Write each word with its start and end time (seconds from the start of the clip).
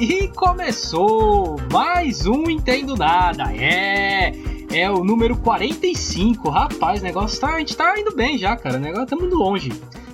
E 0.00 0.28
começou 0.28 1.58
mais 1.70 2.24
um 2.24 2.48
Entendo 2.48 2.96
Nada. 2.96 3.54
É, 3.54 4.32
é 4.72 4.90
o 4.90 5.04
número 5.04 5.36
45. 5.36 6.48
Rapaz, 6.48 7.02
o 7.02 7.04
negócio 7.04 7.38
tá, 7.38 7.48
a 7.48 7.58
gente 7.58 7.76
tá 7.76 8.00
indo 8.00 8.16
bem 8.16 8.38
já, 8.38 8.56
cara. 8.56 8.78
O 8.78 8.80
negócio 8.80 9.08
tá 9.08 9.16
muito 9.16 9.36
longe. 9.36 9.70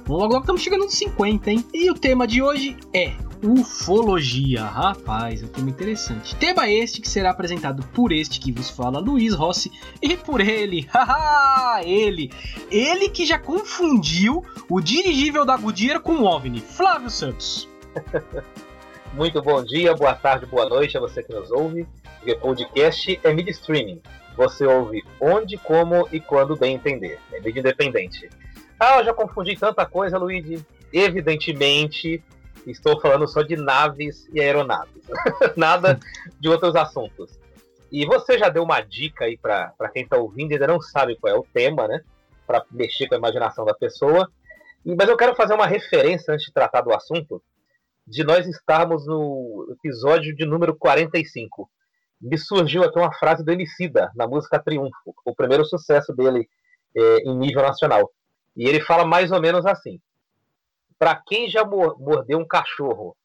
Logo, 0.08 0.24
logo 0.24 0.40
estamos 0.40 0.60
chegando 0.60 0.86
nos 0.86 0.94
50, 0.94 1.52
hein? 1.52 1.64
E 1.72 1.88
o 1.88 1.94
tema 1.94 2.26
de 2.26 2.42
hoje 2.42 2.76
é 2.92 3.12
Ufologia. 3.40 4.64
Rapaz, 4.64 5.44
é 5.44 5.46
um 5.46 5.50
tema 5.50 5.70
interessante. 5.70 6.34
Tema 6.34 6.68
este 6.68 7.00
que 7.00 7.08
será 7.08 7.30
apresentado 7.30 7.86
por 7.94 8.10
este 8.10 8.40
que 8.40 8.50
vos 8.50 8.68
fala, 8.68 8.98
Luiz 8.98 9.34
Rossi, 9.34 9.70
e 10.02 10.16
por 10.16 10.40
ele, 10.40 10.84
haha, 10.92 11.80
ele, 11.84 12.32
ele 12.72 13.08
que 13.08 13.24
já 13.24 13.38
confundiu 13.38 14.44
o 14.68 14.80
dirigível 14.80 15.44
da 15.44 15.56
Goodyear 15.56 16.00
com 16.00 16.14
o 16.14 16.24
OVNI, 16.24 16.60
Flávio 16.60 17.08
Santos. 17.08 17.68
Muito 19.16 19.40
bom 19.40 19.64
dia, 19.64 19.94
boa 19.94 20.14
tarde, 20.14 20.44
boa 20.44 20.68
noite 20.68 20.94
a 20.94 21.00
você 21.00 21.22
que 21.22 21.32
nos 21.32 21.50
ouve. 21.50 21.86
Porque 22.18 22.34
podcast 22.34 23.18
é 23.24 23.32
mídia 23.32 23.50
streaming. 23.50 24.02
Você 24.36 24.66
ouve 24.66 25.02
onde, 25.18 25.56
como 25.56 26.06
e 26.12 26.20
quando 26.20 26.54
bem 26.54 26.74
entender. 26.74 27.18
É 27.32 27.40
mídia 27.40 27.60
independente. 27.60 28.28
Ah, 28.78 28.98
eu 28.98 29.06
já 29.06 29.14
confundi 29.14 29.56
tanta 29.56 29.86
coisa, 29.86 30.18
Luigi. 30.18 30.62
Evidentemente, 30.92 32.22
estou 32.66 33.00
falando 33.00 33.26
só 33.26 33.40
de 33.40 33.56
naves 33.56 34.28
e 34.34 34.38
aeronaves. 34.38 35.02
Nada 35.56 35.98
de 36.38 36.50
outros 36.50 36.76
assuntos. 36.76 37.40
E 37.90 38.04
você 38.04 38.38
já 38.38 38.50
deu 38.50 38.64
uma 38.64 38.82
dica 38.82 39.24
aí 39.24 39.38
para 39.38 39.72
quem 39.94 40.02
está 40.02 40.18
ouvindo 40.18 40.50
e 40.50 40.54
ainda 40.56 40.66
não 40.66 40.78
sabe 40.78 41.16
qual 41.16 41.34
é 41.34 41.38
o 41.38 41.46
tema, 41.54 41.88
né? 41.88 42.02
Para 42.46 42.66
mexer 42.70 43.08
com 43.08 43.14
a 43.14 43.18
imaginação 43.18 43.64
da 43.64 43.72
pessoa. 43.72 44.30
Mas 44.84 45.08
eu 45.08 45.16
quero 45.16 45.34
fazer 45.34 45.54
uma 45.54 45.66
referência 45.66 46.34
antes 46.34 46.44
de 46.44 46.52
tratar 46.52 46.82
do 46.82 46.92
assunto 46.92 47.42
de 48.06 48.22
nós 48.22 48.46
estarmos 48.46 49.06
no 49.06 49.66
episódio 49.70 50.34
de 50.34 50.46
número 50.46 50.76
45. 50.76 51.68
Me 52.20 52.38
surgiu 52.38 52.84
aqui 52.84 52.98
uma 52.98 53.12
frase 53.12 53.44
do 53.44 53.50
Emicida, 53.50 54.10
na 54.14 54.26
música 54.26 54.58
Triunfo, 54.58 55.14
o 55.24 55.34
primeiro 55.34 55.64
sucesso 55.64 56.14
dele 56.14 56.48
é, 56.96 57.16
em 57.28 57.36
nível 57.36 57.62
nacional. 57.62 58.10
E 58.56 58.68
ele 58.68 58.80
fala 58.80 59.04
mais 59.04 59.32
ou 59.32 59.40
menos 59.40 59.66
assim: 59.66 60.00
Para 60.98 61.16
quem 61.16 61.50
já 61.50 61.64
mordeu 61.64 62.38
um 62.38 62.46
cachorro 62.46 63.16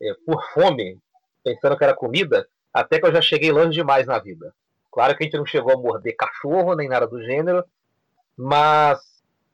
é, 0.00 0.14
por 0.24 0.42
fome, 0.52 0.98
pensando 1.42 1.76
que 1.76 1.84
era 1.84 1.94
comida, 1.94 2.48
até 2.72 3.00
que 3.00 3.06
eu 3.06 3.12
já 3.12 3.20
cheguei 3.20 3.50
longe 3.50 3.72
demais 3.72 4.06
na 4.06 4.18
vida. 4.18 4.54
Claro 4.90 5.16
que 5.16 5.24
a 5.24 5.26
gente 5.26 5.36
não 5.36 5.46
chegou 5.46 5.72
a 5.72 5.76
morder 5.76 6.16
cachorro, 6.16 6.74
nem 6.74 6.88
nada 6.88 7.06
do 7.06 7.22
gênero, 7.22 7.64
mas 8.36 9.00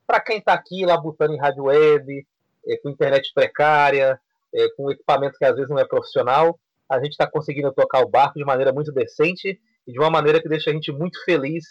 para 0.07 0.19
quem 0.19 0.37
está 0.37 0.53
aqui 0.53 0.85
labutando 0.85 1.33
em 1.33 1.39
rádio 1.39 1.63
web, 1.63 2.25
é, 2.67 2.77
com 2.77 2.89
internet 2.89 3.33
precária, 3.33 4.19
é, 4.55 4.69
com 4.75 4.89
equipamento 4.89 5.37
que 5.37 5.45
às 5.45 5.55
vezes 5.55 5.69
não 5.69 5.79
é 5.79 5.85
profissional, 5.85 6.57
a 6.89 6.97
gente 6.97 7.11
está 7.11 7.29
conseguindo 7.29 7.73
tocar 7.73 8.01
o 8.01 8.09
barco 8.09 8.39
de 8.39 8.45
maneira 8.45 8.71
muito 8.71 8.91
decente 8.91 9.59
e 9.87 9.91
de 9.91 9.99
uma 9.99 10.09
maneira 10.09 10.41
que 10.41 10.49
deixa 10.49 10.69
a 10.69 10.73
gente 10.73 10.91
muito 10.91 11.23
feliz 11.23 11.65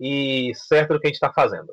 e 0.00 0.52
certo 0.54 0.94
do 0.94 1.00
que 1.00 1.06
a 1.06 1.10
gente 1.10 1.16
está 1.16 1.32
fazendo. 1.32 1.72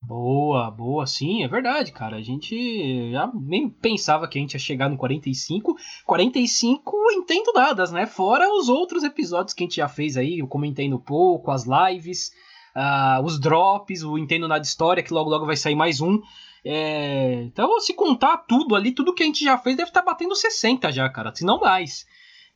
Boa, 0.00 0.70
boa, 0.70 1.06
sim, 1.06 1.42
é 1.42 1.48
verdade, 1.48 1.90
cara. 1.92 2.16
A 2.16 2.22
gente 2.22 3.10
já 3.10 3.28
nem 3.34 3.68
pensava 3.68 4.28
que 4.28 4.38
a 4.38 4.40
gente 4.40 4.52
ia 4.54 4.60
chegar 4.60 4.88
no 4.88 4.96
45. 4.96 5.74
45 6.06 6.96
entendo 7.12 7.52
nada, 7.54 7.84
né? 7.90 8.06
Fora 8.06 8.48
os 8.48 8.68
outros 8.68 9.02
episódios 9.02 9.54
que 9.54 9.64
a 9.64 9.66
gente 9.66 9.76
já 9.76 9.88
fez 9.88 10.16
aí, 10.16 10.38
eu 10.38 10.46
comentei 10.46 10.88
no 10.88 11.00
pouco, 11.00 11.50
as 11.50 11.64
lives, 11.64 12.30
uh, 12.76 13.22
os 13.24 13.40
drops, 13.40 14.04
o 14.04 14.16
Entendo 14.16 14.46
Nada 14.46 14.62
História, 14.62 15.02
que 15.02 15.12
logo 15.12 15.28
logo 15.28 15.46
vai 15.46 15.56
sair 15.56 15.74
mais 15.74 16.00
um. 16.00 16.20
É, 16.64 17.34
então, 17.42 17.78
se 17.80 17.94
contar 17.94 18.38
tudo 18.38 18.74
ali, 18.74 18.92
tudo 18.92 19.14
que 19.14 19.22
a 19.22 19.26
gente 19.26 19.44
já 19.44 19.56
fez 19.58 19.76
deve 19.76 19.90
estar 19.90 20.02
tá 20.02 20.06
batendo 20.06 20.34
60 20.34 20.90
já, 20.92 21.08
cara, 21.08 21.34
se 21.34 21.44
não 21.44 21.60
mais. 21.60 22.06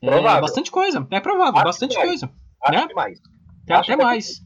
É 0.01 0.07
provável. 0.11 0.41
Bastante 0.41 0.71
coisa, 0.71 1.07
é 1.11 1.21
provável, 1.21 1.55
Acho 1.55 1.65
bastante 1.65 1.95
coisa. 1.95 2.31
Acho 2.63 2.81
né? 2.81 2.89
que 2.89 2.95
mais. 2.95 3.21
Tem 3.67 3.77
Acho 3.77 3.93
até 3.93 4.03
mais. 4.03 4.43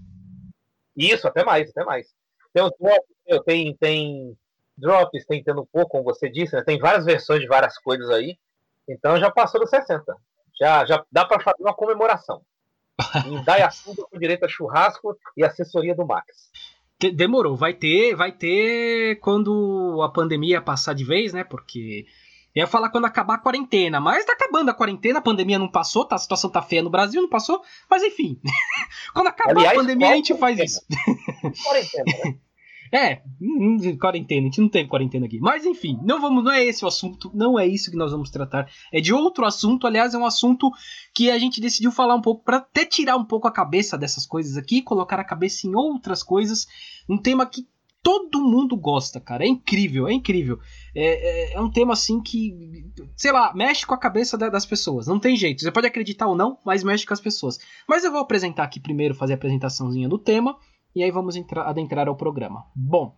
Isso, 0.96 1.26
até 1.26 1.44
mais, 1.44 1.70
até 1.70 1.84
mais. 1.84 2.06
Tem 2.52 2.62
os 2.62 2.72
drops, 2.78 3.44
tem, 3.44 3.76
tem 3.76 4.36
drops, 4.76 5.26
tem 5.26 5.42
tendo 5.42 5.66
pouco, 5.66 5.90
como 5.90 6.04
você 6.04 6.28
disse, 6.28 6.54
né? 6.54 6.62
tem 6.62 6.78
várias 6.78 7.04
versões 7.04 7.40
de 7.40 7.46
várias 7.46 7.78
coisas 7.78 8.08
aí. 8.10 8.38
Então 8.88 9.18
já 9.18 9.30
passou 9.30 9.60
dos 9.60 9.70
60. 9.70 10.14
Já, 10.58 10.84
já 10.86 11.04
dá 11.10 11.24
para 11.24 11.40
fazer 11.40 11.62
uma 11.62 11.74
comemoração. 11.74 12.42
em 13.26 13.42
Dayatuba 13.44 14.06
com 14.10 14.18
direito 14.18 14.44
a 14.44 14.48
churrasco 14.48 15.18
e 15.36 15.44
assessoria 15.44 15.94
do 15.94 16.06
Max. 16.06 16.50
Demorou, 16.98 17.56
vai 17.56 17.74
ter, 17.74 18.14
vai 18.14 18.32
ter 18.32 19.20
quando 19.20 20.00
a 20.02 20.08
pandemia 20.08 20.62
passar 20.62 20.94
de 20.94 21.04
vez, 21.04 21.32
né? 21.32 21.44
Porque 21.44 22.06
ia 22.54 22.66
falar 22.66 22.88
quando 22.88 23.04
acabar 23.04 23.34
a 23.34 23.38
quarentena, 23.38 24.00
mas 24.00 24.24
tá 24.24 24.32
acabando 24.32 24.70
a 24.70 24.74
quarentena, 24.74 25.18
a 25.18 25.22
pandemia 25.22 25.58
não 25.58 25.70
passou, 25.70 26.06
tá, 26.06 26.14
a 26.14 26.18
situação 26.18 26.48
tá 26.48 26.62
feia 26.62 26.82
no 26.82 26.88
Brasil, 26.88 27.20
não 27.20 27.28
passou, 27.28 27.60
mas 27.90 28.02
enfim. 28.02 28.40
quando 29.12 29.26
acabar 29.26 29.50
Aliás, 29.50 29.76
a 29.76 29.80
pandemia, 29.80 30.10
a 30.10 30.16
gente 30.16 30.34
faz 30.38 30.58
isso. 30.58 30.80
Quarentena, 31.62 32.04
né? 32.24 32.38
É, 32.92 33.22
quarentena, 34.00 34.42
a 34.42 34.44
gente 34.44 34.60
não 34.60 34.68
tem 34.68 34.86
quarentena 34.86 35.26
aqui. 35.26 35.38
Mas 35.40 35.64
enfim, 35.64 35.98
não 36.02 36.20
vamos, 36.20 36.44
não 36.44 36.52
é 36.52 36.64
esse 36.64 36.84
o 36.84 36.88
assunto, 36.88 37.30
não 37.34 37.58
é 37.58 37.66
isso 37.66 37.90
que 37.90 37.96
nós 37.96 38.12
vamos 38.12 38.30
tratar. 38.30 38.70
É 38.92 39.00
de 39.00 39.12
outro 39.12 39.44
assunto, 39.44 39.86
aliás, 39.86 40.14
é 40.14 40.18
um 40.18 40.26
assunto 40.26 40.70
que 41.14 41.30
a 41.30 41.38
gente 41.38 41.60
decidiu 41.60 41.90
falar 41.90 42.14
um 42.14 42.22
pouco 42.22 42.44
para 42.44 42.58
até 42.58 42.84
tirar 42.84 43.16
um 43.16 43.24
pouco 43.24 43.48
a 43.48 43.52
cabeça 43.52 43.96
dessas 43.96 44.26
coisas 44.26 44.56
aqui, 44.56 44.82
colocar 44.82 45.18
a 45.18 45.24
cabeça 45.24 45.66
em 45.66 45.74
outras 45.74 46.22
coisas. 46.22 46.66
Um 47.08 47.18
tema 47.18 47.46
que 47.46 47.66
todo 48.06 48.40
mundo 48.40 48.76
gosta, 48.76 49.18
cara. 49.18 49.44
É 49.44 49.48
incrível, 49.48 50.06
é 50.06 50.12
incrível. 50.12 50.60
É, 50.94 51.54
é, 51.54 51.54
é 51.54 51.60
um 51.60 51.68
tema 51.68 51.92
assim 51.92 52.22
que, 52.22 52.86
sei 53.16 53.32
lá, 53.32 53.52
mexe 53.52 53.84
com 53.84 53.94
a 53.94 53.98
cabeça 53.98 54.38
da, 54.38 54.48
das 54.48 54.64
pessoas. 54.64 55.08
Não 55.08 55.18
tem 55.18 55.36
jeito. 55.36 55.60
Você 55.60 55.72
pode 55.72 55.88
acreditar 55.88 56.28
ou 56.28 56.36
não, 56.36 56.56
mas 56.64 56.84
mexe 56.84 57.04
com 57.04 57.12
as 57.12 57.20
pessoas. 57.20 57.58
Mas 57.88 58.04
eu 58.04 58.12
vou 58.12 58.20
apresentar 58.20 58.62
aqui 58.62 58.78
primeiro, 58.78 59.12
fazer 59.12 59.32
a 59.32 59.36
apresentaçãozinha 59.36 60.08
do 60.08 60.20
tema 60.20 60.56
e 60.96 61.02
aí 61.02 61.10
vamos 61.10 61.36
adentrar 61.36 62.08
ao 62.08 62.16
programa. 62.16 62.64
Bom, 62.74 63.14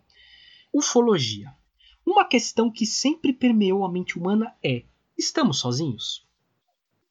ufologia. 0.75 1.55
Uma 2.05 2.25
questão 2.25 2.73
que 2.73 2.85
sempre 2.85 3.33
permeou 3.33 3.85
a 3.85 3.91
mente 3.91 4.19
humana 4.19 4.53
é: 4.61 4.83
estamos 5.17 5.61
sozinhos? 5.61 6.27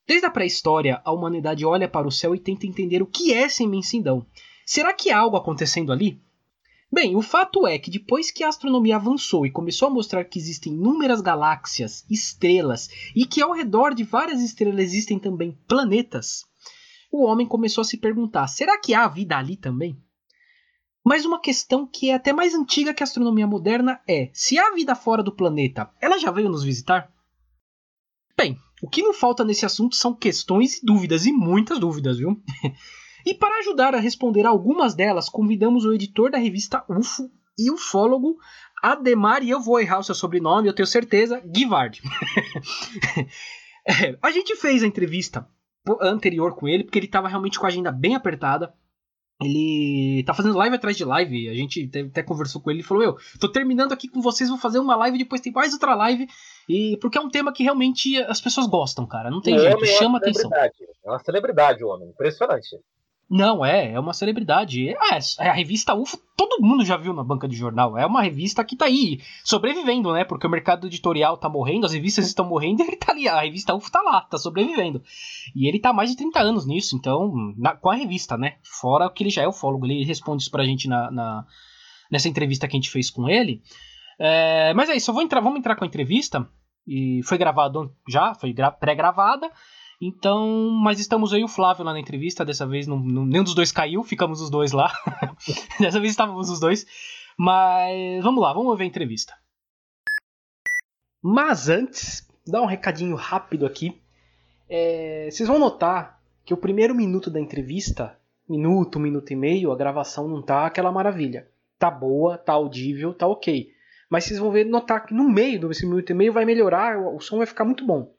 Desde 0.06 0.26
a 0.28 0.30
pré-história, 0.30 1.02
a 1.06 1.12
humanidade 1.14 1.66
olha 1.66 1.88
para 1.88 2.06
o 2.06 2.12
céu 2.12 2.36
e 2.36 2.40
tenta 2.40 2.68
entender 2.68 3.02
o 3.02 3.08
que 3.08 3.34
é 3.34 3.44
essa 3.44 3.64
imensidão. 3.64 4.26
Será 4.66 4.92
que 4.94 5.10
há 5.10 5.20
algo 5.20 5.38
acontecendo 5.38 5.94
ali? 5.94 6.22
Bem, 6.92 7.16
o 7.16 7.22
fato 7.22 7.66
é 7.66 7.80
que 7.80 7.92
depois 7.92 8.30
que 8.30 8.44
a 8.44 8.50
astronomia 8.50 8.98
avançou 8.98 9.46
e 9.46 9.52
começou 9.52 9.88
a 9.88 9.92
mostrar 9.92 10.26
que 10.26 10.38
existem 10.38 10.74
inúmeras 10.74 11.22
galáxias, 11.22 12.06
estrelas 12.10 12.90
e 13.16 13.26
que 13.26 13.42
ao 13.42 13.54
redor 13.54 13.94
de 13.94 14.04
várias 14.04 14.42
estrelas 14.42 14.84
existem 14.84 15.18
também 15.18 15.58
planetas, 15.66 16.44
o 17.10 17.24
homem 17.24 17.48
começou 17.48 17.84
a 17.84 17.86
se 17.86 17.98
perguntar: 17.98 18.48
será 18.48 18.78
que 18.78 18.94
há 18.94 19.08
vida 19.08 19.38
ali 19.38 19.56
também? 19.56 19.98
Mas 21.08 21.24
uma 21.24 21.40
questão 21.40 21.88
que 21.88 22.10
é 22.10 22.16
até 22.16 22.34
mais 22.34 22.54
antiga 22.54 22.94
que 22.94 23.02
a 23.02 23.06
astronomia 23.06 23.48
moderna 23.48 24.02
é: 24.06 24.30
se 24.34 24.60
há 24.60 24.72
vida 24.72 24.94
fora 24.94 25.24
do 25.24 25.32
planeta, 25.32 25.90
ela 26.02 26.18
já 26.18 26.30
veio 26.32 26.50
nos 26.50 26.66
visitar? 26.66 27.10
Bem, 28.38 28.58
o 28.84 28.90
que 28.90 29.02
não 29.02 29.14
falta 29.14 29.46
nesse 29.46 29.66
assunto 29.66 29.96
são 29.96 30.14
questões 30.14 30.80
e 30.80 30.86
dúvidas, 30.86 31.26
e 31.26 31.32
muitas 31.32 31.80
dúvidas, 31.80 32.18
viu? 32.18 32.44
e 33.26 33.34
para 33.34 33.60
ajudar 33.60 33.96
a 33.96 34.02
responder 34.02 34.46
algumas 34.46 34.96
delas, 34.96 35.30
convidamos 35.30 35.86
o 35.86 35.94
editor 35.94 36.30
da 36.30 36.38
revista 36.38 36.84
UFO 36.90 37.32
e 37.58 37.72
ufólogo 37.72 38.38
Ademar, 38.84 39.42
e 39.44 39.50
eu 39.50 39.62
vou 39.62 39.80
errar 39.80 40.00
o 40.00 40.04
seu 40.04 40.14
sobrenome, 40.14 40.68
eu 40.68 40.76
tenho 40.76 40.86
certeza, 40.86 41.40
Guivard. 41.40 42.02
é, 43.88 44.18
a 44.22 44.30
gente 44.30 44.58
fez 44.58 44.84
a 44.84 44.88
entrevista 44.88 45.48
anterior 46.02 46.54
com 46.54 46.68
ele, 46.68 46.84
porque 46.84 47.00
ele 47.00 47.06
estava 47.06 47.30
realmente 47.30 47.58
com 47.58 47.66
a 47.66 47.70
agenda 47.70 47.94
bem 47.94 48.14
apertada. 48.14 48.76
Ele 49.42 50.24
tá 50.26 50.34
fazendo 50.34 50.58
live 50.58 50.76
atrás 50.76 50.98
de 50.98 51.06
live. 51.06 51.50
A 51.50 51.54
gente 51.54 51.90
até 52.10 52.24
conversou 52.24 52.60
com 52.60 52.72
ele 52.72 52.80
e 52.80 52.84
falou: 52.84 53.04
Eu, 53.04 53.18
tô 53.40 53.48
terminando 53.48 53.92
aqui 53.92 54.08
com 54.08 54.20
vocês, 54.20 54.50
vou 54.50 54.58
fazer 54.58 54.80
uma 54.80 54.96
live, 54.96 55.18
depois 55.18 55.42
tem 55.42 55.54
mais 55.54 55.74
outra 55.74 55.94
live. 55.94 56.28
E 56.68 56.98
porque 56.98 57.18
é 57.18 57.22
um 57.22 57.30
tema 57.30 57.54
que 57.54 57.64
realmente 57.64 58.18
as 58.24 58.42
pessoas 58.42 58.66
gostam, 58.68 59.06
cara. 59.06 59.30
Não 59.30 59.40
tem 59.40 59.58
jeito, 59.60 59.86
chama 59.86 60.18
é 60.18 60.22
atenção. 60.22 60.52
É 60.54 61.10
uma 61.10 61.20
celebridade, 61.20 61.84
o 61.84 61.88
homem. 61.88 62.10
Impressionante. 62.10 62.78
Não, 63.30 63.66
é, 63.66 63.92
é 63.92 64.00
uma 64.00 64.14
celebridade. 64.14 64.96
Ah, 65.00 65.20
é, 65.40 65.50
a 65.50 65.54
revista 65.54 65.94
UFO, 65.94 66.18
todo 66.36 66.62
mundo 66.62 66.86
já 66.86 66.96
viu 66.96 67.14
na 67.14 67.24
banca 67.24 67.46
de 67.46 67.58
jornal. 67.58 67.98
É 67.98 68.06
uma 68.06 68.22
revista 68.22 68.64
que 68.64 68.76
tá 68.76 68.86
aí, 68.86 69.20
sobrevivendo, 69.44 70.14
né? 70.14 70.24
Porque 70.24 70.48
o 70.48 70.50
mercado 70.50 70.88
editorial 70.88 71.36
tá 71.36 71.50
morrendo, 71.50 71.86
as 71.86 71.92
revistas 71.92 72.26
estão 72.26 72.48
morrendo 72.48 72.84
ele 72.88 72.96
tá 72.96 73.12
ali. 73.12 73.28
A 73.28 73.42
revista 73.42 73.76
UFO 73.76 73.92
tá 73.92 74.02
lá, 74.02 74.22
tá 74.22 74.38
sobrevivendo. 74.38 75.04
E 75.54 75.68
ele 75.68 75.80
tá 75.80 75.90
há 75.90 75.94
mais 75.94 76.10
de 76.10 76.16
30 76.16 76.40
anos 76.40 76.66
nisso, 76.66 76.96
então, 76.96 77.34
na, 77.58 77.76
com 77.76 77.90
a 77.90 77.96
revista, 77.96 78.38
né? 78.38 78.56
Fora 78.64 79.10
que 79.10 79.24
ele 79.24 79.30
já 79.30 79.42
é 79.42 79.48
ufólogo, 79.48 79.86
ele 79.86 80.06
responde 80.06 80.44
isso 80.44 80.52
pra 80.52 80.64
gente 80.64 80.88
na, 80.88 81.12
na 81.12 81.46
nessa 82.10 82.30
entrevista 82.30 82.66
que 82.66 82.78
a 82.78 82.80
gente 82.80 82.90
fez 82.90 83.10
com 83.10 83.28
ele. 83.28 83.62
É, 84.18 84.74
mas 84.74 84.90
é 84.90 84.96
isso, 84.96 85.12
vou 85.12 85.22
entrar, 85.22 85.42
vamos 85.42 85.60
entrar 85.60 85.76
com 85.76 85.84
a 85.84 85.88
entrevista. 85.88 86.48
E 86.88 87.22
foi 87.24 87.38
gravado 87.38 87.94
já, 88.08 88.34
foi 88.34 88.56
pré-gravada. 88.80 89.52
Então, 90.00 90.70
mas 90.84 91.00
estamos 91.00 91.34
aí 91.34 91.44
o 91.44 91.48
Flávio 91.48 91.84
lá 91.84 91.92
na 91.92 92.00
entrevista, 92.00 92.46
dessa 92.46 92.68
vez 92.68 92.86
não, 92.86 93.00
não, 93.00 93.26
nenhum 93.26 93.44
dos 93.44 93.56
dois 93.56 93.72
caiu, 93.72 94.04
ficamos 94.04 94.42
os 94.42 94.50
dois 94.50 94.72
lá. 94.72 94.94
dessa 95.80 96.00
vez 96.00 96.12
estávamos 96.12 96.50
os 96.50 96.60
dois. 96.60 96.86
Mas 97.38 98.24
vamos 98.24 98.42
lá, 98.42 98.54
vamos 98.54 98.78
ver 98.78 98.84
a 98.84 98.88
entrevista. 98.88 99.34
Mas 101.22 101.68
antes, 101.68 102.28
dar 102.46 102.62
um 102.62 102.66
recadinho 102.66 103.16
rápido 103.16 103.66
aqui. 103.66 104.00
É, 104.70 105.30
vocês 105.32 105.48
vão 105.48 105.58
notar 105.58 106.22
que 106.46 106.54
o 106.54 106.58
primeiro 106.58 106.94
minuto 106.94 107.30
da 107.30 107.40
entrevista, 107.40 108.18
minuto, 108.48 109.00
minuto 109.00 109.32
e 109.32 109.36
meio, 109.36 109.72
a 109.72 109.76
gravação 109.76 110.28
não 110.28 110.42
tá 110.42 110.66
aquela 110.66 110.92
maravilha. 110.92 111.48
Tá 111.80 111.90
boa, 111.90 112.38
tá 112.38 112.54
audível, 112.54 113.14
tá 113.14 113.28
ok. 113.28 113.72
Mas 114.10 114.24
vocês 114.24 114.40
vão 114.40 114.52
ver, 114.52 114.66
notar 114.66 115.06
que 115.06 115.14
no 115.14 115.30
meio 115.30 115.68
desse 115.68 115.86
minuto 115.86 116.10
e 116.10 116.14
meio 116.14 116.32
vai 116.32 116.46
melhorar, 116.46 116.98
o 116.98 117.20
som 117.20 117.38
vai 117.38 117.46
ficar 117.46 117.66
muito 117.66 117.86
bom. 117.86 118.14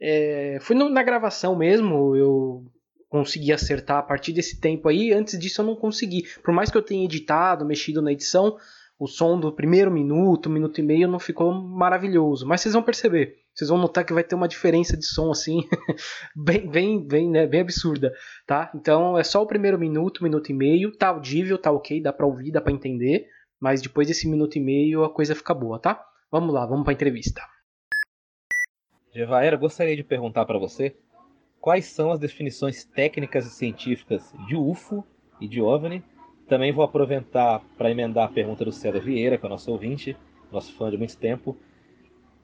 É, 0.00 0.58
foi 0.60 0.76
na 0.76 1.02
gravação 1.02 1.56
mesmo, 1.56 2.14
eu 2.16 2.64
consegui 3.08 3.52
acertar 3.52 3.98
a 3.98 4.02
partir 4.02 4.32
desse 4.32 4.60
tempo 4.60 4.88
aí. 4.88 5.12
Antes 5.12 5.38
disso 5.38 5.60
eu 5.60 5.66
não 5.66 5.76
consegui. 5.76 6.24
Por 6.42 6.52
mais 6.52 6.70
que 6.70 6.76
eu 6.76 6.82
tenha 6.82 7.04
editado, 7.04 7.64
mexido 7.64 8.02
na 8.02 8.12
edição, 8.12 8.56
o 8.98 9.06
som 9.06 9.38
do 9.38 9.52
primeiro 9.52 9.90
minuto, 9.90 10.50
minuto 10.50 10.80
e 10.80 10.82
meio 10.82 11.08
não 11.08 11.18
ficou 11.18 11.52
maravilhoso. 11.52 12.46
Mas 12.46 12.60
vocês 12.60 12.74
vão 12.74 12.82
perceber. 12.82 13.36
Vocês 13.54 13.70
vão 13.70 13.78
notar 13.78 14.04
que 14.04 14.12
vai 14.12 14.22
ter 14.22 14.34
uma 14.34 14.48
diferença 14.48 14.96
de 14.96 15.06
som 15.06 15.30
assim, 15.30 15.62
bem, 16.36 16.68
bem, 16.68 17.02
bem, 17.06 17.30
né, 17.30 17.46
bem 17.46 17.62
absurda, 17.62 18.12
tá? 18.46 18.70
Então 18.74 19.16
é 19.16 19.24
só 19.24 19.42
o 19.42 19.46
primeiro 19.46 19.78
minuto, 19.78 20.22
minuto 20.22 20.50
e 20.50 20.54
meio, 20.54 20.92
tá 20.92 21.08
audível, 21.08 21.56
tá 21.56 21.72
ok, 21.72 22.02
dá 22.02 22.12
pra 22.12 22.26
ouvir, 22.26 22.52
dá 22.52 22.60
pra 22.60 22.70
entender, 22.70 23.26
mas 23.58 23.80
depois 23.80 24.08
desse 24.08 24.28
minuto 24.28 24.56
e 24.56 24.60
meio 24.60 25.04
a 25.04 25.10
coisa 25.10 25.34
fica 25.34 25.54
boa, 25.54 25.78
tá? 25.78 26.04
Vamos 26.30 26.52
lá, 26.52 26.66
vamos 26.66 26.84
pra 26.84 26.92
entrevista. 26.92 27.40
Jevaera, 29.16 29.56
gostaria 29.56 29.96
de 29.96 30.04
perguntar 30.04 30.44
para 30.44 30.58
você 30.58 30.94
quais 31.58 31.86
são 31.86 32.12
as 32.12 32.18
definições 32.18 32.84
técnicas 32.84 33.46
e 33.46 33.50
científicas 33.50 34.30
de 34.46 34.54
UFO 34.54 35.02
e 35.40 35.48
de 35.48 35.62
OVNI. 35.62 36.04
Também 36.46 36.70
vou 36.70 36.84
aproveitar 36.84 37.64
para 37.78 37.90
emendar 37.90 38.28
a 38.28 38.32
pergunta 38.32 38.62
do 38.62 38.70
César 38.70 39.00
Vieira, 39.00 39.38
que 39.38 39.46
é 39.46 39.48
o 39.48 39.50
nosso 39.50 39.72
ouvinte, 39.72 40.14
nosso 40.52 40.70
fã 40.74 40.90
de 40.90 40.98
muito 40.98 41.16
tempo. 41.16 41.56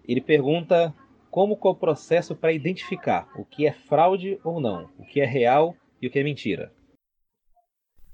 Ele 0.08 0.22
pergunta 0.22 0.94
como 1.30 1.60
é 1.62 1.68
o 1.68 1.74
processo 1.74 2.34
para 2.34 2.54
identificar 2.54 3.28
o 3.38 3.44
que 3.44 3.66
é 3.66 3.72
fraude 3.72 4.40
ou 4.42 4.58
não, 4.58 4.88
o 4.98 5.04
que 5.04 5.20
é 5.20 5.26
real 5.26 5.76
e 6.00 6.06
o 6.06 6.10
que 6.10 6.18
é 6.18 6.24
mentira. 6.24 6.72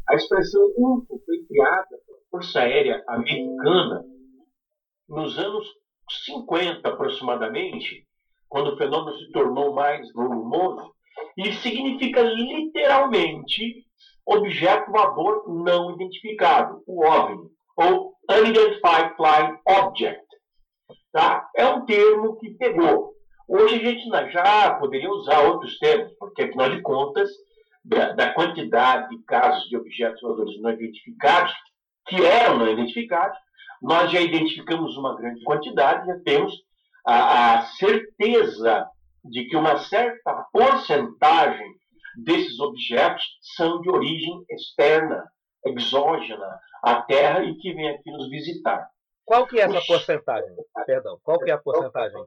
A 0.08 0.16
expressão 0.16 0.62
UFO 0.76 1.22
foi 1.24 1.44
criada 1.44 1.96
pela 2.04 2.18
Força 2.28 2.60
Aérea 2.62 3.04
Americana 3.06 4.04
nos 5.08 5.38
anos 5.38 5.64
50 6.26 6.88
aproximadamente, 6.88 8.07
quando 8.48 8.72
o 8.72 8.76
fenômeno 8.76 9.16
se 9.18 9.30
tornou 9.30 9.74
mais 9.74 10.10
volumoso, 10.12 10.92
e 11.36 11.52
significa 11.54 12.22
literalmente 12.22 13.84
objeto 14.26 14.90
voador 14.90 15.44
não 15.48 15.92
identificado, 15.92 16.82
o 16.86 17.04
OVNI, 17.04 17.48
ou 17.76 18.14
Unidentified 18.30 19.14
Flying 19.16 19.58
Object. 19.66 20.26
Tá? 21.12 21.48
É 21.56 21.66
um 21.66 21.86
termo 21.86 22.36
que 22.36 22.50
pegou. 22.50 23.12
Hoje 23.48 23.76
a 23.76 23.78
gente 23.78 24.08
já 24.30 24.74
poderia 24.74 25.10
usar 25.10 25.40
outros 25.40 25.78
termos, 25.78 26.12
porque 26.18 26.42
afinal 26.42 26.68
de 26.70 26.82
contas, 26.82 27.30
da, 27.82 28.12
da 28.12 28.34
quantidade 28.34 29.08
de 29.08 29.22
casos 29.24 29.66
de 29.68 29.76
objetos 29.76 30.20
voadores 30.20 30.60
não 30.60 30.70
identificados, 30.70 31.54
que 32.06 32.22
eram 32.24 32.58
não 32.58 32.68
identificados, 32.68 33.38
nós 33.80 34.10
já 34.10 34.20
identificamos 34.20 34.96
uma 34.96 35.16
grande 35.16 35.42
quantidade, 35.44 36.06
já 36.06 36.18
temos 36.20 36.52
a, 37.06 37.58
a 37.58 37.62
certeza 37.66 38.88
de 39.24 39.44
que 39.44 39.56
uma 39.56 39.78
certa 39.78 40.46
porcentagem 40.52 41.74
desses 42.24 42.58
objetos 42.58 43.22
são 43.56 43.80
de 43.80 43.90
origem 43.90 44.44
externa, 44.50 45.30
exógena 45.64 46.60
à 46.82 47.02
Terra 47.02 47.44
e 47.44 47.54
que 47.56 47.72
vem 47.72 47.88
aqui 47.90 48.10
nos 48.10 48.28
visitar. 48.28 48.90
Qual 49.24 49.46
que 49.46 49.60
é 49.60 49.64
essa 49.64 49.80
porcentagem? 49.86 50.56
Perdão, 50.86 51.20
qual 51.22 51.38
que 51.38 51.50
é 51.50 51.54
a 51.54 51.58
porcentagem? 51.58 52.24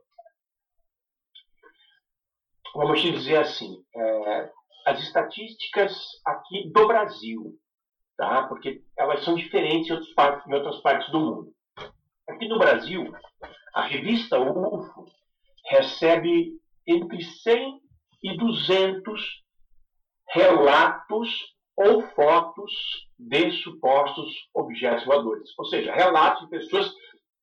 Vamos 2.74 3.02
dizer 3.02 3.38
assim, 3.38 3.84
é, 3.94 4.52
as 4.86 5.00
estatísticas 5.02 5.94
aqui 6.26 6.72
do 6.72 6.88
Brasil, 6.88 7.60
tá? 8.16 8.48
porque 8.48 8.82
elas 8.98 9.24
são 9.24 9.36
diferentes 9.36 9.90
em 9.90 10.54
outras 10.54 10.80
partes 10.82 11.12
do 11.12 11.20
mundo. 11.20 11.54
Aqui 12.42 12.50
no 12.50 12.58
Brasil, 12.58 13.14
a 13.72 13.84
revista 13.84 14.40
UFO 14.40 15.06
recebe 15.70 16.60
entre 16.88 17.24
100 17.24 17.80
e 18.24 18.36
200 18.36 19.44
relatos 20.28 21.30
ou 21.78 22.02
fotos 22.16 22.72
de 23.20 23.52
supostos 23.62 24.34
objetos 24.56 25.06
voadores. 25.06 25.50
Ou 25.56 25.66
seja, 25.66 25.94
relatos 25.94 26.42
de 26.42 26.50
pessoas 26.50 26.92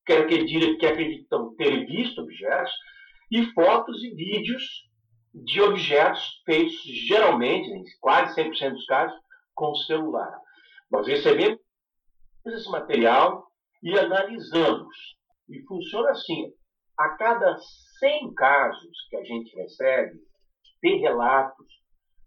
que 0.05 0.15
acreditam, 0.15 1.55
ter 1.55 1.87
visto 1.87 2.23
objetos 2.23 2.73
e 3.31 3.45
fotos 3.53 4.03
e 4.03 4.13
vídeos 4.17 4.65
de 5.33 5.63
objetos 5.63 6.43
feitos 6.45 6.83
geralmente, 7.07 7.71
em 7.71 7.85
quase 8.01 8.35
100% 8.35 8.73
dos 8.73 8.87
casos, 8.87 9.17
com 9.55 9.73
celular. 9.77 10.41
Nós 10.91 11.07
recebemos 11.07 11.61
esse 12.45 12.69
material 12.69 13.48
e 13.83 13.99
analisamos. 13.99 14.97
E 15.49 15.63
funciona 15.67 16.11
assim: 16.11 16.53
a 16.99 17.11
cada 17.17 17.57
100 17.99 18.35
casos 18.35 19.07
que 19.09 19.17
a 19.17 19.25
gente 19.25 19.55
recebe, 19.57 20.19
de 20.83 20.97
relatos, 20.97 21.67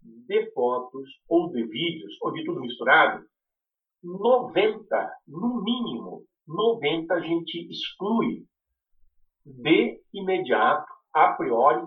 de 0.02 0.50
fotos, 0.52 1.08
ou 1.28 1.50
de 1.50 1.64
vídeos, 1.64 2.14
ou 2.20 2.32
de 2.32 2.44
tudo 2.44 2.60
misturado, 2.60 3.24
90, 4.02 5.10
no 5.28 5.62
mínimo, 5.62 6.24
90 6.46 7.14
a 7.14 7.20
gente 7.20 7.70
exclui 7.70 8.44
de 9.44 10.00
imediato, 10.12 10.90
a 11.14 11.32
priori, 11.34 11.82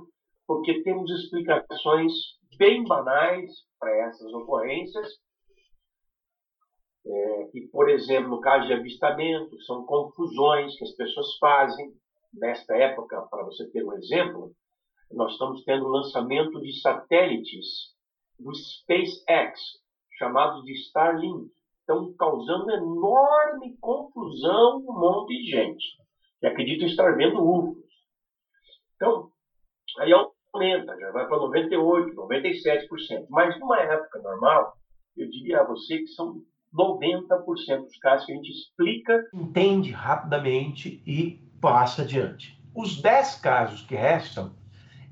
porque 0.48 0.82
temos 0.84 1.10
explicações 1.12 2.14
bem 2.58 2.84
banais 2.84 3.52
para 3.80 4.08
essas 4.08 4.32
ocorrências 4.34 5.08
é, 7.08 7.44
que, 7.52 7.62
por 7.68 7.90
exemplo, 7.90 8.30
no 8.30 8.42
caso 8.42 8.68
de 8.68 8.74
avistamento, 8.74 9.62
são 9.62 9.86
confusões 9.86 10.76
que 10.78 10.84
as 10.84 10.92
pessoas 10.92 11.38
fazem. 11.38 11.94
Nesta 12.34 12.76
época, 12.76 13.22
para 13.30 13.44
você 13.44 13.70
ter 13.70 13.84
um 13.84 13.94
exemplo, 13.94 14.52
nós 15.12 15.32
estamos 15.34 15.64
tendo 15.64 15.86
o 15.86 15.92
lançamento 15.92 16.60
de 16.62 16.82
satélites 16.82 17.94
do 18.40 18.54
SpaceX, 18.54 19.60
chamados 20.18 20.64
de 20.66 20.74
Starlink. 20.74 21.50
Estão 21.80 22.14
causando 22.18 22.72
enorme 22.72 23.78
confusão 23.80 24.78
um 24.80 25.00
monte 25.00 25.38
de 25.38 25.52
gente 25.52 25.86
que 26.40 26.48
acredita 26.48 26.86
estar 26.86 27.16
vendo 27.16 27.44
UFOs. 27.44 27.86
Então, 28.96 29.30
aí 30.00 30.12
aumenta, 30.12 30.98
já 30.98 31.12
vai 31.12 31.28
para 31.28 31.38
98%, 31.38 32.16
97%. 32.16 33.28
Mas 33.30 33.60
numa 33.60 33.80
época 33.80 34.20
normal, 34.20 34.74
eu 35.16 35.30
diria 35.30 35.62
a 35.62 35.68
você 35.68 36.00
que 36.00 36.08
são 36.08 36.42
90% 36.76 37.84
dos 37.84 37.98
casos 37.98 38.26
que 38.26 38.32
a 38.32 38.36
gente 38.36 38.52
explica, 38.52 39.30
entende 39.34 39.92
rapidamente 39.92 41.02
e 41.06 41.42
passa 41.62 42.02
adiante. 42.02 42.62
Os 42.74 43.02
10 43.02 43.36
casos 43.36 43.82
que 43.82 43.96
restam, 43.96 44.54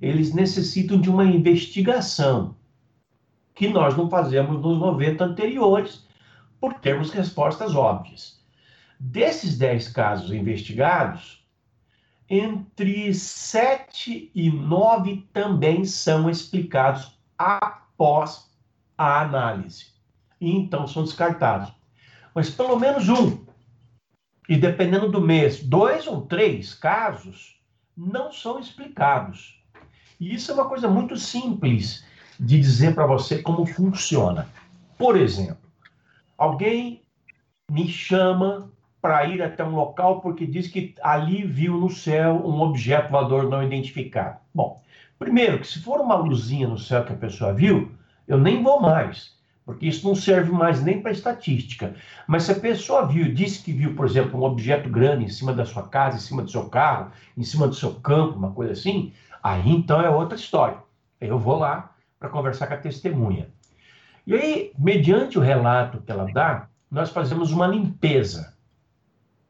eles 0.01 0.33
necessitam 0.33 0.99
de 0.99 1.09
uma 1.09 1.23
investigação 1.23 2.57
que 3.55 3.69
nós 3.69 3.95
não 3.95 4.09
fazemos 4.09 4.61
nos 4.61 4.77
90 4.77 5.23
anteriores, 5.23 6.05
por 6.59 6.73
termos 6.75 7.11
respostas 7.11 7.75
óbvias. 7.75 8.41
Desses 8.99 9.57
10 9.57 9.89
casos 9.89 10.31
investigados, 10.31 11.45
entre 12.29 13.13
7 13.13 14.31
e 14.33 14.49
9 14.49 15.27
também 15.33 15.83
são 15.85 16.29
explicados 16.29 17.19
após 17.37 18.49
a 18.97 19.21
análise 19.21 19.92
e 20.43 20.51
então 20.51 20.85
são 20.85 21.03
descartados. 21.03 21.71
Mas 22.35 22.49
pelo 22.49 22.77
menos 22.77 23.07
um, 23.07 23.45
e 24.49 24.57
dependendo 24.57 25.09
do 25.09 25.21
mês, 25.21 25.63
dois 25.63 26.05
ou 26.05 26.21
três 26.21 26.73
casos 26.73 27.57
não 27.95 28.31
são 28.31 28.59
explicados. 28.59 29.63
E 30.19 30.35
isso 30.35 30.51
é 30.51 30.53
uma 30.53 30.67
coisa 30.67 30.89
muito 30.89 31.15
simples 31.15 32.05
de 32.37 32.59
dizer 32.59 32.93
para 32.93 33.05
você 33.05 33.41
como 33.41 33.65
funciona. 33.65 34.49
Por 34.97 35.15
exemplo, 35.15 35.69
alguém 36.37 37.03
me 37.71 37.87
chama 37.87 38.69
para 39.01 39.25
ir 39.25 39.41
até 39.41 39.63
um 39.63 39.75
local 39.75 40.19
porque 40.19 40.45
diz 40.45 40.67
que 40.67 40.95
ali 41.01 41.45
viu 41.45 41.77
no 41.77 41.89
céu 41.89 42.35
um 42.45 42.61
objeto 42.61 43.11
voador 43.11 43.49
não 43.49 43.63
identificado. 43.63 44.39
Bom, 44.53 44.81
primeiro 45.17 45.59
que 45.59 45.67
se 45.67 45.79
for 45.79 46.01
uma 46.01 46.15
luzinha 46.15 46.67
no 46.67 46.77
céu 46.77 47.05
que 47.05 47.13
a 47.13 47.17
pessoa 47.17 47.53
viu, 47.53 47.91
eu 48.27 48.37
nem 48.37 48.61
vou 48.61 48.81
mais 48.81 49.33
porque 49.65 49.87
isso 49.87 50.07
não 50.07 50.15
serve 50.15 50.51
mais 50.51 50.83
nem 50.83 51.01
para 51.01 51.11
estatística. 51.11 51.95
Mas 52.27 52.43
se 52.43 52.51
a 52.51 52.59
pessoa 52.59 53.07
viu, 53.07 53.33
disse 53.33 53.63
que 53.63 53.71
viu, 53.71 53.95
por 53.95 54.05
exemplo, 54.05 54.39
um 54.39 54.43
objeto 54.43 54.89
grande 54.89 55.25
em 55.25 55.29
cima 55.29 55.53
da 55.53 55.65
sua 55.65 55.87
casa, 55.87 56.17
em 56.17 56.19
cima 56.19 56.43
do 56.43 56.51
seu 56.51 56.69
carro, 56.69 57.11
em 57.37 57.43
cima 57.43 57.67
do 57.67 57.75
seu 57.75 57.95
campo, 57.95 58.37
uma 58.37 58.51
coisa 58.51 58.73
assim, 58.73 59.13
aí 59.41 59.69
então 59.69 60.01
é 60.01 60.09
outra 60.09 60.37
história. 60.37 60.77
Eu 61.19 61.39
vou 61.39 61.57
lá 61.57 61.95
para 62.19 62.29
conversar 62.29 62.67
com 62.67 62.73
a 62.73 62.77
testemunha. 62.77 63.49
E 64.25 64.33
aí, 64.33 64.71
mediante 64.77 65.37
o 65.37 65.41
relato 65.41 66.01
que 66.01 66.11
ela 66.11 66.25
dá, 66.31 66.67
nós 66.89 67.09
fazemos 67.09 67.51
uma 67.51 67.67
limpeza. 67.67 68.53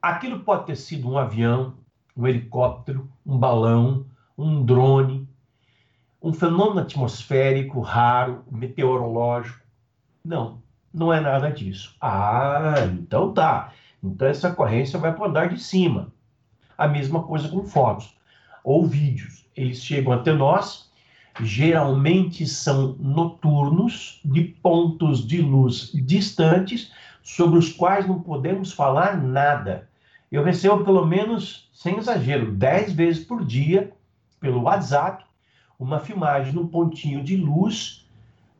Aquilo 0.01 0.39
pode 0.39 0.65
ter 0.65 0.75
sido 0.75 1.10
um 1.10 1.17
avião, 1.17 1.75
um 2.15 2.27
helicóptero, 2.27 3.10
um 3.25 3.38
balão, 3.38 4.05
um 4.38 4.63
drone, 4.63 5.27
um 6.22 6.34
fenômeno 6.34 6.79
atmosférico 6.79 7.82
raro, 7.82 8.43
meteorológico. 8.50 9.62
Não, 10.25 10.61
não 10.93 11.11
é 11.11 11.19
nada 11.19 11.51
disso. 11.51 11.97
Ah, 11.99 12.87
então 12.93 13.33
tá. 13.33 13.73
Então 14.01 14.25
essa 14.25 14.49
ocorrência 14.49 14.97
vai 14.97 15.13
para 15.13 15.23
o 15.23 15.27
andar 15.27 15.49
de 15.49 15.61
cima. 15.61 16.13
A 16.77 16.87
mesma 16.87 17.23
coisa 17.23 17.49
com 17.49 17.65
fotos 17.65 18.15
ou 18.63 18.87
vídeos. 18.87 19.45
Eles 19.53 19.83
chegam 19.83 20.13
até 20.13 20.31
nós, 20.31 20.89
geralmente 21.41 22.47
são 22.47 22.95
noturnos, 22.99 24.21
de 24.23 24.43
pontos 24.43 25.27
de 25.27 25.41
luz 25.41 25.91
distantes, 25.93 26.93
sobre 27.21 27.59
os 27.59 27.73
quais 27.73 28.07
não 28.07 28.21
podemos 28.21 28.71
falar 28.71 29.21
nada. 29.21 29.89
Eu 30.31 30.41
recebo 30.41 30.85
pelo 30.85 31.05
menos, 31.05 31.69
sem 31.73 31.97
exagero, 31.97 32.53
10 32.53 32.93
vezes 32.93 33.25
por 33.25 33.43
dia, 33.43 33.91
pelo 34.39 34.61
WhatsApp, 34.61 35.25
uma 35.77 35.99
filmagem 35.99 36.53
num 36.53 36.67
pontinho 36.67 37.21
de 37.21 37.35
luz 37.35 38.02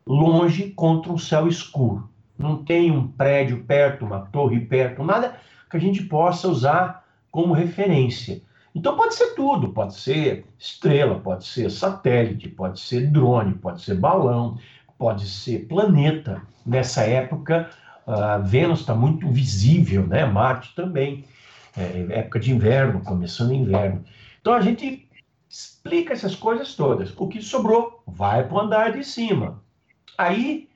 longe 0.06 0.70
contra 0.70 1.12
um 1.12 1.18
céu 1.18 1.48
escuro. 1.48 2.08
Não 2.38 2.62
tem 2.62 2.90
um 2.90 3.06
prédio 3.06 3.62
perto, 3.64 4.04
uma 4.04 4.20
torre 4.20 4.60
perto, 4.60 5.04
nada 5.04 5.36
que 5.70 5.76
a 5.76 5.80
gente 5.80 6.02
possa 6.04 6.48
usar 6.48 7.04
como 7.30 7.54
referência. 7.54 8.42
Então 8.74 8.96
pode 8.96 9.14
ser 9.14 9.34
tudo, 9.34 9.68
pode 9.68 9.94
ser 9.94 10.44
estrela, 10.58 11.18
pode 11.20 11.46
ser 11.46 11.70
satélite, 11.70 12.48
pode 12.48 12.80
ser 12.80 13.08
drone, 13.10 13.54
pode 13.54 13.82
ser 13.82 13.94
balão, 13.94 14.58
pode 14.98 15.28
ser 15.28 15.66
planeta. 15.66 16.42
Nessa 16.66 17.02
época, 17.02 17.70
a 18.06 18.38
Vênus 18.38 18.80
está 18.80 18.94
muito 18.94 19.28
visível, 19.28 20.06
né? 20.06 20.24
Marte 20.26 20.74
também. 20.74 21.24
É 21.76 22.18
época 22.20 22.38
de 22.38 22.52
inverno, 22.52 23.00
começando 23.00 23.52
inverno. 23.52 24.04
Então 24.40 24.52
a 24.52 24.60
gente 24.60 25.08
explica 25.48 26.12
essas 26.12 26.34
coisas 26.34 26.74
todas. 26.74 27.12
O 27.16 27.28
que 27.28 27.40
sobrou 27.40 28.02
vai 28.06 28.46
para 28.46 28.54
o 28.56 28.60
andar 28.60 28.92
de 28.92 29.04
cima. 29.04 29.62
Aí 30.16 30.68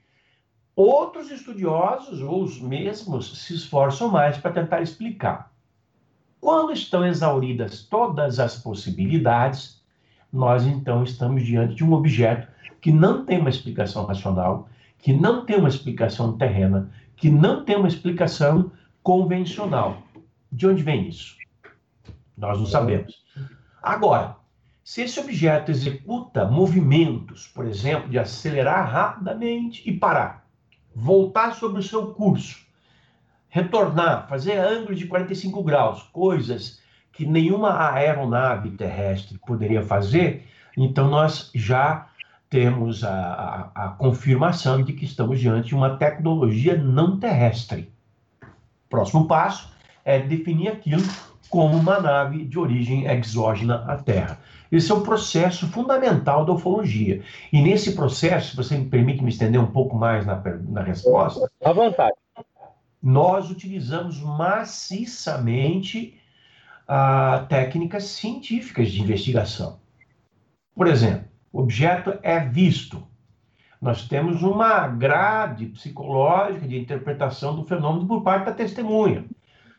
outros 0.75 1.31
estudiosos 1.31 2.21
ou 2.21 2.43
os 2.43 2.61
mesmos 2.61 3.39
se 3.39 3.55
esforçam 3.55 4.09
mais 4.09 4.37
para 4.39 4.53
tentar 4.53 4.81
explicar. 4.81 5.53
Quando 6.41 6.73
estão 6.73 7.05
exauridas 7.05 7.83
todas 7.83 8.39
as 8.39 8.59
possibilidades, 8.59 9.83
nós 10.33 10.65
então 10.65 11.03
estamos 11.03 11.45
diante 11.45 11.75
de 11.75 11.85
um 11.85 11.93
objeto 11.93 12.47
que 12.81 12.93
não 12.93 13.25
tem 13.25 13.41
uma 13.41 13.51
explicação 13.51 14.05
racional, 14.05 14.69
que 14.99 15.13
não 15.13 15.45
tem 15.45 15.57
uma 15.57 15.69
explicação 15.69 16.37
terrena, 16.37 16.91
que 17.17 17.29
não 17.29 17.65
tem 17.65 17.77
uma 17.77 17.89
explicação 17.89 18.71
convencional. 19.03 20.03
De 20.51 20.67
onde 20.67 20.83
vem 20.83 21.09
isso? 21.09 21.37
Nós 22.37 22.59
não 22.59 22.67
sabemos. 22.67 23.25
Agora, 23.83 24.37
se 24.89 25.03
esse 25.03 25.21
objeto 25.21 25.71
executa 25.71 26.47
movimentos, 26.47 27.47
por 27.47 27.67
exemplo, 27.67 28.09
de 28.09 28.19
acelerar 28.19 28.91
rapidamente 28.91 29.83
e 29.85 29.93
parar, 29.93 30.49
voltar 30.97 31.55
sobre 31.55 31.81
o 31.81 31.83
seu 31.83 32.15
curso, 32.15 32.67
retornar, 33.51 34.27
fazer 34.27 34.57
ângulo 34.57 34.95
de 34.95 35.07
45 35.07 35.63
graus, 35.63 36.05
coisas 36.05 36.81
que 37.13 37.27
nenhuma 37.27 37.93
aeronave 37.93 38.71
terrestre 38.71 39.39
poderia 39.47 39.83
fazer, 39.83 40.49
então 40.75 41.11
nós 41.11 41.51
já 41.55 42.09
temos 42.49 43.05
a, 43.05 43.13
a, 43.75 43.85
a, 43.85 43.89
confirmação 43.91 44.83
de 44.83 44.95
que 44.95 45.05
estamos 45.05 45.39
diante 45.39 45.69
de 45.69 45.75
uma 45.75 45.99
tecnologia 45.99 46.75
não 46.75 47.21
terrestre. 47.21 47.93
Próximo 48.89 49.29
passo 49.29 49.71
é 50.03 50.19
definir 50.19 50.69
aquilo 50.69 51.03
como 51.49 51.77
uma 51.77 52.01
nave 52.01 52.45
de 52.45 52.59
origem 52.59 53.07
exógena 53.07 53.85
à 53.87 53.97
Terra. 53.97 54.39
Esse 54.71 54.93
é 54.93 54.95
o 54.95 55.01
processo 55.01 55.67
fundamental 55.69 56.45
da 56.45 56.53
ufologia. 56.53 57.23
E 57.53 57.63
nesse 57.63 57.95
processo, 57.95 58.51
se 58.51 58.57
você 58.57 58.77
me 58.77 58.85
permite 58.85 59.23
me 59.23 59.31
estender 59.31 59.61
um 59.61 59.67
pouco 59.67 59.97
mais 59.97 60.27
na, 60.27 60.43
na 60.69 60.83
resposta. 60.83 61.51
À 61.65 61.73
vontade 61.73 62.15
nós 63.03 63.51
utilizamos 63.51 64.21
maciçamente 64.21 66.19
ah, 66.87 67.47
técnicas 67.49 68.05
científicas 68.05 68.91
de 68.91 69.01
investigação. 69.01 69.81
Por 70.75 70.87
exemplo, 70.87 71.29
o 71.53 71.61
objeto 71.61 72.19
é 72.23 72.41
visto. 72.41 73.07
Nós 73.81 74.09
temos 74.09 74.43
uma 74.43 74.89
grade 74.89 75.67
psicológica 75.67 76.67
de 76.67 76.79
interpretação 76.79 77.55
do 77.55 77.65
fenômeno 77.65 78.07
por 78.07 78.23
parte 78.23 78.47
da 78.47 78.53
testemunha. 78.53 79.25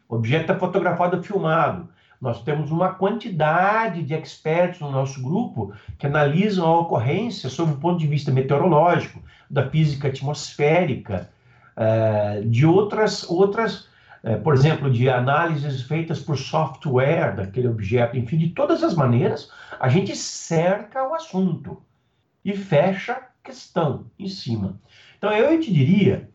O 0.09 0.15
objeto 0.15 0.51
é 0.51 0.57
fotografado 0.57 1.21
filmado. 1.21 1.87
Nós 2.19 2.41
temos 2.41 2.71
uma 2.71 2.95
quantidade 2.95 4.01
de 4.03 4.15
expertos 4.15 4.81
no 4.81 4.91
nosso 4.91 5.21
grupo 5.21 5.71
que 5.97 6.07
analisam 6.07 6.65
a 6.65 6.79
ocorrência 6.79 7.47
sob 7.47 7.73
o 7.73 7.77
ponto 7.77 7.99
de 7.99 8.07
vista 8.07 8.31
meteorológico, 8.31 9.21
da 9.49 9.69
física 9.69 10.07
atmosférica, 10.07 11.29
é, 11.77 12.41
de 12.41 12.65
outras, 12.65 13.23
outras 13.29 13.87
é, 14.23 14.35
por 14.35 14.53
exemplo, 14.53 14.91
de 14.91 15.09
análises 15.09 15.83
feitas 15.83 16.19
por 16.19 16.37
software 16.37 17.35
daquele 17.35 17.67
objeto, 17.67 18.17
enfim, 18.17 18.37
de 18.37 18.49
todas 18.49 18.83
as 18.83 18.95
maneiras, 18.95 19.51
a 19.79 19.87
gente 19.87 20.15
cerca 20.15 21.07
o 21.07 21.13
assunto 21.13 21.81
e 22.43 22.53
fecha 22.53 23.13
a 23.13 23.21
questão 23.43 24.07
em 24.17 24.27
cima. 24.27 24.77
Então, 25.17 25.31
eu 25.31 25.57
te 25.59 25.71
diria 25.71 26.29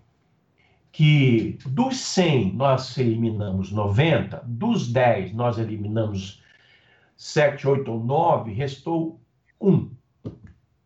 que 0.94 1.58
dos 1.66 1.96
100 1.96 2.54
nós 2.54 2.96
eliminamos 2.96 3.72
90, 3.72 4.44
dos 4.46 4.92
10 4.92 5.34
nós 5.34 5.58
eliminamos 5.58 6.40
7, 7.16 7.66
8 7.66 7.90
ou 7.90 8.04
9, 8.04 8.52
restou 8.52 9.20
1. 9.60 9.90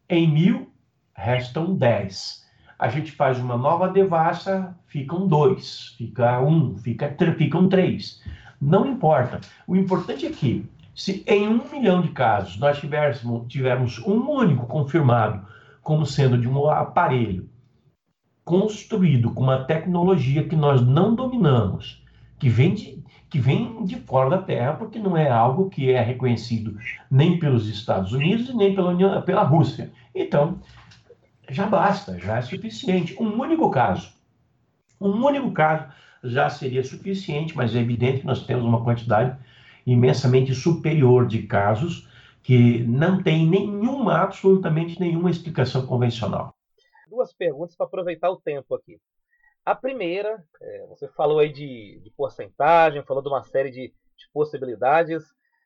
Em 0.08 0.26
mil, 0.26 0.72
restam 1.14 1.74
10 1.74 2.48
a 2.78 2.88
gente 2.88 3.12
faz 3.12 3.38
uma 3.38 3.58
nova 3.58 3.88
devassa, 3.88 4.74
ficam 4.86 5.26
dois, 5.26 5.94
fica 5.98 6.40
um, 6.40 6.78
fica, 6.78 7.14
ficam 7.36 7.68
três. 7.68 8.22
Não 8.60 8.86
importa. 8.86 9.40
O 9.66 9.76
importante 9.76 10.24
é 10.24 10.30
que, 10.30 10.64
se 10.94 11.22
em 11.26 11.48
um 11.48 11.68
milhão 11.70 12.00
de 12.00 12.10
casos 12.10 12.56
nós 12.56 12.78
tivéssemos, 12.78 13.46
tivermos 13.48 13.98
um 13.98 14.30
único 14.30 14.64
confirmado 14.66 15.44
como 15.82 16.06
sendo 16.06 16.38
de 16.38 16.48
um 16.48 16.70
aparelho 16.70 17.50
construído 18.48 19.30
com 19.32 19.42
uma 19.42 19.64
tecnologia 19.64 20.42
que 20.42 20.56
nós 20.56 20.80
não 20.80 21.14
dominamos, 21.14 22.02
que 22.38 22.48
vem 22.48 22.72
de, 22.72 23.04
que 23.28 23.38
vem 23.38 23.84
de 23.84 23.96
fora 23.96 24.30
da 24.30 24.38
Terra, 24.38 24.72
porque 24.72 24.98
não 24.98 25.14
é 25.18 25.28
algo 25.28 25.68
que 25.68 25.90
é 25.90 26.00
reconhecido 26.00 26.78
nem 27.10 27.38
pelos 27.38 27.68
Estados 27.68 28.14
Unidos 28.14 28.48
e 28.48 28.56
nem 28.56 28.74
pela, 28.74 29.20
pela 29.20 29.42
Rússia. 29.42 29.92
Então, 30.14 30.60
já 31.50 31.66
basta, 31.66 32.18
já 32.18 32.38
é 32.38 32.40
suficiente. 32.40 33.14
Um 33.20 33.38
único 33.38 33.70
caso. 33.70 34.14
Um 34.98 35.22
único 35.26 35.52
caso 35.52 35.84
já 36.24 36.48
seria 36.48 36.82
suficiente, 36.82 37.54
mas 37.54 37.76
é 37.76 37.80
evidente 37.80 38.20
que 38.20 38.26
nós 38.26 38.46
temos 38.46 38.64
uma 38.64 38.82
quantidade 38.82 39.36
imensamente 39.86 40.54
superior 40.54 41.26
de 41.26 41.42
casos 41.42 42.08
que 42.42 42.78
não 42.84 43.22
tem 43.22 43.46
nenhuma, 43.46 44.22
absolutamente 44.22 44.98
nenhuma 44.98 45.30
explicação 45.30 45.84
convencional. 45.84 46.57
Duas 47.08 47.32
perguntas 47.32 47.74
para 47.76 47.86
aproveitar 47.86 48.30
o 48.30 48.40
tempo 48.40 48.74
aqui. 48.74 48.98
A 49.64 49.74
primeira, 49.74 50.42
é, 50.60 50.86
você 50.86 51.08
falou 51.08 51.38
aí 51.38 51.52
de, 51.52 52.00
de, 52.02 52.10
porcentagem, 52.16 53.04
falou 53.04 53.22
de 53.22 53.28
uma 53.28 53.42
série 53.44 53.70
de, 53.70 53.88
de 53.88 54.30
possibilidades, 54.32 55.24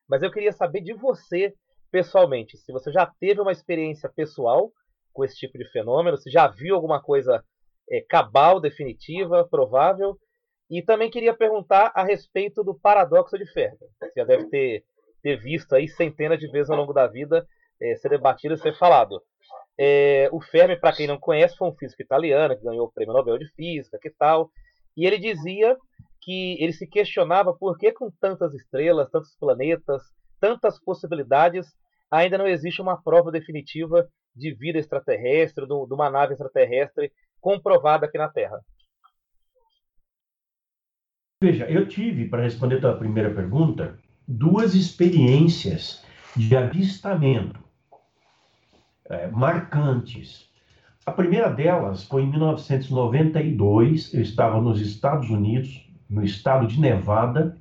mas 0.09 0.23
eu 0.23 0.31
queria 0.31 0.53
saber 0.53 0.81
de 0.81 0.93
você 0.93 1.55
pessoalmente, 1.91 2.57
se 2.57 2.73
você 2.73 2.91
já 2.91 3.07
teve 3.07 3.41
uma 3.41 3.53
experiência 3.53 4.09
pessoal 4.09 4.73
com 5.13 5.25
esse 5.25 5.37
tipo 5.37 5.59
de 5.59 5.71
fenômeno? 5.71 6.17
Se 6.17 6.31
já 6.31 6.49
viu 6.49 6.75
alguma 6.75 7.01
coisa 7.03 7.45
é, 7.91 8.01
cabal, 8.01 8.61
definitiva, 8.61 9.47
provável? 9.49 10.17
E 10.71 10.81
também 10.83 11.11
queria 11.11 11.35
perguntar 11.35 11.93
a 11.95 12.03
respeito 12.03 12.65
do 12.65 12.75
paradoxo 12.75 13.37
de 13.37 13.47
Fermi. 13.53 13.77
Você 14.01 14.13
já 14.17 14.25
deve 14.25 14.49
ter, 14.49 14.85
ter 15.23 15.37
visto 15.37 15.75
aí 15.75 15.87
centenas 15.87 16.39
de 16.39 16.51
vezes 16.51 16.71
ao 16.71 16.77
longo 16.77 16.93
da 16.93 17.07
vida 17.07 17.47
é, 17.81 17.95
ser 17.97 18.09
debatido 18.09 18.55
e 18.55 18.59
ser 18.59 18.77
falado. 18.79 19.23
É, 19.79 20.29
o 20.33 20.41
Fermi, 20.41 20.79
para 20.79 20.95
quem 20.95 21.07
não 21.07 21.19
conhece, 21.19 21.57
foi 21.57 21.69
um 21.69 21.75
físico 21.75 22.03
italiano 22.03 22.57
que 22.57 22.65
ganhou 22.65 22.87
o 22.87 22.93
Prêmio 22.93 23.15
Nobel 23.15 23.39
de 23.39 23.49
Física, 23.55 23.99
que 24.01 24.11
tal? 24.11 24.51
E 24.97 25.07
ele 25.07 25.19
dizia 25.19 25.77
que 26.21 26.57
ele 26.63 26.73
se 26.73 26.87
questionava 26.87 27.53
por 27.55 27.77
que 27.79 27.93
com 27.93 28.11
tantas 28.21 28.55
estrelas, 28.55 29.11
tantos 29.11 29.35
planetas, 29.39 30.03
tantas 30.39 30.79
possibilidades, 30.83 31.67
ainda 32.11 32.39
não 32.39 32.47
existe 32.47 32.81
uma 32.81 33.01
prova 33.03 33.33
definitiva 33.33 34.09
de 34.35 34.55
vida 34.55 34.79
extraterrestre, 34.79 35.67
de 35.67 35.95
uma 35.95 36.11
nave 36.11 36.35
extraterrestre 36.35 37.11
comprovada 37.41 38.07
aqui 38.07 38.19
na 38.19 38.29
Terra? 38.29 38.61
Veja, 41.43 41.69
eu 41.69 41.89
tive, 41.89 42.29
para 42.29 42.43
responder 42.43 42.77
a 42.77 42.81
tua 42.81 42.97
primeira 42.97 43.35
pergunta, 43.35 43.99
duas 44.29 44.75
experiências 44.77 46.05
de 46.37 46.57
avistamento 46.57 47.61
é, 49.09 49.29
marcantes. 49.29 50.51
A 51.05 51.13
primeira 51.13 51.51
delas 51.51 52.05
foi 52.05 52.23
em 52.23 52.31
1992, 52.31 54.15
eu 54.15 54.23
estava 54.23 54.61
nos 54.61 54.81
Estados 54.81 55.29
Unidos, 55.31 55.89
no 56.09 56.23
estado 56.23 56.67
de 56.67 56.81
Nevada, 56.81 57.57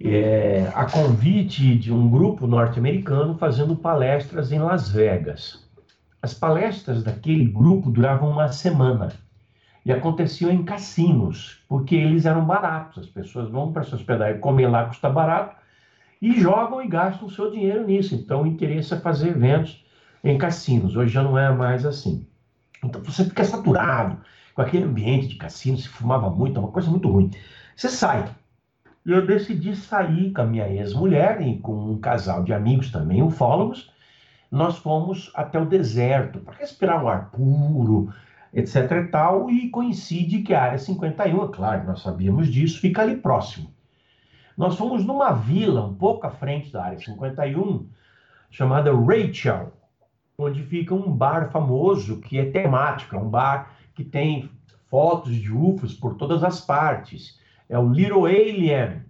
é, 0.00 0.70
a 0.74 0.86
convite 0.86 1.76
de 1.76 1.92
um 1.92 2.10
grupo 2.10 2.46
norte-americano 2.46 3.38
fazendo 3.38 3.76
palestras 3.76 4.50
em 4.50 4.58
Las 4.58 4.90
Vegas. 4.90 5.64
As 6.20 6.34
palestras 6.34 7.04
daquele 7.04 7.44
grupo 7.44 7.90
duravam 7.90 8.30
uma 8.30 8.48
semana 8.48 9.12
e 9.84 9.92
aconteciam 9.92 10.50
em 10.50 10.64
cassinos, 10.64 11.62
porque 11.68 11.94
eles 11.94 12.24
eram 12.24 12.44
baratos. 12.44 13.04
As 13.04 13.10
pessoas 13.10 13.50
vão 13.50 13.72
para 13.72 13.84
se 13.84 13.94
hospedar 13.94 14.30
e 14.30 14.38
comer 14.38 14.68
lá, 14.68 14.86
custa 14.86 15.08
barato, 15.08 15.56
e 16.24 16.40
jogam 16.40 16.82
e 16.82 16.88
gastam 16.88 17.28
o 17.28 17.30
seu 17.30 17.50
dinheiro 17.50 17.86
nisso. 17.86 18.14
Então, 18.14 18.42
o 18.42 18.46
interesse 18.46 18.94
é 18.94 18.98
fazer 18.98 19.28
eventos 19.28 19.84
em 20.24 20.38
cassinos. 20.38 20.96
Hoje 20.96 21.12
já 21.12 21.22
não 21.22 21.36
é 21.36 21.52
mais 21.52 21.84
assim. 21.84 22.26
Então, 22.82 23.02
você 23.02 23.26
fica 23.26 23.44
saturado 23.44 24.16
com 24.54 24.62
aquele 24.62 24.84
ambiente 24.84 25.28
de 25.28 25.34
cassino, 25.34 25.76
se 25.76 25.86
fumava 25.86 26.30
muito, 26.30 26.56
é 26.56 26.60
uma 26.60 26.72
coisa 26.72 26.90
muito 26.90 27.10
ruim. 27.10 27.30
Você 27.76 27.90
sai. 27.90 28.34
E 29.04 29.10
eu 29.10 29.26
decidi 29.26 29.76
sair 29.76 30.32
com 30.32 30.40
a 30.40 30.46
minha 30.46 30.66
ex-mulher 30.66 31.42
e 31.42 31.58
com 31.58 31.90
um 31.90 31.98
casal 31.98 32.42
de 32.42 32.54
amigos 32.54 32.90
também, 32.90 33.22
ufólogos. 33.22 33.92
Nós 34.50 34.78
fomos 34.78 35.30
até 35.34 35.60
o 35.60 35.66
deserto 35.66 36.38
para 36.38 36.54
respirar 36.54 37.04
um 37.04 37.08
ar 37.08 37.30
puro, 37.32 38.10
etc 38.50 38.90
e 38.92 39.04
tal, 39.08 39.50
e 39.50 39.68
coincide 39.68 40.40
que 40.40 40.54
a 40.54 40.62
área 40.62 40.78
51, 40.78 41.44
é 41.44 41.48
claro, 41.48 41.86
nós 41.86 42.00
sabíamos 42.00 42.48
disso, 42.48 42.80
fica 42.80 43.02
ali 43.02 43.16
próximo. 43.16 43.68
Nós 44.56 44.76
fomos 44.76 45.04
numa 45.04 45.32
vila 45.32 45.84
um 45.84 45.94
pouco 45.94 46.26
à 46.26 46.30
frente 46.30 46.72
da 46.72 46.84
área 46.84 46.98
51, 46.98 47.88
chamada 48.50 48.92
Rachel, 48.94 49.72
onde 50.38 50.62
fica 50.62 50.94
um 50.94 51.10
bar 51.10 51.50
famoso 51.50 52.20
que 52.20 52.38
é 52.38 52.50
temático, 52.50 53.16
é 53.16 53.18
um 53.18 53.28
bar 53.28 53.74
que 53.94 54.04
tem 54.04 54.50
fotos 54.86 55.34
de 55.34 55.52
UFOs 55.52 55.94
por 55.94 56.14
todas 56.14 56.44
as 56.44 56.60
partes. 56.60 57.40
É 57.68 57.78
o 57.78 57.88
Little 57.88 58.26
Alien. 58.26 59.02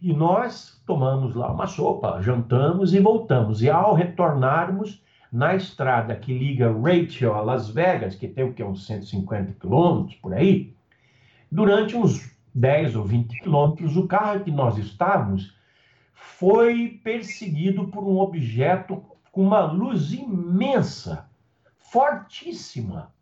E 0.00 0.12
nós 0.12 0.80
tomamos 0.86 1.34
lá 1.34 1.50
uma 1.50 1.66
sopa, 1.66 2.20
jantamos 2.20 2.94
e 2.94 3.00
voltamos. 3.00 3.62
E 3.62 3.70
ao 3.70 3.94
retornarmos, 3.94 5.02
na 5.32 5.56
estrada 5.56 6.14
que 6.14 6.36
liga 6.36 6.70
Rachel 6.70 7.34
a 7.34 7.40
Las 7.40 7.68
Vegas, 7.68 8.14
que 8.14 8.28
tem 8.28 8.44
o 8.44 8.52
que 8.52 8.62
uns 8.62 8.86
150 8.86 9.54
quilômetros 9.54 10.14
por 10.16 10.32
aí, 10.32 10.72
durante 11.50 11.96
uns 11.96 12.33
10 12.54 12.96
ou 12.96 13.04
20 13.04 13.40
quilômetros, 13.40 13.96
o 13.96 14.06
carro 14.06 14.44
que 14.44 14.50
nós 14.50 14.78
estávamos 14.78 15.56
foi 16.12 17.00
perseguido 17.02 17.88
por 17.88 18.04
um 18.04 18.18
objeto 18.18 19.02
com 19.32 19.42
uma 19.42 19.64
luz 19.64 20.12
imensa, 20.12 21.28
fortíssima, 21.76 23.12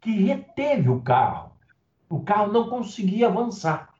que 0.00 0.10
reteve 0.22 0.88
o 0.88 1.00
carro. 1.00 1.52
O 2.08 2.20
carro 2.20 2.52
não 2.52 2.68
conseguia 2.68 3.28
avançar. 3.28 3.90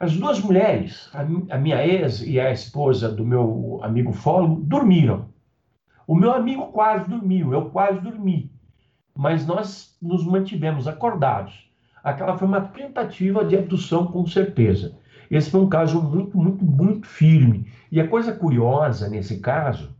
As 0.00 0.16
duas 0.16 0.40
mulheres, 0.40 1.10
a 1.14 1.58
minha 1.58 1.86
ex 1.86 2.22
e 2.22 2.40
a 2.40 2.50
esposa 2.50 3.08
do 3.10 3.24
meu 3.24 3.78
amigo 3.82 4.12
Fólogo, 4.12 4.60
dormiram. 4.62 5.28
O 6.06 6.14
meu 6.16 6.32
amigo 6.34 6.72
quase 6.72 7.08
dormiu, 7.08 7.52
eu 7.52 7.70
quase 7.70 8.00
dormi. 8.00 8.50
Mas 9.14 9.46
nós 9.46 9.96
nos 10.02 10.24
mantivemos 10.24 10.88
acordados. 10.88 11.71
Aquela 12.02 12.36
foi 12.36 12.48
uma 12.48 12.60
tentativa 12.60 13.44
de 13.44 13.56
abdução, 13.56 14.06
com 14.06 14.26
certeza. 14.26 14.96
Esse 15.30 15.50
foi 15.50 15.60
um 15.60 15.68
caso 15.68 16.02
muito, 16.02 16.36
muito, 16.36 16.64
muito 16.64 17.06
firme. 17.06 17.70
E 17.90 18.00
a 18.00 18.08
coisa 18.08 18.32
curiosa 18.32 19.08
nesse 19.08 19.38
caso 19.38 19.94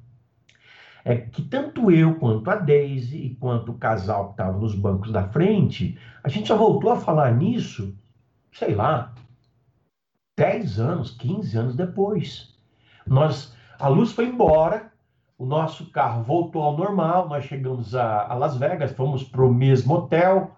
é 1.04 1.16
que 1.16 1.42
tanto 1.42 1.90
eu 1.90 2.16
quanto 2.16 2.50
a 2.50 2.56
Daisy 2.56 3.16
e 3.18 3.34
quanto 3.36 3.72
o 3.72 3.78
casal 3.78 4.26
que 4.26 4.32
estava 4.32 4.58
nos 4.58 4.74
bancos 4.74 5.10
da 5.10 5.28
frente, 5.28 5.98
a 6.22 6.28
gente 6.28 6.48
só 6.48 6.56
voltou 6.56 6.90
a 6.90 7.00
falar 7.00 7.34
nisso, 7.34 7.96
sei 8.52 8.74
lá, 8.74 9.12
10 10.36 10.80
anos, 10.80 11.10
15 11.12 11.58
anos 11.58 11.76
depois. 11.76 12.54
Nós, 13.06 13.56
a 13.78 13.88
luz 13.88 14.12
foi 14.12 14.26
embora, 14.26 14.92
o 15.36 15.44
nosso 15.44 15.90
carro 15.90 16.22
voltou 16.22 16.62
ao 16.62 16.76
normal, 16.76 17.28
nós 17.28 17.44
chegamos 17.44 17.94
a, 17.94 18.26
a 18.26 18.34
Las 18.34 18.56
Vegas, 18.56 18.92
fomos 18.92 19.24
para 19.24 19.44
o 19.44 19.52
mesmo 19.52 19.94
hotel, 19.94 20.56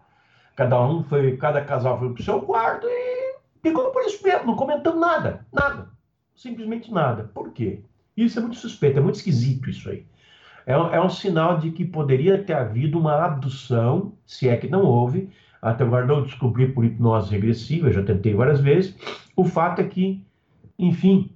cada 0.56 0.80
um 0.82 1.02
foi, 1.04 1.36
cada 1.36 1.64
casal 1.64 1.98
foi 1.98 2.12
para 2.12 2.20
o 2.20 2.24
seu 2.24 2.40
quarto 2.40 2.86
e 2.86 3.36
ficou 3.62 3.90
por 3.90 4.02
isso 4.02 4.22
mesmo, 4.22 4.46
não 4.46 4.56
comentamos 4.56 5.00
nada, 5.00 5.46
nada, 5.52 5.88
simplesmente 6.34 6.92
nada. 6.92 7.30
Por 7.34 7.52
quê? 7.52 7.80
Isso 8.16 8.38
é 8.38 8.42
muito 8.42 8.56
suspeito, 8.56 8.98
é 8.98 9.02
muito 9.02 9.16
esquisito 9.16 9.68
isso 9.68 9.90
aí. 9.90 10.06
É, 10.66 10.72
é 10.72 11.00
um 11.00 11.10
sinal 11.10 11.58
de 11.58 11.70
que 11.70 11.84
poderia 11.84 12.42
ter 12.42 12.54
havido 12.54 12.98
uma 12.98 13.24
abdução, 13.24 14.12
se 14.24 14.48
é 14.48 14.56
que 14.56 14.68
não 14.68 14.82
houve, 14.82 15.30
até 15.60 15.82
agora 15.82 16.06
não 16.06 16.22
descobri 16.22 16.70
por 16.72 16.84
hipnose 16.84 17.30
regressiva, 17.30 17.90
já 17.90 18.02
tentei 18.02 18.34
várias 18.34 18.60
vezes. 18.60 18.94
O 19.34 19.44
fato 19.44 19.80
é 19.80 19.84
que, 19.84 20.24
enfim, 20.78 21.30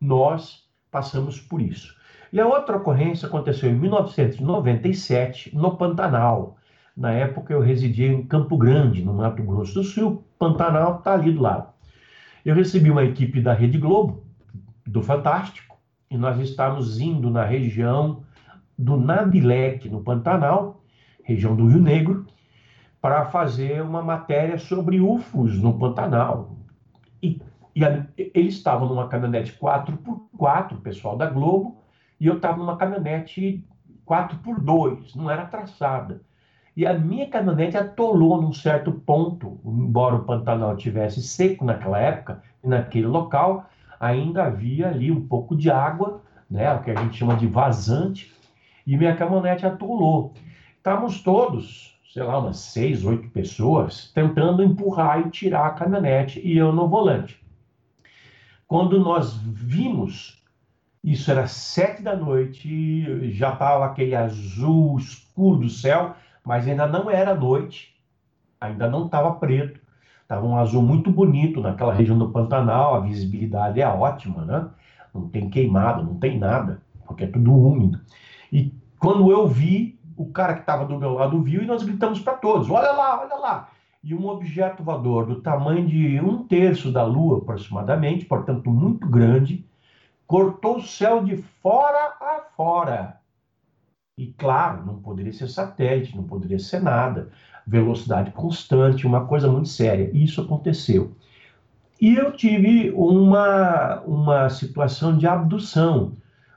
nós 0.00 0.68
passamos 0.90 1.40
por 1.40 1.60
isso. 1.60 1.96
E 2.32 2.40
a 2.40 2.46
outra 2.46 2.76
ocorrência 2.76 3.28
aconteceu 3.28 3.70
em 3.70 3.74
1997, 3.74 5.54
no 5.54 5.76
Pantanal. 5.76 6.56
Na 6.96 7.10
época 7.10 7.52
eu 7.52 7.60
residia 7.60 8.12
em 8.12 8.26
Campo 8.26 8.56
Grande, 8.56 9.02
no 9.02 9.14
Mato 9.14 9.42
Grosso 9.42 9.74
do 9.74 9.84
Sul. 9.84 10.24
Pantanal 10.38 10.98
está 10.98 11.14
ali 11.14 11.32
do 11.32 11.40
lado. 11.40 11.72
Eu 12.44 12.54
recebi 12.54 12.90
uma 12.90 13.04
equipe 13.04 13.40
da 13.40 13.54
Rede 13.54 13.78
Globo, 13.78 14.24
do 14.86 15.02
Fantástico, 15.02 15.78
e 16.10 16.18
nós 16.18 16.38
estávamos 16.38 17.00
indo 17.00 17.30
na 17.30 17.44
região 17.44 18.24
do 18.78 18.96
Nabileque, 18.96 19.88
no 19.88 20.02
Pantanal, 20.02 20.82
região 21.22 21.56
do 21.56 21.66
Rio 21.66 21.80
Negro, 21.80 22.26
para 23.00 23.24
fazer 23.26 23.82
uma 23.82 24.02
matéria 24.02 24.58
sobre 24.58 25.00
UFOs 25.00 25.56
no 25.58 25.78
Pantanal. 25.78 26.56
E, 27.22 27.40
e 27.74 27.84
a, 27.84 28.06
eles 28.16 28.54
estavam 28.54 28.88
numa 28.88 29.08
caminhonete 29.08 29.58
4x4, 29.58 30.72
o 30.72 30.80
pessoal 30.80 31.16
da 31.16 31.30
Globo, 31.30 31.82
e 32.20 32.26
eu 32.26 32.36
estava 32.36 32.58
numa 32.58 32.76
caminhonete 32.76 33.64
4x2, 34.06 35.16
não 35.16 35.30
era 35.30 35.46
traçada. 35.46 36.20
E 36.76 36.86
a 36.86 36.94
minha 36.94 37.28
caminhonete 37.28 37.76
atolou 37.76 38.40
num 38.40 38.52
certo 38.52 38.92
ponto, 38.92 39.60
embora 39.64 40.16
o 40.16 40.24
Pantanal 40.24 40.76
tivesse 40.76 41.22
seco 41.22 41.64
naquela 41.64 41.98
época, 41.98 42.42
e 42.64 42.68
naquele 42.68 43.06
local 43.06 43.66
ainda 44.00 44.44
havia 44.44 44.88
ali 44.88 45.12
um 45.12 45.26
pouco 45.26 45.54
de 45.54 45.70
água, 45.70 46.22
né, 46.50 46.72
o 46.74 46.82
que 46.82 46.90
a 46.90 46.94
gente 46.94 47.18
chama 47.18 47.36
de 47.36 47.46
vazante, 47.46 48.32
e 48.86 48.96
minha 48.96 49.14
caminhonete 49.14 49.66
atolou. 49.66 50.32
Estávamos 50.76 51.22
todos, 51.22 52.00
sei 52.12 52.22
lá, 52.22 52.38
umas 52.38 52.58
seis, 52.58 53.04
oito 53.04 53.28
pessoas, 53.28 54.10
tentando 54.14 54.62
empurrar 54.62 55.20
e 55.20 55.30
tirar 55.30 55.66
a 55.66 55.70
caminhonete 55.70 56.40
e 56.42 56.56
eu 56.56 56.72
no 56.72 56.88
volante. 56.88 57.40
Quando 58.66 58.98
nós 58.98 59.34
vimos 59.36 60.42
isso 61.04 61.32
era 61.32 61.48
sete 61.48 62.00
da 62.00 62.14
noite, 62.14 63.32
já 63.32 63.52
estava 63.52 63.84
aquele 63.84 64.14
azul 64.14 64.96
escuro 64.98 65.58
do 65.58 65.68
céu, 65.68 66.14
mas 66.44 66.66
ainda 66.66 66.86
não 66.86 67.10
era 67.10 67.34
noite, 67.34 67.94
ainda 68.60 68.88
não 68.88 69.06
estava 69.06 69.34
preto. 69.34 69.80
Estava 70.22 70.46
um 70.46 70.56
azul 70.56 70.82
muito 70.82 71.10
bonito 71.10 71.60
naquela 71.60 71.92
região 71.92 72.18
do 72.18 72.30
Pantanal, 72.30 72.94
a 72.94 73.00
visibilidade 73.00 73.80
é 73.80 73.86
ótima, 73.86 74.44
né? 74.44 74.66
Não 75.12 75.28
tem 75.28 75.50
queimado, 75.50 76.02
não 76.02 76.14
tem 76.14 76.38
nada, 76.38 76.80
porque 77.06 77.24
é 77.24 77.26
tudo 77.26 77.54
úmido. 77.54 78.00
E 78.50 78.72
quando 78.98 79.30
eu 79.30 79.46
vi, 79.46 79.98
o 80.16 80.26
cara 80.26 80.54
que 80.54 80.60
estava 80.60 80.86
do 80.86 80.98
meu 80.98 81.14
lado 81.14 81.42
viu 81.42 81.62
e 81.62 81.66
nós 81.66 81.82
gritamos 81.82 82.20
para 82.20 82.34
todos: 82.34 82.70
olha 82.70 82.92
lá, 82.92 83.20
olha 83.20 83.36
lá. 83.36 83.68
E 84.02 84.14
um 84.14 84.26
objeto 84.26 84.82
voador 84.82 85.26
do 85.26 85.40
tamanho 85.40 85.86
de 85.86 86.20
um 86.20 86.44
terço 86.44 86.90
da 86.90 87.04
Lua, 87.04 87.38
aproximadamente, 87.38 88.24
portanto 88.24 88.68
muito 88.70 89.06
grande, 89.06 89.64
cortou 90.26 90.78
o 90.78 90.82
céu 90.82 91.22
de 91.22 91.36
fora 91.36 92.16
a 92.20 92.40
fora. 92.56 93.21
E 94.16 94.26
claro, 94.26 94.84
não 94.84 94.96
poderia 94.98 95.32
ser 95.32 95.48
satélite, 95.48 96.16
não 96.16 96.24
poderia 96.24 96.58
ser 96.58 96.82
nada. 96.82 97.30
Velocidade 97.66 98.30
constante, 98.32 99.06
uma 99.06 99.26
coisa 99.26 99.50
muito 99.50 99.68
séria. 99.68 100.10
E 100.12 100.24
isso 100.24 100.40
aconteceu. 100.40 101.16
E 102.00 102.16
eu 102.16 102.32
tive 102.32 102.90
uma, 102.90 104.00
uma 104.00 104.50
situação 104.50 105.16
de 105.16 105.26
abdução 105.26 106.12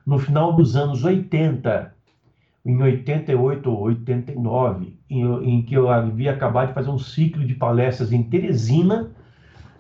no 0.06 0.18
final 0.20 0.54
dos 0.54 0.76
anos 0.76 1.04
80, 1.04 1.94
em 2.66 2.82
88 2.82 3.70
ou 3.72 3.82
89, 3.84 4.98
em, 5.10 5.24
em 5.24 5.62
que 5.62 5.76
eu 5.76 5.90
havia 5.90 6.32
acabado 6.32 6.70
de 6.70 6.74
fazer 6.74 6.90
um 6.90 7.00
ciclo 7.00 7.46
de 7.46 7.54
palestras 7.54 8.12
em 8.12 8.24
Teresina. 8.24 9.12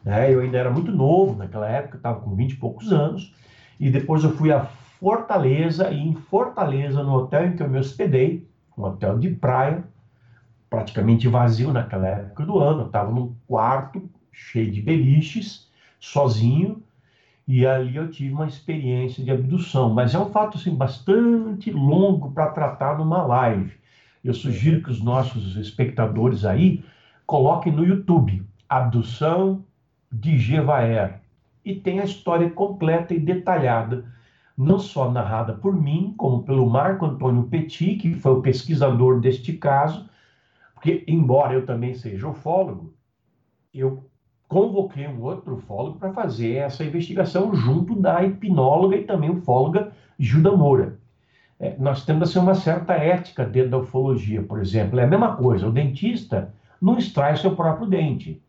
Né? 0.03 0.33
Eu 0.33 0.41
ainda 0.41 0.57
era 0.57 0.69
muito 0.69 0.91
novo 0.91 1.35
naquela 1.35 1.67
época, 1.67 1.97
estava 1.97 2.21
com 2.21 2.35
20 2.35 2.51
e 2.51 2.55
poucos 2.57 2.93
anos 2.93 3.33
e 3.79 3.89
depois 3.89 4.23
eu 4.23 4.31
fui 4.31 4.51
a 4.51 4.69
Fortaleza, 5.05 5.91
e 5.91 5.99
em 5.99 6.15
Fortaleza, 6.15 7.03
no 7.03 7.13
hotel 7.13 7.45
em 7.45 7.55
que 7.55 7.61
eu 7.61 7.69
me 7.69 7.77
hospedei, 7.77 8.43
um 8.75 8.85
hotel 8.85 9.19
de 9.19 9.29
praia, 9.29 9.83
praticamente 10.67 11.27
vazio 11.27 11.71
naquela 11.71 12.07
época 12.07 12.43
do 12.43 12.57
ano, 12.57 12.81
eu 12.81 12.85
estava 12.87 13.11
num 13.11 13.35
quarto 13.45 14.09
cheio 14.31 14.71
de 14.71 14.81
beliches, 14.81 15.69
sozinho, 15.99 16.81
e 17.47 17.67
ali 17.67 17.97
eu 17.97 18.09
tive 18.09 18.33
uma 18.33 18.47
experiência 18.47 19.23
de 19.23 19.29
abdução, 19.29 19.93
mas 19.93 20.15
é 20.15 20.19
um 20.19 20.31
fato 20.31 20.57
assim, 20.57 20.73
bastante 20.73 21.69
longo 21.69 22.31
para 22.31 22.47
tratar 22.47 22.97
numa 22.97 23.21
live. 23.21 23.77
Eu 24.23 24.33
sugiro 24.33 24.81
que 24.81 24.89
os 24.89 25.03
nossos 25.03 25.55
espectadores 25.55 26.43
aí 26.43 26.83
coloquem 27.27 27.71
no 27.71 27.85
YouTube 27.85 28.43
abdução 28.67 29.63
de 30.11 30.35
Gevaer 30.39 31.21
e 31.63 31.75
tem 31.75 31.99
a 31.99 32.05
história 32.05 32.49
completa 32.49 33.13
e 33.13 33.19
detalhada, 33.19 34.14
não 34.57 34.79
só 34.79 35.11
narrada 35.11 35.53
por 35.53 35.75
mim, 35.75 36.13
como 36.17 36.43
pelo 36.43 36.69
Marco 36.69 37.05
Antônio 37.05 37.43
Petit, 37.43 37.95
que 37.95 38.13
foi 38.13 38.33
o 38.33 38.41
pesquisador 38.41 39.19
deste 39.19 39.53
caso, 39.53 40.09
porque, 40.73 41.03
embora 41.07 41.53
eu 41.53 41.65
também 41.65 41.93
seja 41.93 42.27
ufólogo, 42.27 42.93
eu 43.73 44.05
convoquei 44.47 45.07
um 45.07 45.21
outro 45.21 45.55
ufólogo 45.55 45.99
para 45.99 46.13
fazer 46.13 46.55
essa 46.55 46.83
investigação 46.83 47.53
junto 47.53 47.99
da 47.99 48.23
hipnóloga 48.23 48.95
e 48.95 49.03
também 49.03 49.29
ufóloga 49.29 49.91
Gilda 50.17 50.55
Moura. 50.55 50.99
É, 51.59 51.75
nós 51.79 52.05
temos 52.05 52.29
assim, 52.29 52.39
uma 52.39 52.53
certa 52.53 52.93
ética 52.93 53.45
dentro 53.45 53.71
da 53.71 53.77
ufologia, 53.79 54.43
por 54.43 54.59
exemplo. 54.59 54.99
É 54.99 55.03
a 55.03 55.07
mesma 55.07 55.35
coisa, 55.35 55.67
o 55.67 55.71
dentista 55.71 56.53
não 56.81 56.97
extrai 56.97 57.35
seu 57.37 57.55
próprio 57.55 57.87
dente. 57.87 58.41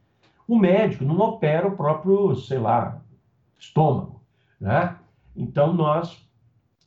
O 0.47 0.59
médico 0.59 1.05
não 1.05 1.19
opera 1.19 1.67
o 1.67 1.77
próprio, 1.77 2.37
sei 2.37 2.59
lá, 2.59 3.01
estômago. 3.59 4.21
Né? 4.61 4.95
Então, 5.37 5.73
nós 5.73 6.17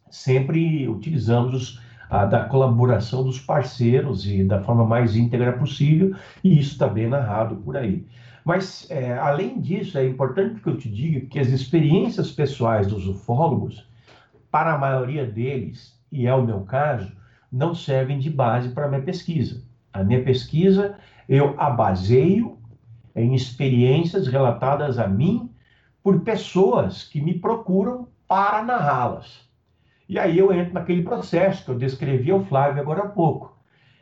sempre 0.09 0.87
utilizamos 0.87 1.79
a, 2.09 2.25
da 2.25 2.45
colaboração 2.45 3.23
dos 3.23 3.39
parceiros 3.39 4.25
e 4.25 4.43
da 4.43 4.61
forma 4.63 4.85
mais 4.85 5.15
íntegra 5.15 5.53
possível, 5.53 6.15
e 6.43 6.59
isso 6.59 6.71
está 6.71 6.87
bem 6.87 7.07
narrado 7.07 7.57
por 7.57 7.77
aí. 7.77 8.05
Mas, 8.43 8.89
é, 8.89 9.17
além 9.17 9.61
disso, 9.61 9.97
é 9.97 10.07
importante 10.07 10.59
que 10.59 10.67
eu 10.67 10.77
te 10.77 10.89
diga 10.89 11.27
que 11.27 11.39
as 11.39 11.49
experiências 11.49 12.31
pessoais 12.31 12.87
dos 12.87 13.07
ufólogos, 13.07 13.87
para 14.49 14.73
a 14.73 14.77
maioria 14.77 15.25
deles, 15.25 15.95
e 16.11 16.25
é 16.25 16.33
o 16.33 16.43
meu 16.43 16.61
caso, 16.61 17.11
não 17.51 17.75
servem 17.75 18.17
de 18.17 18.29
base 18.29 18.69
para 18.69 18.85
a 18.85 18.89
minha 18.89 19.01
pesquisa. 19.01 19.63
A 19.93 20.03
minha 20.03 20.23
pesquisa 20.23 20.97
eu 21.27 21.53
a 21.59 21.69
baseio 21.69 22.57
em 23.15 23.35
experiências 23.35 24.27
relatadas 24.27 24.97
a 24.97 25.07
mim 25.07 25.51
por 26.01 26.21
pessoas 26.21 27.03
que 27.03 27.21
me 27.21 27.37
procuram 27.37 28.07
para 28.29 28.63
narrá-las. 28.63 29.49
E 30.07 30.19
aí 30.19 30.37
eu 30.37 30.53
entro 30.53 30.75
naquele 30.75 31.01
processo 31.01 31.65
que 31.65 31.71
eu 31.71 31.77
descrevi 31.77 32.29
ao 32.29 32.45
Flávio 32.45 32.79
agora 32.79 33.01
há 33.01 33.07
pouco. 33.07 33.57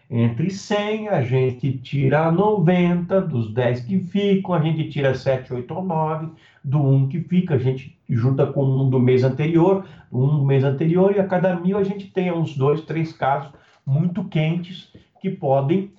Entre 0.10 0.50
100, 0.50 1.10
a 1.10 1.22
gente 1.22 1.78
tira 1.80 2.32
90, 2.32 3.22
dos 3.22 3.54
10 3.54 3.82
que 3.82 4.00
ficam, 4.00 4.54
a 4.54 4.62
gente 4.62 4.90
tira 4.90 5.16
7, 5.16 5.54
8 5.54 5.74
ou 5.74 5.84
9, 5.84 6.30
do 6.64 6.82
1 6.82 7.10
que 7.10 7.22
fica, 7.22 7.56
a 7.56 7.58
gente 7.58 7.98
junta 8.10 8.46
com 8.48 8.64
um 8.64 8.90
do 8.90 9.00
mês 9.00 9.24
anterior, 9.24 9.86
um 10.12 10.28
do 10.28 10.46
mês 10.46 10.64
anterior, 10.64 11.14
e 11.16 11.20
a 11.20 11.28
cada 11.28 11.58
mil 11.58 11.78
a 11.78 11.84
gente 11.84 12.08
tem 12.08 12.32
uns 12.32 12.56
dois, 12.56 12.82
três 12.82 13.12
casos 13.12 13.52
muito 13.86 14.24
quentes 14.26 14.94
que 15.22 15.30
podem, 15.30 15.92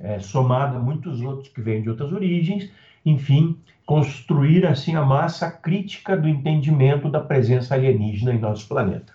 é, 0.00 0.18
somado 0.18 0.76
a 0.76 0.80
muitos 0.80 1.20
outros 1.20 1.48
que 1.48 1.60
vêm 1.60 1.82
de 1.82 1.90
outras 1.90 2.12
origens, 2.12 2.70
enfim, 3.06 3.62
construir 3.86 4.66
assim 4.66 4.96
a 4.96 5.02
massa 5.02 5.48
crítica 5.48 6.16
do 6.16 6.28
entendimento 6.28 7.08
da 7.08 7.20
presença 7.20 7.74
alienígena 7.74 8.34
em 8.34 8.40
nosso 8.40 8.66
planeta. 8.66 9.14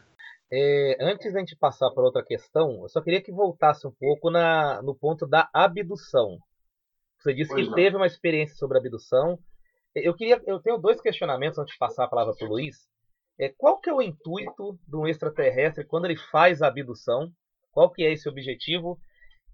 É, 0.49 0.97
antes 1.01 1.33
da 1.33 1.39
gente 1.39 1.57
passar 1.57 1.91
para 1.91 2.03
outra 2.03 2.23
questão, 2.23 2.81
eu 2.81 2.89
só 2.89 3.01
queria 3.01 3.21
que 3.21 3.31
voltasse 3.31 3.85
um 3.85 3.91
pouco 3.91 4.31
na, 4.31 4.81
no 4.81 4.95
ponto 4.95 5.27
da 5.27 5.49
abdução. 5.53 6.39
Você 7.19 7.33
disse 7.33 7.51
pois 7.51 7.63
que 7.63 7.69
não. 7.69 7.75
teve 7.75 7.97
uma 7.97 8.07
experiência 8.07 8.55
sobre 8.55 8.77
abdução. 8.77 9.37
Eu 9.93 10.13
queria, 10.13 10.41
eu 10.47 10.59
tenho 10.61 10.77
dois 10.77 11.01
questionamentos 11.01 11.59
antes 11.59 11.73
de 11.73 11.79
passar 11.79 12.05
a 12.05 12.07
palavra 12.07 12.33
para 12.33 12.47
o 12.47 12.49
Luiz. 12.49 12.87
É, 13.37 13.49
qual 13.49 13.79
que 13.79 13.89
é 13.89 13.93
o 13.93 14.01
intuito 14.01 14.79
de 14.87 14.95
um 14.95 15.05
extraterrestre 15.05 15.85
quando 15.85 16.05
ele 16.05 16.17
faz 16.17 16.61
a 16.61 16.67
abdução? 16.67 17.29
Qual 17.71 17.89
que 17.89 18.03
é 18.03 18.13
esse 18.13 18.27
objetivo? 18.27 18.97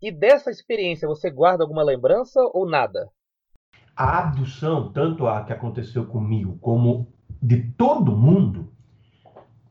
E 0.02 0.12
dessa 0.12 0.52
experiência, 0.52 1.08
você 1.08 1.30
guarda 1.30 1.64
alguma 1.64 1.84
lembrança 1.84 2.40
ou 2.54 2.68
nada? 2.70 3.10
A 3.98 4.20
abdução, 4.20 4.92
tanto 4.92 5.28
a 5.28 5.42
que 5.42 5.52
aconteceu 5.52 6.06
comigo 6.06 6.60
como 6.62 7.08
de 7.42 7.64
todo 7.76 8.16
mundo, 8.16 8.72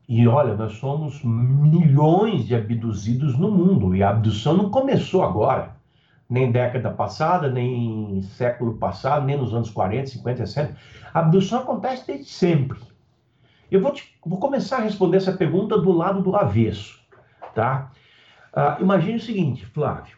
e 0.07 0.27
olha, 0.27 0.53
nós 0.53 0.73
somos 0.73 1.23
milhões 1.23 2.45
de 2.45 2.53
abduzidos 2.53 3.37
no 3.37 3.49
mundo, 3.49 3.95
e 3.95 4.03
a 4.03 4.09
abdução 4.09 4.55
não 4.55 4.69
começou 4.69 5.23
agora, 5.23 5.77
nem 6.29 6.51
década 6.51 6.91
passada, 6.91 7.49
nem 7.49 8.21
século 8.21 8.77
passado, 8.77 9.25
nem 9.25 9.37
nos 9.37 9.53
anos 9.53 9.69
40, 9.69 10.07
50, 10.07 10.45
60. 10.45 10.77
A 11.13 11.19
abdução 11.19 11.59
acontece 11.59 12.05
desde 12.05 12.29
sempre. 12.29 12.79
Eu 13.71 13.79
vou, 13.79 13.93
te, 13.93 14.13
vou 14.25 14.39
começar 14.39 14.77
a 14.77 14.81
responder 14.81 15.17
essa 15.17 15.31
pergunta 15.31 15.77
do 15.77 15.91
lado 15.93 16.21
do 16.21 16.35
avesso, 16.35 16.99
tá? 17.55 17.91
Uh, 18.53 18.81
imagine 18.81 19.17
o 19.17 19.21
seguinte, 19.21 19.65
Flávio. 19.65 20.16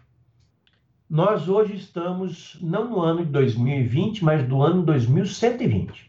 Nós 1.09 1.49
hoje 1.49 1.75
estamos 1.75 2.55
não 2.61 2.87
no 2.87 3.01
ano 3.01 3.25
de 3.25 3.31
2020, 3.31 4.23
mas 4.23 4.47
do 4.47 4.61
ano 4.61 4.83
2120. 4.83 6.07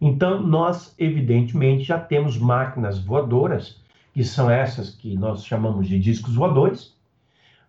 Então, 0.00 0.40
nós, 0.40 0.94
evidentemente, 0.98 1.84
já 1.84 1.98
temos 1.98 2.38
máquinas 2.38 2.98
voadoras, 2.98 3.82
que 4.14 4.24
são 4.24 4.48
essas 4.50 4.88
que 4.88 5.14
nós 5.14 5.44
chamamos 5.44 5.86
de 5.86 5.98
discos 5.98 6.36
voadores, 6.36 6.96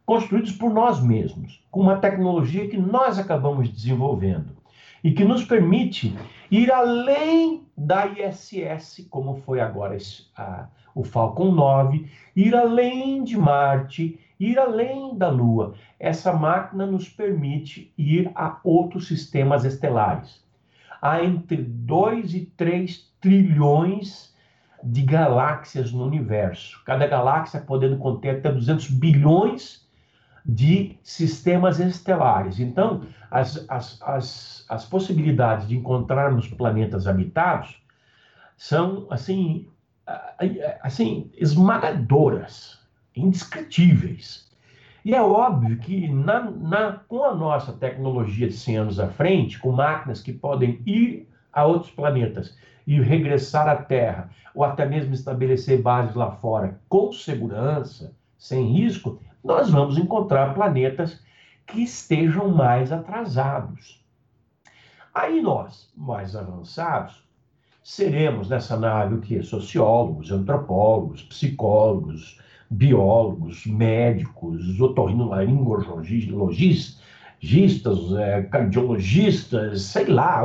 construídos 0.06 0.54
por 0.54 0.74
nós 0.74 1.04
mesmos, 1.04 1.62
com 1.70 1.82
uma 1.82 1.98
tecnologia 1.98 2.70
que 2.70 2.78
nós 2.78 3.20
acabamos 3.20 3.68
desenvolvendo 3.68 4.56
e 5.04 5.12
que 5.12 5.26
nos 5.26 5.44
permite 5.44 6.16
ir 6.50 6.72
além 6.72 7.64
da 7.78 8.06
ISS, 8.08 9.06
como 9.10 9.42
foi 9.42 9.60
agora 9.60 9.98
a, 10.38 10.70
o 10.96 11.04
Falcon 11.04 11.52
9, 11.52 12.10
ir 12.34 12.56
além 12.56 13.26
de 13.26 13.38
Marte, 13.38 14.18
ir 14.40 14.58
além 14.60 15.18
da 15.18 15.30
Lua. 15.30 15.74
Essa 16.00 16.34
máquina 16.34 16.86
nos 16.86 17.10
permite 17.10 17.94
ir 17.98 18.32
a 18.36 18.60
outros 18.64 19.08
sistemas 19.08 19.66
estelares 19.66 20.46
há 21.06 21.24
entre 21.24 21.58
2 21.58 22.34
e 22.34 22.46
3 22.58 23.14
trilhões 23.22 24.34
de 24.84 25.04
galáxias 25.04 25.92
no 25.92 26.04
universo. 26.04 26.82
Cada 26.84 27.06
galáxia 27.06 27.62
podendo 27.62 27.98
conter 27.98 28.38
até 28.38 28.52
200 28.52 28.90
bilhões 28.90 29.88
de 30.44 30.98
sistemas 31.04 31.80
estelares. 31.80 32.60
Então, 32.60 33.06
as, 33.30 33.66
as, 33.70 34.02
as, 34.02 34.66
as 34.68 34.86
possibilidades 34.86 35.68
de 35.68 35.76
encontrarmos 35.76 36.48
planetas 36.48 37.08
habitados 37.08 37.80
são, 38.58 39.06
assim, 39.12 39.68
assim 40.82 41.32
esmagadoras, 41.36 42.80
indescritíveis. 43.16 44.46
E 45.04 45.14
é 45.14 45.22
óbvio 45.22 45.78
que 45.78 46.08
na, 46.08 46.50
na, 46.50 46.92
com 47.08 47.24
a 47.24 47.36
nossa 47.36 47.72
tecnologia 47.74 48.48
de 48.48 48.54
100 48.56 48.78
anos 48.78 49.00
à 49.00 49.08
frente, 49.08 49.60
com 49.60 49.72
máquinas 49.72 50.22
que 50.22 50.34
podem 50.34 50.82
ir 50.86 51.30
a 51.54 51.64
outros 51.64 51.92
planetas 51.92 52.58
e 52.88 53.00
regressar 53.00 53.68
à 53.68 53.76
Terra, 53.76 54.30
ou 54.54 54.64
até 54.64 54.86
mesmo 54.86 55.14
estabelecer 55.14 55.82
bases 55.82 56.16
lá 56.16 56.32
fora 56.32 56.80
com 56.90 57.12
segurança, 57.12 58.16
sem 58.38 58.66
risco, 58.66 59.20
nós 59.44 59.70
vamos 59.70 59.98
encontrar 59.98 60.54
planetas 60.54 61.24
que 61.68 61.82
estejam 61.82 62.50
mais 62.50 62.92
atrasados. 62.92 64.04
Aí 65.14 65.42
nós, 65.42 65.90
mais 65.96 66.36
avançados, 66.36 67.24
seremos 67.84 68.50
nessa 68.50 68.76
nave 68.78 69.16
o 69.16 69.22
que? 69.22 69.42
Sociólogos, 69.44 70.32
antropólogos, 70.32 71.24
psicólogos, 71.24 72.40
biólogos, 72.70 73.66
médicos, 73.66 74.80
otorrinolaringologistas, 74.80 77.02
é, 78.18 78.44
cardiologistas, 78.44 79.82
sei 79.84 80.06
lá, 80.06 80.44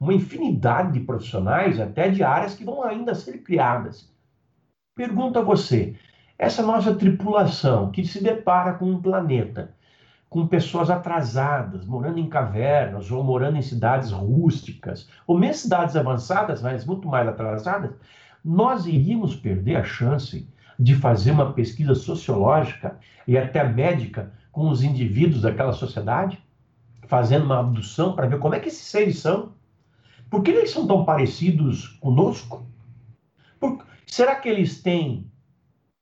uma 0.00 0.14
infinidade 0.14 0.92
de 0.92 1.00
profissionais, 1.00 1.78
até 1.78 2.08
de 2.08 2.22
áreas 2.22 2.54
que 2.54 2.64
vão 2.64 2.82
ainda 2.82 3.14
ser 3.14 3.38
criadas. 3.38 4.10
Pergunto 4.96 5.38
a 5.38 5.42
você, 5.42 5.94
essa 6.38 6.62
nossa 6.62 6.94
tripulação 6.94 7.90
que 7.90 8.04
se 8.04 8.22
depara 8.22 8.74
com 8.74 8.86
um 8.86 9.00
planeta 9.00 9.74
com 10.30 10.46
pessoas 10.46 10.88
atrasadas, 10.88 11.84
morando 11.84 12.20
em 12.20 12.28
cavernas 12.28 13.10
ou 13.10 13.22
morando 13.24 13.58
em 13.58 13.62
cidades 13.62 14.12
rústicas, 14.12 15.08
ou 15.26 15.36
mesmo 15.36 15.62
cidades 15.62 15.96
avançadas, 15.96 16.62
mas 16.62 16.86
muito 16.86 17.08
mais 17.08 17.26
atrasadas, 17.26 17.90
nós 18.44 18.86
iríamos 18.86 19.34
perder 19.34 19.76
a 19.76 19.82
chance 19.82 20.48
de 20.80 20.94
fazer 20.94 21.32
uma 21.32 21.52
pesquisa 21.52 21.94
sociológica 21.94 22.98
e 23.28 23.36
até 23.36 23.62
médica 23.62 24.32
com 24.50 24.70
os 24.70 24.82
indivíduos 24.82 25.42
daquela 25.42 25.74
sociedade, 25.74 26.42
fazendo 27.06 27.44
uma 27.44 27.60
abdução 27.60 28.16
para 28.16 28.26
ver 28.26 28.38
como 28.38 28.54
é 28.54 28.60
que 28.60 28.68
esses 28.68 28.86
seres 28.86 29.18
são. 29.18 29.52
Por 30.30 30.42
que 30.42 30.50
eles 30.50 30.70
são 30.70 30.86
tão 30.86 31.04
parecidos 31.04 31.86
conosco? 32.00 32.66
Por... 33.60 33.84
será 34.06 34.36
que 34.36 34.48
eles 34.48 34.80
têm 34.82 35.30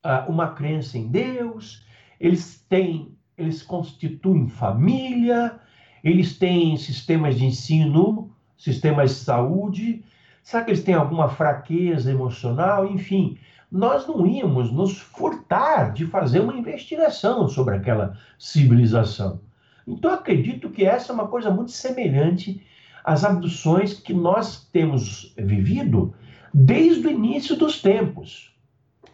uh, 0.07 0.31
uma 0.31 0.53
crença 0.53 0.97
em 0.97 1.09
Deus? 1.09 1.85
Eles 2.21 2.65
têm, 2.69 3.17
eles 3.37 3.65
constituem 3.65 4.49
família? 4.49 5.59
Eles 6.05 6.39
têm 6.39 6.77
sistemas 6.77 7.37
de 7.37 7.47
ensino, 7.47 8.33
sistemas 8.57 9.11
de 9.11 9.17
saúde? 9.17 10.05
Será 10.41 10.63
que 10.63 10.71
eles 10.71 10.85
têm 10.85 10.95
alguma 10.95 11.29
fraqueza 11.29 12.13
emocional? 12.13 12.87
Enfim, 12.87 13.39
nós 13.71 14.07
não 14.07 14.27
íamos 14.27 14.73
nos 14.73 14.99
furtar 14.99 15.93
de 15.93 16.07
fazer 16.07 16.41
uma 16.41 16.57
investigação 16.57 17.49
sobre 17.49 17.77
aquela 17.77 18.17
civilização. 18.39 19.41
Então, 19.87 20.13
acredito 20.13 20.71
que 20.71 20.85
essa 20.85 21.13
é 21.13 21.15
uma 21.15 21.29
coisa 21.29 21.51
muito 21.51 21.71
semelhante 21.71 22.65
as 23.05 23.25
abduções 23.25 23.95
que 23.95 24.13
nós 24.13 24.69
temos 24.71 25.35
vivido 25.39 26.15
desde 26.53 27.07
o 27.07 27.11
início 27.11 27.57
dos 27.57 27.81
tempos. 27.81 28.55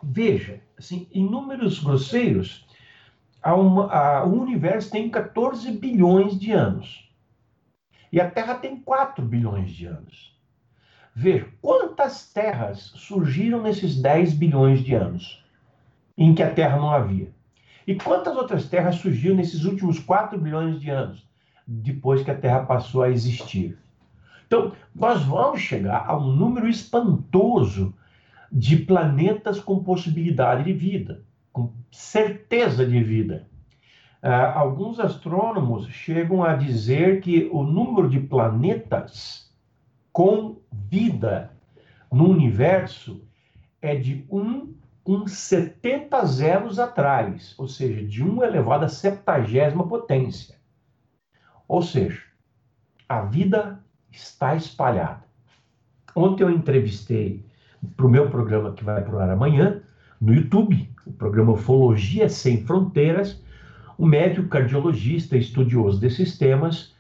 Veja, 0.03 0.61
assim, 0.77 1.09
em 1.12 1.25
números 1.25 1.79
grosseiros, 1.79 2.67
uma, 3.45 3.93
a, 3.93 4.25
o 4.25 4.40
universo 4.40 4.90
tem 4.90 5.11
14 5.11 5.71
bilhões 5.73 6.38
de 6.38 6.53
anos. 6.53 7.09
E 8.11 8.21
a 8.21 8.31
Terra 8.31 8.55
tem 8.55 8.77
4 8.77 9.25
bilhões 9.25 9.71
de 9.71 9.87
anos. 9.87 10.34
Veja, 11.14 11.46
quantas 11.62 12.33
terras 12.33 12.92
surgiram 12.96 13.62
nesses 13.62 14.00
10 14.03 14.35
bilhões 14.35 14.81
de 14.81 14.94
anos 14.94 15.44
em 16.18 16.35
que 16.35 16.42
a 16.42 16.53
Terra 16.53 16.77
não 16.77 16.90
havia? 16.90 17.31
E 17.87 17.94
quantas 17.94 18.37
outras 18.37 18.68
terras 18.68 18.96
surgiram 18.96 19.37
nesses 19.37 19.64
últimos 19.64 20.00
4 20.00 20.38
bilhões 20.38 20.81
de 20.81 20.90
anos, 20.90 21.24
depois 21.66 22.22
que 22.22 22.31
a 22.31 22.37
Terra 22.37 22.64
passou 22.64 23.03
a 23.03 23.11
existir? 23.11 23.79
Então, 24.46 24.72
nós 24.94 25.22
vamos 25.22 25.61
chegar 25.61 26.05
a 26.07 26.16
um 26.16 26.33
número 26.33 26.68
espantoso 26.68 27.94
de 28.50 28.77
planetas 28.77 29.61
com 29.61 29.85
possibilidade 29.85 30.64
de 30.64 30.72
vida, 30.72 31.22
com 31.53 31.72
certeza 31.92 32.85
de 32.85 33.03
vida. 33.03 33.46
Uh, 34.22 34.57
alguns 34.57 34.98
astrônomos 34.98 35.87
chegam 35.88 36.42
a 36.42 36.55
dizer 36.55 37.20
que 37.20 37.48
o 37.53 37.62
número 37.62 38.09
de 38.09 38.18
planetas 38.18 39.53
com 40.12 40.57
vida 40.95 41.51
no 42.13 42.29
universo 42.29 43.21
é 43.83 43.97
de 43.97 44.25
1 44.31 44.73
com 45.03 45.27
70 45.27 46.25
zeros 46.25 46.79
atrás, 46.79 47.53
ou 47.59 47.67
seja, 47.67 48.07
de 48.07 48.23
1 48.23 48.45
elevado 48.45 48.85
a 48.85 48.89
septagésima 48.89 49.89
potência. 49.89 50.55
Ou 51.67 51.83
seja, 51.83 52.23
a 53.09 53.23
vida 53.23 53.85
está 54.13 54.55
espalhada. 54.55 55.25
Ontem 56.15 56.45
eu 56.45 56.51
entrevistei 56.51 57.45
para 57.97 58.07
o 58.07 58.11
meu 58.11 58.31
programa 58.31 58.73
que 58.73 58.85
vai 58.85 59.03
para 59.03 59.17
o 59.17 59.19
ar 59.19 59.31
amanhã, 59.31 59.83
no 60.21 60.33
YouTube, 60.33 60.89
o 61.05 61.13
programa 61.13 61.55
Ufologia 61.55 62.29
Sem 62.29 62.65
Fronteiras, 62.65 63.43
o 63.99 64.07
médico 64.07 64.49
cardiologista 64.49 65.37
estudioso 65.37 66.01
desses 66.01 66.39
temas, 66.39 66.94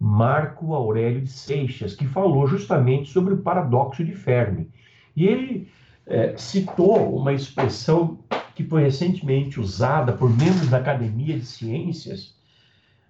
Marco 0.00 0.74
Aurélio 0.74 1.20
de 1.20 1.30
Seixas, 1.30 1.94
que 1.94 2.06
falou 2.06 2.46
justamente 2.46 3.10
sobre 3.10 3.34
o 3.34 3.42
paradoxo 3.42 4.02
de 4.02 4.14
Fermi. 4.14 4.70
E 5.14 5.26
ele 5.26 5.68
é, 6.06 6.34
citou 6.38 7.14
uma 7.14 7.34
expressão 7.34 8.18
que 8.54 8.64
foi 8.64 8.82
recentemente 8.82 9.60
usada 9.60 10.12
por 10.14 10.30
membros 10.30 10.70
da 10.70 10.78
Academia 10.78 11.38
de 11.38 11.44
Ciências 11.44 12.34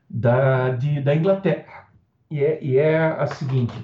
da, 0.08 0.70
de, 0.70 1.00
da 1.00 1.14
Inglaterra. 1.14 1.88
E 2.28 2.42
é, 2.42 2.62
e 2.62 2.76
é 2.76 2.98
a 2.98 3.26
seguinte: 3.26 3.74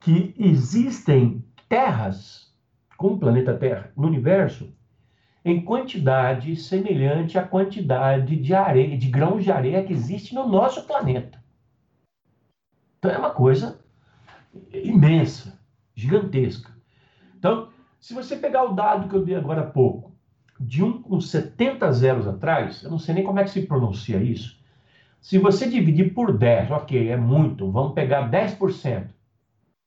que 0.00 0.34
existem 0.38 1.42
terras 1.68 2.52
como 2.98 3.16
o 3.16 3.18
planeta 3.18 3.54
Terra 3.54 3.90
no 3.96 4.06
universo 4.06 4.72
em 5.44 5.62
quantidade 5.62 6.56
semelhante 6.56 7.38
à 7.38 7.42
quantidade 7.42 8.36
de 8.36 8.54
areia, 8.54 8.96
de 8.96 9.08
grãos 9.08 9.44
de 9.44 9.52
areia 9.52 9.82
que 9.82 9.92
existe 9.92 10.34
no 10.34 10.48
nosso 10.48 10.86
planeta. 10.86 11.43
Então 13.04 13.14
é 13.14 13.18
uma 13.18 13.32
coisa 13.32 13.78
imensa, 14.72 15.60
gigantesca. 15.94 16.72
Então, 17.36 17.68
se 18.00 18.14
você 18.14 18.34
pegar 18.34 18.64
o 18.64 18.72
dado 18.72 19.10
que 19.10 19.14
eu 19.14 19.22
dei 19.22 19.34
agora 19.34 19.60
há 19.60 19.66
pouco, 19.66 20.10
de 20.58 20.82
um 20.82 21.02
com 21.02 21.20
70 21.20 21.92
zeros 21.92 22.26
atrás, 22.26 22.82
eu 22.82 22.90
não 22.90 22.98
sei 22.98 23.16
nem 23.16 23.22
como 23.22 23.38
é 23.38 23.44
que 23.44 23.50
se 23.50 23.66
pronuncia 23.66 24.16
isso. 24.22 24.58
Se 25.20 25.36
você 25.36 25.68
dividir 25.68 26.14
por 26.14 26.32
10, 26.32 26.70
ok, 26.70 27.10
é 27.10 27.16
muito, 27.18 27.70
vamos 27.70 27.92
pegar 27.92 28.30
10%. 28.30 29.10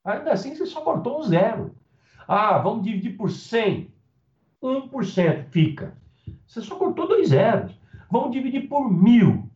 Ainda 0.05 0.31
assim, 0.31 0.53
você 0.53 0.67
só 0.67 0.81
cortou 0.81 1.19
um 1.19 1.23
zero. 1.23 1.75
Ah, 2.27 2.59
vamos 2.59 2.83
dividir 2.83 3.17
por 3.17 3.31
100. 3.31 3.91
1% 4.61 5.45
fica. 5.49 5.97
Você 6.45 6.61
só 6.61 6.75
cortou 6.75 7.07
dois 7.07 7.29
zeros. 7.29 7.75
Vamos 8.11 8.31
dividir 8.31 8.69
por 8.69 8.87
mil. 8.91 9.49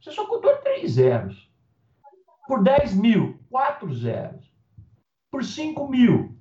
Você 0.00 0.12
só 0.12 0.26
cortou 0.26 0.56
três 0.62 0.92
zeros. 0.92 1.51
Por 2.52 2.62
10 2.62 2.94
mil, 2.96 3.40
quatro 3.48 3.94
zeros. 3.94 4.44
Por 5.30 5.42
5 5.42 5.88
mil, 5.88 6.36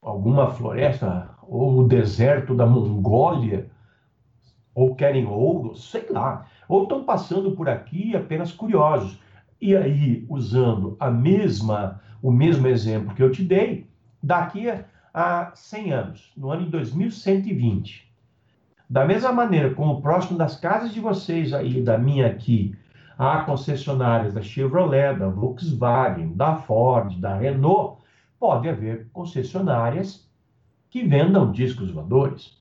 alguma 0.00 0.50
floresta 0.50 1.28
ou 1.42 1.80
o 1.80 1.86
deserto 1.86 2.54
da 2.54 2.64
Mongólia, 2.64 3.70
ou 4.74 4.94
querem 4.94 5.26
ouro, 5.26 5.76
sei 5.76 6.06
lá, 6.08 6.46
ou 6.66 6.84
estão 6.84 7.04
passando 7.04 7.52
por 7.52 7.68
aqui 7.68 8.16
apenas 8.16 8.50
curiosos. 8.50 9.20
E 9.60 9.76
aí, 9.76 10.24
usando 10.26 10.96
a 10.98 11.10
mesma, 11.10 12.00
o 12.22 12.30
mesmo 12.30 12.66
exemplo 12.66 13.14
que 13.14 13.22
eu 13.22 13.30
te 13.30 13.42
dei, 13.42 13.86
daqui 14.22 14.68
a 15.12 15.52
100 15.54 15.92
anos, 15.92 16.32
no 16.34 16.50
ano 16.50 16.64
de 16.64 16.70
2120, 16.70 18.09
da 18.90 19.04
mesma 19.06 19.30
maneira 19.30 19.72
como 19.72 20.02
próximo 20.02 20.36
das 20.36 20.56
casas 20.56 20.92
de 20.92 20.98
vocês 20.98 21.54
aí, 21.54 21.80
da 21.80 21.96
minha 21.96 22.26
aqui, 22.26 22.76
há 23.16 23.42
concessionárias 23.44 24.34
da 24.34 24.42
Chevrolet, 24.42 25.16
da 25.16 25.28
Volkswagen, 25.28 26.34
da 26.34 26.56
Ford, 26.56 27.16
da 27.20 27.36
Renault, 27.36 28.02
pode 28.38 28.68
haver 28.68 29.08
concessionárias 29.12 30.28
que 30.90 31.04
vendam 31.04 31.52
discos 31.52 31.92
voadores. 31.92 32.58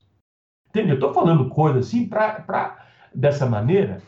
Entendeu? 0.68 0.94
Estou 0.94 1.12
falando 1.12 1.48
coisa 1.48 1.80
assim 1.80 2.06
para 2.06 2.86
dessa 3.12 3.44
maneira 3.44 4.00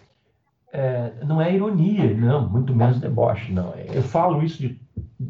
é, 0.72 1.12
não 1.24 1.40
é 1.40 1.52
ironia, 1.54 2.14
não, 2.14 2.48
muito 2.48 2.74
menos 2.74 2.98
deboche, 2.98 3.52
não. 3.52 3.74
Eu 3.92 4.02
falo 4.02 4.42
isso 4.42 4.58
de, 4.62 4.80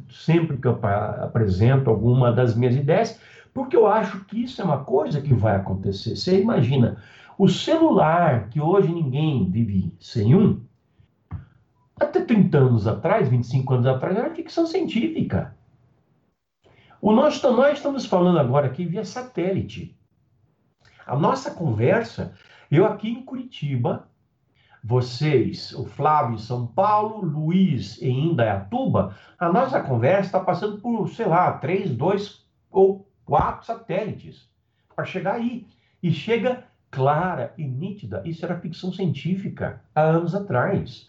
sempre 0.09 0.57
que 0.57 0.69
eu 0.69 0.79
apresento 1.21 1.91
alguma 1.91 2.31
das 2.31 2.55
minhas 2.55 2.77
ideias, 2.77 3.19
porque 3.53 3.77
eu 3.77 3.87
acho 3.87 4.25
que 4.25 4.43
isso 4.43 4.61
é 4.61 4.65
uma 4.65 4.85
coisa 4.85 5.21
que 5.21 5.35
vai 5.35 5.57
acontecer. 5.57 6.17
Você 6.17 6.41
imagina, 6.41 7.03
o 7.39 7.49
celular, 7.49 8.49
que 8.49 8.61
hoje 8.61 8.93
ninguém 8.93 9.51
vive 9.51 9.95
sem 10.01 10.35
um, 10.35 10.63
até 11.99 12.25
30 12.25 12.59
anos 12.59 12.87
atrás, 12.87 13.29
25 13.29 13.75
anos 13.75 13.87
atrás, 13.87 14.17
era 14.17 14.35
ficção 14.35 14.67
científica. 14.67 15.55
O 17.01 17.13
nós, 17.13 17.43
nós 17.43 17.79
estamos 17.79 18.07
falando 18.07 18.39
agora 18.39 18.67
aqui 18.67 18.85
via 18.85 19.05
satélite. 19.05 19.97
A 21.07 21.17
nossa 21.17 21.51
conversa, 21.51 22.35
eu 22.71 22.87
aqui 22.87 23.11
em 23.11 23.23
Curitiba, 23.23 24.09
vocês, 24.83 25.73
o 25.73 25.85
Flávio 25.85 26.35
em 26.35 26.39
São 26.39 26.67
Paulo, 26.67 27.25
Luiz 27.25 28.01
em 28.03 28.31
Indaiatuba, 28.31 29.17
a 29.39 29.53
nossa 29.53 29.81
conversa 29.81 30.27
está 30.27 30.41
passando 30.41 30.81
por, 30.81 31.09
sei 31.09 31.27
lá, 31.27 31.53
três, 31.53 31.91
dois 31.95 32.45
ou 32.71 33.07
quatro 33.25 33.67
satélites 33.67 34.49
para 34.95 35.05
chegar 35.05 35.35
aí. 35.35 35.67
E 36.03 36.13
chega 36.13 36.65
clara 36.91 37.55
e 37.57 37.65
nítida. 37.65 38.23
Isso 38.25 38.45
era 38.45 38.59
ficção 38.59 38.93
científica 38.93 39.83
há 39.95 40.03
anos 40.03 40.35
atrás. 40.35 41.09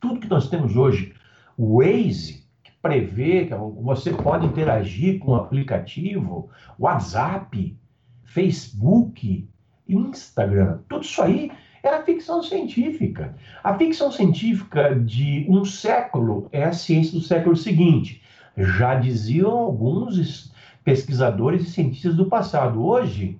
Tudo 0.00 0.20
que 0.20 0.28
nós 0.28 0.48
temos 0.48 0.76
hoje, 0.76 1.14
o 1.56 1.78
Waze, 1.78 2.46
que 2.62 2.72
prevê 2.80 3.46
que 3.46 3.54
você 3.54 4.12
pode 4.12 4.46
interagir 4.46 5.18
com 5.18 5.32
o 5.32 5.34
aplicativo, 5.36 6.50
WhatsApp, 6.78 7.76
Facebook, 8.24 9.48
Instagram, 9.88 10.78
tudo 10.88 11.04
isso 11.04 11.22
aí 11.22 11.50
era 11.82 12.02
ficção 12.02 12.42
científica. 12.42 13.36
A 13.62 13.76
ficção 13.76 14.10
científica 14.10 14.94
de 14.94 15.44
um 15.48 15.64
século 15.64 16.48
é 16.50 16.64
a 16.64 16.72
ciência 16.72 17.12
do 17.12 17.24
século 17.24 17.54
seguinte. 17.54 18.22
Já 18.56 18.94
diziam 18.94 19.50
alguns 19.50 20.53
pesquisadores 20.84 21.62
e 21.62 21.70
cientistas 21.70 22.14
do 22.14 22.26
passado. 22.26 22.84
Hoje, 22.84 23.38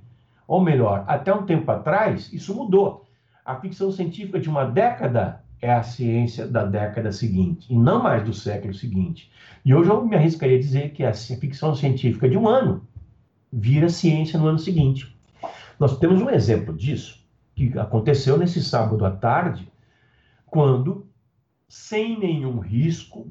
ou 0.49 0.63
melhor, 0.63 1.05
até 1.07 1.33
um 1.33 1.45
tempo 1.45 1.71
atrás, 1.71 2.33
isso 2.33 2.55
mudou. 2.55 3.05
A 3.45 3.57
ficção 3.57 3.93
científica 3.93 4.41
de 4.41 4.49
uma 4.49 4.65
década 4.65 5.45
é 5.61 5.73
a 5.73 5.83
ciência 5.83 6.47
da 6.47 6.65
década 6.65 7.13
seguinte, 7.13 7.73
e 7.73 7.77
não 7.77 8.03
mais 8.03 8.23
do 8.25 8.33
século 8.33 8.75
seguinte. 8.75 9.31
E 9.65 9.75
hoje 9.75 9.91
eu 9.91 10.05
me 10.05 10.17
arriscaria 10.17 10.57
a 10.57 10.61
dizer 10.61 10.91
que 10.91 11.05
a 11.05 11.13
ficção 11.13 11.75
científica 11.75 12.29
de 12.29 12.37
um 12.37 12.49
ano 12.49 12.87
vira 13.53 13.89
ciência 13.89 14.39
no 14.39 14.47
ano 14.47 14.59
seguinte. 14.59 15.17
Nós 15.79 15.99
temos 15.99 16.21
um 16.21 16.31
exemplo 16.31 16.75
disso, 16.75 17.25
que 17.55 17.79
aconteceu 17.79 18.37
nesse 18.37 18.63
sábado 18.63 19.05
à 19.05 19.11
tarde, 19.11 19.71
quando, 20.47 21.07
sem 21.69 22.19
nenhum 22.19 22.59
risco, 22.59 23.27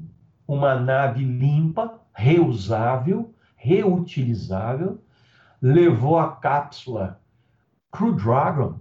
uma 0.46 0.78
nave 0.78 1.24
limpa, 1.24 2.00
reusável, 2.12 3.32
reutilizável, 3.64 5.00
levou 5.60 6.18
a 6.18 6.32
cápsula 6.36 7.18
Crew 7.90 8.12
Dragon 8.12 8.74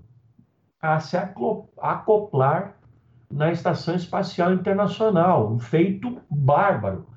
a 0.81 0.99
se 0.99 1.15
acoplar 1.15 2.75
na 3.31 3.49
Estação 3.49 3.95
Espacial 3.95 4.53
Internacional, 4.53 5.53
um 5.53 5.57
feito 5.57 6.19
bárbaro, 6.29 7.07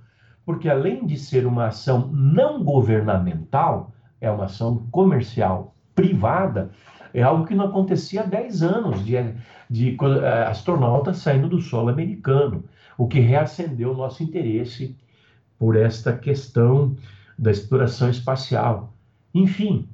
porque 0.44 0.68
além 0.68 1.04
de 1.04 1.18
ser 1.18 1.44
uma 1.44 1.66
ação 1.66 2.08
não 2.12 2.62
governamental, 2.62 3.92
é 4.20 4.30
uma 4.30 4.44
ação 4.44 4.86
comercial 4.92 5.74
privada, 5.92 6.70
é 7.12 7.22
algo 7.22 7.44
que 7.44 7.54
não 7.56 7.64
acontecia 7.64 8.22
há 8.22 8.26
10 8.26 8.62
anos 8.62 9.04
de, 9.04 9.16
de, 9.68 9.96
eh, 10.00 10.46
astronautas 10.46 11.16
saindo 11.16 11.48
do 11.48 11.60
solo 11.60 11.88
americano, 11.88 12.62
o 12.96 13.08
que 13.08 13.18
reacendeu 13.18 13.90
o 13.90 13.96
nosso 13.96 14.22
interesse 14.22 14.96
por 15.58 15.74
esta 15.74 16.16
questão 16.16 16.96
da 17.38 17.50
exploração 17.50 18.08
espacial. 18.08 18.92
Enfim, 19.34 19.88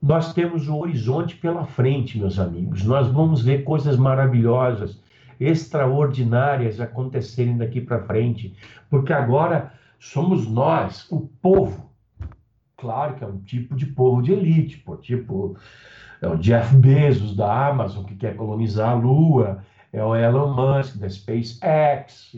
nós 0.00 0.32
temos 0.34 0.68
o 0.68 0.76
horizonte 0.76 1.36
pela 1.36 1.64
frente, 1.64 2.18
meus 2.18 2.38
amigos. 2.38 2.84
Nós 2.84 3.08
vamos 3.08 3.42
ver 3.42 3.64
coisas 3.64 3.96
maravilhosas, 3.96 5.00
extraordinárias 5.40 6.80
acontecerem 6.80 7.56
daqui 7.56 7.80
para 7.80 8.04
frente, 8.04 8.54
porque 8.90 9.12
agora 9.12 9.72
somos 9.98 10.46
nós, 10.46 11.06
o 11.10 11.20
povo. 11.40 11.90
Claro 12.76 13.14
que 13.14 13.24
é 13.24 13.26
um 13.26 13.38
tipo 13.38 13.74
de 13.74 13.86
povo 13.86 14.20
de 14.20 14.32
elite, 14.32 14.78
pô, 14.78 14.96
tipo 14.96 15.56
é 16.20 16.28
o 16.28 16.36
Jeff 16.36 16.74
Bezos 16.76 17.34
da 17.34 17.68
Amazon 17.68 18.04
que 18.04 18.14
quer 18.14 18.36
colonizar 18.36 18.90
a 18.90 18.94
Lua, 18.94 19.64
é 19.92 20.02
o 20.02 20.14
Elon 20.14 20.54
Musk 20.54 20.96
da 20.96 21.08
SpaceX, 21.08 22.32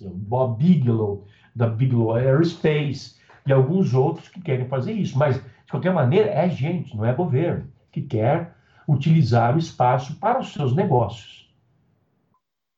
o 0.00 0.10
Bob 0.10 0.62
Bigelow 0.62 1.26
da 1.54 1.66
Bigelow 1.66 2.14
Aerospace 2.14 3.16
e 3.46 3.52
alguns 3.52 3.94
outros 3.94 4.28
que 4.28 4.40
querem 4.40 4.66
fazer 4.66 4.92
isso. 4.92 5.18
Mas, 5.18 5.36
de 5.36 5.70
qualquer 5.70 5.92
maneira, 5.92 6.30
é 6.30 6.48
gente, 6.48 6.96
não 6.96 7.04
é 7.04 7.12
governo, 7.12 7.66
que 7.90 8.02
quer 8.02 8.54
utilizar 8.88 9.54
o 9.54 9.58
espaço 9.58 10.16
para 10.16 10.40
os 10.40 10.52
seus 10.52 10.74
negócios. 10.74 11.50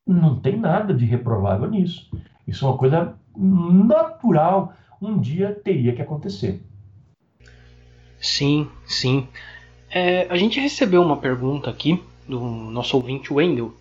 Não 0.06 0.38
tem 0.38 0.56
nada 0.56 0.92
de 0.92 1.04
reprovável 1.04 1.68
nisso. 1.68 2.10
Isso 2.46 2.64
é 2.64 2.68
uma 2.68 2.78
coisa 2.78 3.18
natural, 3.36 4.74
um 5.00 5.18
dia 5.18 5.58
teria 5.64 5.94
que 5.94 6.02
acontecer. 6.02 6.62
Sim, 8.18 8.68
sim. 8.86 9.28
É, 9.90 10.26
a 10.28 10.36
gente 10.36 10.60
recebeu 10.60 11.02
uma 11.02 11.16
pergunta 11.16 11.70
aqui 11.70 12.02
do 12.28 12.40
nosso 12.40 12.96
ouvinte 12.96 13.32
Wendel, 13.32 13.74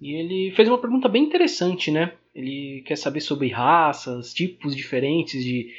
e 0.00 0.12
ele 0.12 0.52
fez 0.54 0.68
uma 0.68 0.78
pergunta 0.78 1.08
bem 1.08 1.24
interessante, 1.24 1.90
né? 1.90 2.12
Ele 2.34 2.82
quer 2.86 2.96
saber 2.96 3.20
sobre 3.20 3.48
raças, 3.48 4.32
tipos 4.32 4.76
diferentes 4.76 5.42
de, 5.42 5.70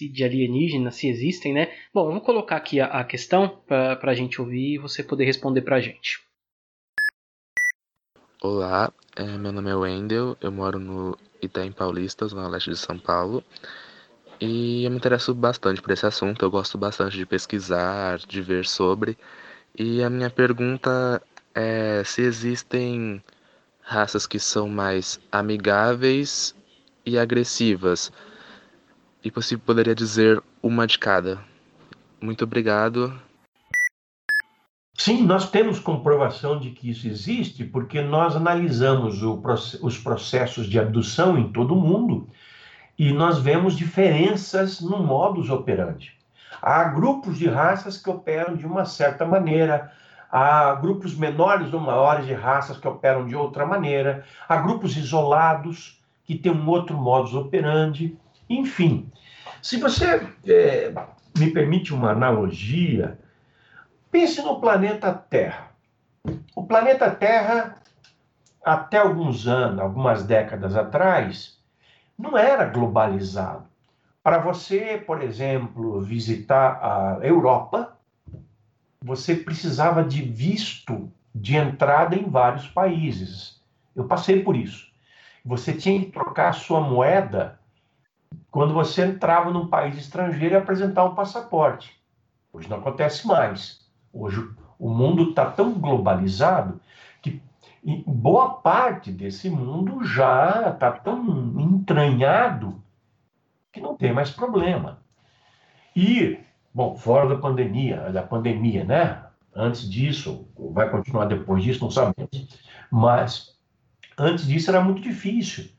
de 0.00 0.24
alienígenas, 0.24 0.96
se 0.96 1.08
existem, 1.08 1.52
né? 1.52 1.72
Bom, 1.92 2.06
vamos 2.06 2.24
colocar 2.24 2.56
aqui 2.56 2.80
a, 2.80 2.86
a 2.86 3.04
questão 3.04 3.60
para 3.66 4.10
a 4.10 4.14
gente 4.14 4.40
ouvir 4.40 4.74
e 4.74 4.78
você 4.78 5.02
poder 5.02 5.24
responder 5.24 5.62
para 5.62 5.76
a 5.76 5.80
gente. 5.80 6.18
Olá, 8.42 8.92
é, 9.16 9.24
meu 9.38 9.52
nome 9.52 9.70
é 9.70 9.74
Wendel, 9.74 10.36
eu 10.40 10.52
moro 10.52 10.78
no 10.78 11.16
Itaim 11.40 11.72
Paulista, 11.72 12.26
zona 12.26 12.48
leste 12.48 12.70
de 12.70 12.76
São 12.76 12.98
Paulo. 12.98 13.42
E 14.40 14.84
eu 14.84 14.90
me 14.90 14.96
interesso 14.96 15.32
bastante 15.32 15.80
por 15.80 15.92
esse 15.92 16.04
assunto, 16.04 16.44
eu 16.44 16.50
gosto 16.50 16.76
bastante 16.76 17.16
de 17.16 17.24
pesquisar, 17.24 18.18
de 18.18 18.42
ver 18.42 18.66
sobre. 18.66 19.16
E 19.78 20.02
a 20.02 20.10
minha 20.10 20.28
pergunta 20.28 21.22
é 21.54 22.02
se 22.04 22.22
existem 22.22 23.22
raças 23.80 24.26
que 24.26 24.38
são 24.38 24.68
mais 24.68 25.20
amigáveis 25.30 26.54
e 27.06 27.18
agressivas. 27.18 28.12
E 29.24 29.30
você 29.30 29.56
poderia 29.56 29.94
dizer 29.94 30.42
uma 30.62 30.86
de 30.86 30.98
cada. 30.98 31.38
Muito 32.20 32.44
obrigado. 32.44 33.18
Sim, 34.96 35.22
nós 35.22 35.50
temos 35.50 35.80
comprovação 35.80 36.60
de 36.60 36.70
que 36.70 36.90
isso 36.90 37.08
existe 37.08 37.64
porque 37.64 38.02
nós 38.02 38.36
analisamos 38.36 39.22
o, 39.22 39.42
os 39.82 39.96
processos 39.96 40.66
de 40.66 40.78
abdução 40.78 41.38
em 41.38 41.50
todo 41.50 41.74
o 41.74 41.80
mundo 41.80 42.28
e 42.98 43.12
nós 43.12 43.38
vemos 43.38 43.76
diferenças 43.76 44.80
no 44.80 45.02
modus 45.02 45.48
operandi. 45.48 46.12
Há 46.60 46.84
grupos 46.84 47.38
de 47.38 47.48
raças 47.48 47.96
que 47.96 48.10
operam 48.10 48.54
de 48.54 48.66
uma 48.66 48.84
certa 48.84 49.24
maneira, 49.24 49.90
há 50.30 50.74
grupos 50.74 51.16
menores 51.16 51.72
ou 51.72 51.80
maiores 51.80 52.26
de 52.26 52.34
raças 52.34 52.76
que 52.76 52.86
operam 52.86 53.26
de 53.26 53.34
outra 53.34 53.64
maneira, 53.66 54.24
há 54.46 54.56
grupos 54.58 54.96
isolados 54.96 55.98
que 56.24 56.36
têm 56.36 56.52
um 56.52 56.68
outro 56.68 56.96
modus 56.96 57.34
operandi, 57.34 58.16
enfim. 58.48 59.10
Se 59.62 59.78
você 59.78 60.26
é, 60.46 60.92
me 61.38 61.50
permite 61.50 61.94
uma 61.94 62.10
analogia, 62.10 63.18
pense 64.10 64.42
no 64.42 64.60
planeta 64.60 65.12
Terra. 65.12 65.70
O 66.54 66.64
planeta 66.64 67.10
Terra, 67.10 67.76
até 68.64 68.98
alguns 68.98 69.46
anos, 69.46 69.80
algumas 69.80 70.24
décadas 70.24 70.76
atrás, 70.76 71.58
não 72.18 72.36
era 72.38 72.64
globalizado. 72.64 73.64
Para 74.22 74.38
você, 74.38 75.02
por 75.04 75.22
exemplo, 75.22 76.00
visitar 76.00 76.78
a 76.82 77.26
Europa, 77.26 77.96
você 79.02 79.34
precisava 79.34 80.02
de 80.02 80.22
visto 80.22 81.12
de 81.34 81.56
entrada 81.56 82.16
em 82.16 82.30
vários 82.30 82.66
países. 82.68 83.60
Eu 83.94 84.04
passei 84.04 84.42
por 84.42 84.56
isso. 84.56 84.90
Você 85.44 85.74
tinha 85.74 86.00
que 86.00 86.10
trocar 86.10 86.48
a 86.48 86.54
sua 86.54 86.80
moeda 86.80 87.58
quando 88.50 88.74
você 88.74 89.04
entrava 89.04 89.50
num 89.50 89.68
país 89.68 89.96
estrangeiro 89.96 90.54
e 90.54 90.58
apresentar 90.58 91.04
um 91.04 91.14
passaporte. 91.14 92.00
Hoje 92.52 92.68
não 92.68 92.78
acontece 92.78 93.26
mais. 93.26 93.84
Hoje 94.12 94.48
o 94.78 94.88
mundo 94.88 95.30
está 95.30 95.50
tão 95.50 95.72
globalizado 95.72 96.80
que 97.22 97.42
boa 98.06 98.54
parte 98.54 99.10
desse 99.10 99.50
mundo 99.50 100.04
já 100.04 100.70
está 100.72 100.92
tão 100.92 101.60
entranhado 101.60 102.82
que 103.72 103.80
não 103.80 103.96
tem 103.96 104.12
mais 104.12 104.30
problema. 104.30 104.98
E, 105.96 106.38
bom, 106.72 106.96
fora 106.96 107.28
da 107.28 107.36
pandemia, 107.36 108.12
da 108.12 108.22
pandemia, 108.22 108.84
né? 108.84 109.24
Antes 109.54 109.88
disso, 109.88 110.48
vai 110.72 110.90
continuar 110.90 111.26
depois 111.26 111.62
disso, 111.62 111.82
não 111.84 111.90
sabemos. 111.90 112.48
Mas 112.90 113.56
antes 114.18 114.46
disso 114.46 114.70
era 114.70 114.80
muito 114.80 115.00
difícil. 115.00 115.70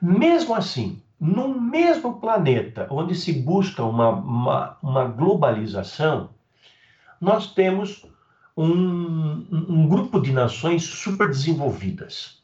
Mesmo 0.00 0.54
assim, 0.54 1.02
no 1.18 1.60
mesmo 1.60 2.20
planeta 2.20 2.86
onde 2.90 3.14
se 3.14 3.32
busca 3.32 3.82
uma, 3.82 4.10
uma, 4.10 4.78
uma 4.82 5.04
globalização, 5.04 6.30
nós 7.20 7.52
temos 7.54 8.06
um, 8.56 9.46
um 9.50 9.88
grupo 9.88 10.20
de 10.20 10.32
nações 10.32 10.84
super 10.84 11.28
desenvolvidas, 11.28 12.42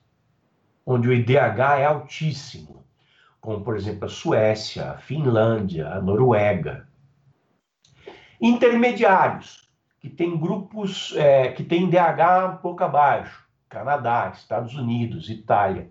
onde 0.84 1.08
o 1.08 1.12
IDH 1.12 1.78
é 1.78 1.84
altíssimo, 1.84 2.82
como, 3.40 3.62
por 3.62 3.76
exemplo, 3.76 4.06
a 4.06 4.08
Suécia, 4.08 4.92
a 4.92 4.98
Finlândia, 4.98 5.88
a 5.88 6.00
Noruega. 6.00 6.88
Intermediários, 8.40 9.70
que 10.00 10.08
tem 10.08 10.36
grupos 10.36 11.14
é, 11.16 11.52
que 11.52 11.62
têm 11.62 11.88
DH 11.88 12.54
um 12.54 12.56
pouco 12.56 12.82
abaixo, 12.82 13.44
Canadá, 13.68 14.32
Estados 14.34 14.74
Unidos, 14.74 15.30
Itália. 15.30 15.88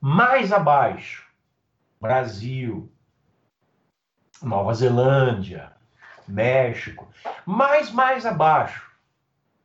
Mais 0.00 0.52
abaixo, 0.52 1.31
Brasil, 2.02 2.90
Nova 4.42 4.74
Zelândia, 4.74 5.72
México. 6.26 7.08
Mais, 7.46 7.92
mais 7.92 8.26
abaixo, 8.26 8.90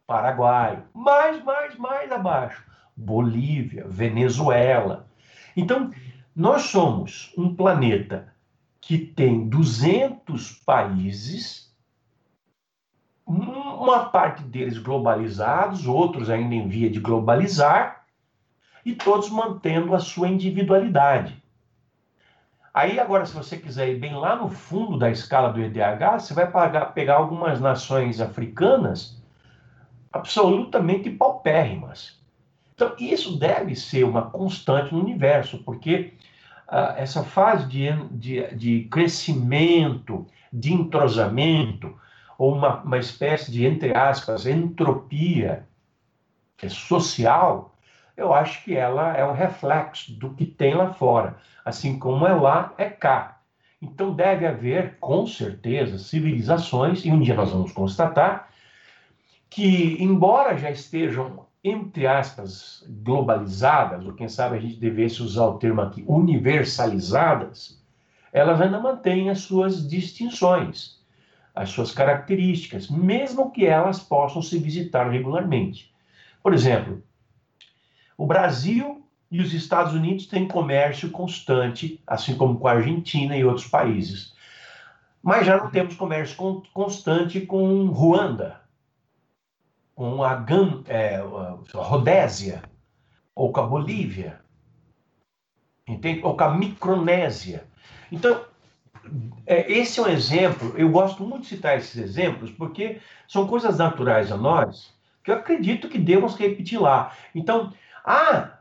Paraguai, 0.06 0.84
mais, 0.94 1.44
mais, 1.44 1.76
mais 1.78 2.12
abaixo, 2.12 2.64
Bolívia, 2.96 3.88
Venezuela. 3.88 5.10
Então, 5.56 5.90
nós 6.36 6.62
somos 6.66 7.34
um 7.36 7.56
planeta 7.56 8.32
que 8.80 9.00
tem 9.00 9.50
200 9.50 10.52
países, 10.64 11.76
uma 13.26 14.10
parte 14.10 14.44
deles 14.44 14.78
globalizados, 14.78 15.88
outros 15.88 16.30
ainda 16.30 16.54
em 16.54 16.68
via 16.68 16.92
de 16.92 17.00
globalizar, 17.00 18.06
e 18.86 18.94
todos 18.94 19.28
mantendo 19.32 19.96
a 19.96 20.00
sua 20.00 20.28
individualidade. 20.28 21.47
Aí, 22.78 23.00
agora, 23.00 23.26
se 23.26 23.34
você 23.34 23.58
quiser 23.58 23.90
ir 23.90 23.98
bem 23.98 24.14
lá 24.14 24.36
no 24.36 24.50
fundo 24.50 25.00
da 25.00 25.10
escala 25.10 25.52
do 25.52 25.60
EDH, 25.60 26.20
você 26.20 26.32
vai 26.36 26.46
pagar, 26.46 26.94
pegar 26.94 27.16
algumas 27.16 27.60
nações 27.60 28.22
africanas 28.22 29.20
absolutamente 30.14 31.10
paupérrimas. 31.10 32.22
Então, 32.76 32.94
isso 33.00 33.40
deve 33.40 33.76
ser 33.76 34.04
uma 34.04 34.30
constante 34.30 34.94
no 34.94 35.02
universo, 35.02 35.58
porque 35.64 36.14
uh, 36.68 36.94
essa 36.98 37.24
fase 37.24 37.66
de, 37.68 37.92
de, 38.12 38.56
de, 38.56 38.88
crescimento, 38.92 40.28
de 40.54 40.72
entrosamento, 40.72 42.00
ou 42.38 42.54
uma, 42.54 42.84
uma 42.84 43.00
espécie 43.00 43.52
de, 43.52 43.66
entre 43.66 43.98
aspas, 43.98 44.46
entropia 44.46 45.68
social, 46.70 47.74
eu 48.18 48.34
acho 48.34 48.64
que 48.64 48.76
ela 48.76 49.16
é 49.16 49.24
um 49.24 49.32
reflexo 49.32 50.12
do 50.14 50.34
que 50.34 50.46
tem 50.46 50.74
lá 50.74 50.92
fora. 50.92 51.38
Assim 51.64 52.00
como 52.00 52.26
é 52.26 52.34
lá, 52.34 52.74
é 52.76 52.90
cá. 52.90 53.40
Então 53.80 54.16
deve 54.16 54.48
haver, 54.48 54.98
com 55.00 55.28
certeza, 55.28 56.00
civilizações, 56.00 57.06
e 57.06 57.12
um 57.12 57.22
dia 57.22 57.36
nós 57.36 57.52
vamos 57.52 57.72
constatar, 57.72 58.50
que, 59.48 60.02
embora 60.02 60.58
já 60.58 60.72
estejam, 60.72 61.46
entre 61.64 62.08
aspas, 62.08 62.84
globalizadas, 63.04 64.04
ou 64.04 64.14
quem 64.14 64.28
sabe 64.28 64.58
a 64.58 64.60
gente 64.60 64.78
devesse 64.78 65.22
usar 65.22 65.46
o 65.46 65.60
termo 65.60 65.82
aqui, 65.82 66.04
universalizadas, 66.08 67.80
elas 68.34 68.60
ainda 68.60 68.80
mantêm 68.80 69.30
as 69.30 69.42
suas 69.42 69.88
distinções, 69.88 70.98
as 71.54 71.70
suas 71.70 71.92
características, 71.92 72.90
mesmo 72.90 73.52
que 73.52 73.66
elas 73.66 74.00
possam 74.00 74.42
se 74.42 74.58
visitar 74.58 75.08
regularmente. 75.10 75.94
Por 76.42 76.54
exemplo, 76.54 77.04
o 78.18 78.26
Brasil 78.26 79.06
e 79.30 79.42
os 79.42 79.54
Estados 79.54 79.94
Unidos 79.94 80.26
têm 80.26 80.48
comércio 80.48 81.12
constante, 81.12 82.02
assim 82.08 82.36
como 82.36 82.58
com 82.58 82.68
a 82.68 82.74
Argentina 82.74 83.38
e 83.38 83.46
outros 83.46 83.68
países. 83.68 84.34
Mas 85.22 85.46
já 85.46 85.58
não 85.58 85.70
temos 85.70 85.96
comércio 85.96 86.64
constante 86.74 87.42
com 87.42 87.86
Ruanda, 87.88 88.62
com 89.94 90.24
a, 90.24 90.36
Gan, 90.36 90.84
é, 90.88 91.22
Rodésia, 91.74 92.64
ou 93.36 93.52
com 93.52 93.60
a 93.60 93.68
Bolívia, 93.68 94.40
entende? 95.88 96.22
ou 96.24 96.36
com 96.36 96.44
a 96.44 96.54
Micronésia. 96.54 97.66
Então, 98.12 98.46
é, 99.46 99.72
esse 99.72 100.00
é 100.00 100.04
um 100.04 100.08
exemplo, 100.08 100.74
eu 100.78 100.90
gosto 100.90 101.24
muito 101.24 101.44
de 101.44 101.50
citar 101.50 101.78
esses 101.78 101.98
exemplos, 101.98 102.52
porque 102.52 103.00
são 103.28 103.48
coisas 103.48 103.78
naturais 103.78 104.32
a 104.32 104.38
nós, 104.38 104.94
que 105.24 105.32
eu 105.32 105.36
acredito 105.36 105.90
que 105.90 105.98
devemos 105.98 106.36
repetir 106.36 106.80
lá. 106.80 107.12
Então, 107.36 107.74
há 108.08 108.60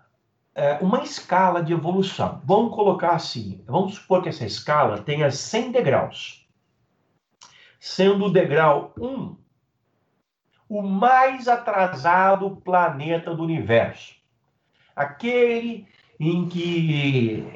é, 0.52 0.74
uma 0.80 1.04
escala 1.04 1.62
de 1.62 1.72
evolução. 1.72 2.42
Vamos 2.44 2.74
colocar 2.74 3.12
assim: 3.12 3.62
vamos 3.66 3.94
supor 3.94 4.22
que 4.22 4.28
essa 4.28 4.44
escala 4.44 4.98
tenha 4.98 5.30
100 5.30 5.70
degraus, 5.70 6.46
sendo 7.78 8.26
o 8.26 8.32
degrau 8.32 8.92
1 8.98 9.36
o 10.68 10.82
mais 10.82 11.46
atrasado 11.46 12.56
planeta 12.56 13.32
do 13.32 13.44
universo. 13.44 14.16
Aquele 14.96 15.86
em 16.18 16.48
que 16.48 17.46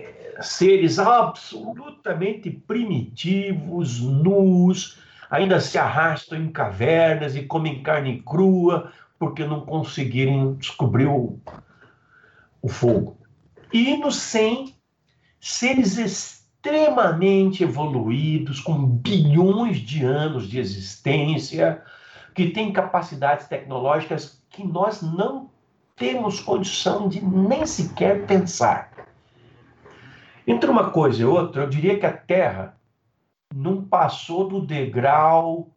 seres 0.41 0.99
absolutamente 0.99 2.51
primitivos, 2.51 4.01
nus, 4.01 5.01
ainda 5.29 5.59
se 5.59 5.77
arrastam 5.77 6.39
em 6.39 6.53
cavernas 6.53 7.35
e 7.35 7.43
comem 7.43 7.83
carne 7.83 8.23
crua 8.23 8.93
porque 9.19 9.45
não 9.45 9.63
conseguiram 9.63 10.55
descobrir 10.55 11.07
o, 11.07 11.39
o 12.63 12.69
fogo. 12.69 13.19
E 13.73 13.97
no 13.97 14.11
100, 14.11 14.75
seres 15.41 15.97
extremamente 15.97 17.63
evoluídos, 17.63 18.61
com 18.61 18.85
bilhões 18.85 19.79
de 19.79 20.05
anos 20.05 20.49
de 20.49 20.59
existência, 20.59 21.83
que 22.35 22.51
têm 22.51 22.73
capacidades 22.73 23.49
tecnológicas 23.49 24.43
que 24.51 24.65
nós 24.65 25.03
não 25.03 25.51
temos 25.97 26.41
condição 26.41 27.09
de 27.09 27.25
nem 27.25 27.67
sequer 27.67 28.27
pensar. 28.27 28.91
Entre 30.47 30.71
uma 30.71 30.91
coisa 30.91 31.23
e 31.23 31.25
outra, 31.25 31.63
eu 31.63 31.69
diria 31.69 31.99
que 31.99 32.07
a 32.07 32.13
Terra 32.13 32.77
não 33.55 33.85
passou 33.85 34.49
do 34.49 34.61
degrau, 34.61 35.71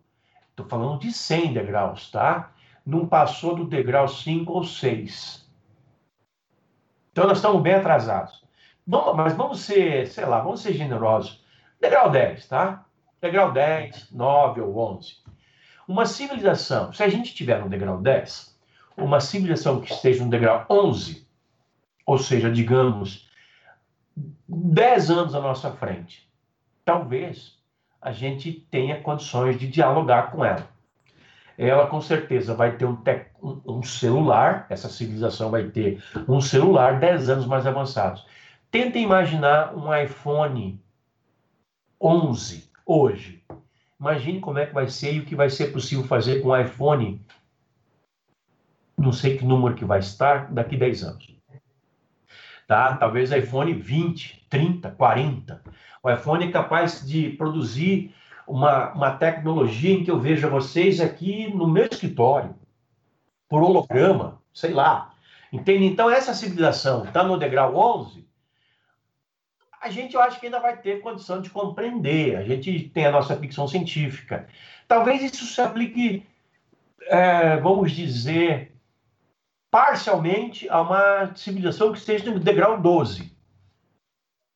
estou 0.50 0.66
falando 0.66 1.00
de 1.00 1.12
100 1.12 1.54
degraus, 1.54 2.10
tá? 2.10 2.52
Não 2.86 3.06
passou 3.06 3.56
do 3.56 3.66
degrau 3.66 4.08
5 4.08 4.52
ou 4.52 4.64
6 4.64 5.43
então 7.14 7.28
nós 7.28 7.38
estamos 7.38 7.62
bem 7.62 7.76
atrasados. 7.76 8.44
Vamos, 8.86 9.16
mas 9.16 9.34
vamos 9.34 9.60
ser, 9.60 10.08
sei 10.08 10.26
lá, 10.26 10.42
vamos 10.42 10.62
ser 10.62 10.74
generosos. 10.74 11.46
Degrau 11.80 12.10
10, 12.10 12.48
tá? 12.48 12.86
Degrau 13.22 13.52
10, 13.52 14.12
9 14.12 14.62
ou 14.62 14.78
11. 14.96 15.18
Uma 15.88 16.08
civilização, 16.08 16.92
se 16.92 17.04
a 17.04 17.08
gente 17.08 17.36
tiver 17.36 17.60
no 17.60 17.70
degrau 17.70 18.00
10, 18.00 18.60
uma 18.98 19.20
civilização 19.20 19.80
que 19.80 19.94
esteja 19.94 20.24
no 20.24 20.30
degrau 20.30 20.66
11, 20.68 21.28
ou 22.04 22.18
seja, 22.18 22.52
digamos, 22.52 23.30
10 24.48 25.12
anos 25.12 25.36
à 25.36 25.40
nossa 25.40 25.72
frente, 25.72 26.28
talvez 26.84 27.60
a 28.02 28.12
gente 28.12 28.52
tenha 28.72 29.00
condições 29.02 29.60
de 29.60 29.68
dialogar 29.68 30.32
com 30.32 30.44
ela 30.44 30.73
ela 31.58 31.88
com 31.88 32.02
certeza 32.02 32.54
vai 32.54 32.76
ter 32.76 32.86
um, 32.86 32.98
um, 33.42 33.84
celular, 33.84 34.66
essa 34.70 34.90
civilização 34.90 35.52
vai 35.52 35.66
ter 35.66 36.04
um 36.28 36.42
celular 36.42 37.00
10 37.00 37.30
anos 37.30 37.46
mais 37.46 37.68
avançados. 37.68 38.26
Tenta 38.72 38.98
imaginar 38.98 39.76
um 39.76 39.96
iPhone 39.96 40.82
11 42.02 42.70
hoje. 42.86 43.44
Imagine 44.00 44.40
como 44.40 44.60
é 44.60 44.66
que 44.66 44.74
vai 44.74 44.88
ser 44.88 45.14
e 45.14 45.20
o 45.20 45.26
que 45.26 45.36
vai 45.36 45.50
ser 45.50 45.72
possível 45.72 46.04
fazer 46.04 46.42
com 46.42 46.50
o 46.50 46.58
iPhone, 46.58 47.22
não 48.98 49.14
sei 49.14 49.38
que 49.38 49.46
número 49.46 49.76
que 49.76 49.86
vai 49.86 50.00
estar, 50.00 50.52
daqui 50.52 50.76
10 50.76 51.04
anos. 51.04 51.34
Tá? 52.68 52.98
Talvez 52.98 53.32
iPhone 53.32 53.74
20, 53.74 54.48
30, 54.50 54.92
40. 54.92 55.62
O 56.02 56.10
iPhone 56.10 56.46
é 56.46 56.52
capaz 56.52 57.06
de 57.06 57.30
produzir 57.30 58.14
uma, 58.48 58.94
uma 58.94 59.12
tecnologia 59.12 59.94
em 59.94 60.04
que 60.04 60.12
eu 60.12 60.20
veja 60.20 60.48
vocês 60.48 61.00
aqui 61.00 61.54
no 61.54 61.68
meu 61.68 61.86
escritório, 61.86 62.56
por 63.50 63.62
holograma, 63.62 64.42
sei 64.54 64.72
lá. 64.72 65.14
Entende? 65.52 65.86
Então, 65.86 66.10
essa 66.10 66.34
civilização 66.34 67.06
está 67.06 67.24
no 67.24 67.38
degrau 67.38 67.76
11, 67.76 68.24
a 69.84 69.90
gente, 69.90 70.16
eu 70.16 70.22
acho 70.22 70.40
que 70.40 70.46
ainda 70.46 70.62
vai 70.62 70.78
ter 70.78 71.02
condição 71.02 71.42
de 71.42 71.50
compreender. 71.50 72.38
A 72.38 72.44
gente 72.44 72.90
tem 72.90 73.06
a 73.06 73.12
nossa 73.12 73.36
ficção 73.36 73.68
científica. 73.68 74.48
Talvez 74.88 75.22
isso 75.22 75.46
se 75.46 75.60
aplique, 75.60 76.26
é, 77.02 77.58
vamos 77.58 77.92
dizer, 77.92 78.72
parcialmente 79.70 80.70
a 80.70 80.82
uma 80.82 81.36
civilização 81.36 81.92
que 81.92 81.98
esteja 81.98 82.32
no 82.32 82.40
degrau 82.40 82.80
12 82.80 83.33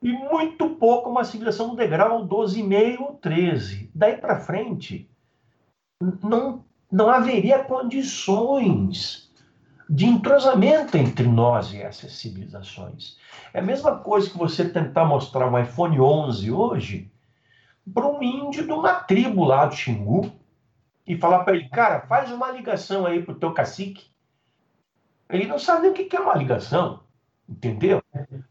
e 0.01 0.11
muito 0.11 0.69
pouco 0.71 1.09
uma 1.09 1.23
civilização 1.23 1.69
do 1.69 1.75
degrau 1.75 2.27
12,5 2.27 2.99
ou 2.99 3.13
13. 3.15 3.89
Daí 3.93 4.17
para 4.17 4.39
frente, 4.39 5.09
não, 6.21 6.63
não 6.91 7.09
haveria 7.09 7.63
condições 7.63 9.27
de 9.89 10.05
entrosamento 10.05 10.97
entre 10.97 11.27
nós 11.27 11.73
e 11.73 11.81
essas 11.81 12.11
civilizações. 12.13 13.17
É 13.53 13.59
a 13.59 13.63
mesma 13.63 13.97
coisa 13.97 14.29
que 14.29 14.37
você 14.37 14.67
tentar 14.67 15.05
mostrar 15.05 15.49
um 15.49 15.57
iPhone 15.57 15.99
11 15.99 16.51
hoje 16.51 17.11
para 17.93 18.07
um 18.07 18.21
índio 18.21 18.65
de 18.65 18.71
uma 18.71 18.95
tribo 18.95 19.45
lá 19.45 19.65
do 19.65 19.75
Xingu 19.75 20.31
e 21.05 21.17
falar 21.17 21.43
para 21.45 21.55
ele, 21.55 21.69
cara, 21.69 22.01
faz 22.01 22.31
uma 22.31 22.51
ligação 22.51 23.05
aí 23.05 23.23
para 23.23 23.33
o 23.33 23.39
teu 23.39 23.53
cacique. 23.53 24.11
Ele 25.29 25.47
não 25.47 25.57
sabe 25.57 25.83
nem 25.83 25.91
o 25.91 25.93
que 25.93 26.15
é 26.15 26.19
uma 26.19 26.35
ligação. 26.35 27.01
Entendeu? 27.47 28.03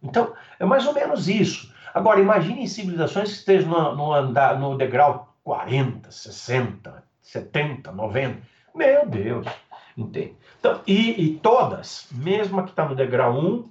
Então, 0.07 0.33
é 0.59 0.65
mais 0.65 0.87
ou 0.87 0.95
menos 0.95 1.29
isso. 1.29 1.75
Agora, 1.93 2.21
imagine 2.21 2.69
civilizações 2.69 3.31
que 3.31 3.39
estejam 3.39 3.71
no, 3.71 3.97
no, 3.97 4.13
andar, 4.13 4.59
no 4.59 4.77
degrau 4.77 5.35
40, 5.43 6.11
60, 6.11 7.03
70, 7.23 7.93
90. 7.93 8.39
Meu 8.75 9.09
Deus! 9.09 9.47
Entende? 9.97 10.35
Então, 10.59 10.81
e, 10.87 11.23
e 11.23 11.39
todas, 11.39 12.07
mesmo 12.13 12.61
a 12.61 12.65
que 12.65 12.71
está 12.71 12.87
no 12.87 12.95
degrau 12.95 13.35
1, 13.39 13.71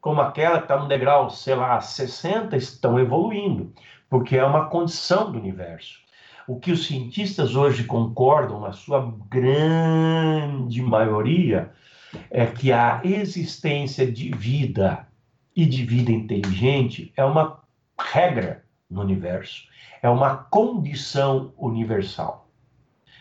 como 0.00 0.20
aquela 0.20 0.58
que 0.58 0.64
está 0.64 0.78
no 0.78 0.86
degrau, 0.86 1.28
sei 1.28 1.56
lá, 1.56 1.80
60, 1.80 2.56
estão 2.56 2.98
evoluindo, 3.00 3.72
porque 4.08 4.36
é 4.36 4.44
uma 4.44 4.66
condição 4.66 5.32
do 5.32 5.38
universo. 5.38 5.98
O 6.46 6.60
que 6.60 6.70
os 6.70 6.86
cientistas 6.86 7.56
hoje 7.56 7.82
concordam, 7.82 8.60
na 8.60 8.72
sua 8.72 9.12
grande 9.28 10.80
maioria, 10.80 11.72
é 12.30 12.46
que 12.46 12.72
a 12.72 13.00
existência 13.02 14.10
de 14.10 14.30
vida 14.30 15.06
e 15.56 15.64
de 15.64 15.84
vida 15.86 16.12
inteligente 16.12 17.10
é 17.16 17.24
uma 17.24 17.62
regra 17.98 18.62
no 18.90 19.00
universo, 19.00 19.64
é 20.02 20.10
uma 20.10 20.36
condição 20.36 21.54
universal. 21.56 22.48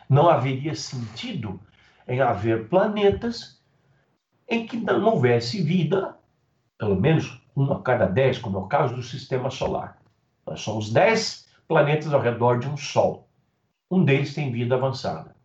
Não 0.10 0.30
haveria 0.30 0.76
sentido 0.76 1.60
em 2.08 2.20
haver 2.20 2.68
planetas 2.68 3.64
em 4.48 4.68
que 4.68 4.78
não 4.78 5.04
houvesse 5.06 5.64
vida, 5.64 6.16
pelo 6.78 7.00
menos 7.00 7.42
um 7.56 7.72
a 7.72 7.82
cada 7.82 8.06
dez, 8.06 8.38
como 8.38 8.58
é 8.58 8.62
o 8.62 8.68
caso 8.68 8.96
do 8.96 9.02
sistema 9.02 9.50
solar. 9.50 9.98
Nós 10.46 10.60
somos 10.60 10.92
dez 10.92 11.48
planetas 11.68 12.14
ao 12.14 12.22
redor 12.22 12.60
de 12.60 12.68
um 12.68 12.78
Sol. 12.78 13.28
Um 13.90 14.04
deles 14.04 14.36
tem 14.36 14.52
vida 14.52 14.76
avançada. 14.76 15.36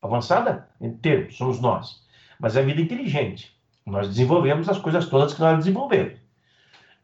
Avançada 0.00 0.68
em 0.80 0.92
termos, 0.92 1.36
somos 1.36 1.60
nós. 1.60 2.04
Mas 2.38 2.54
é 2.54 2.62
vida 2.62 2.80
inteligente. 2.80 3.58
Nós 3.86 4.08
desenvolvemos 4.08 4.68
as 4.68 4.78
coisas 4.78 5.08
todas 5.08 5.34
que 5.34 5.40
nós 5.40 5.58
desenvolvemos. 5.58 6.23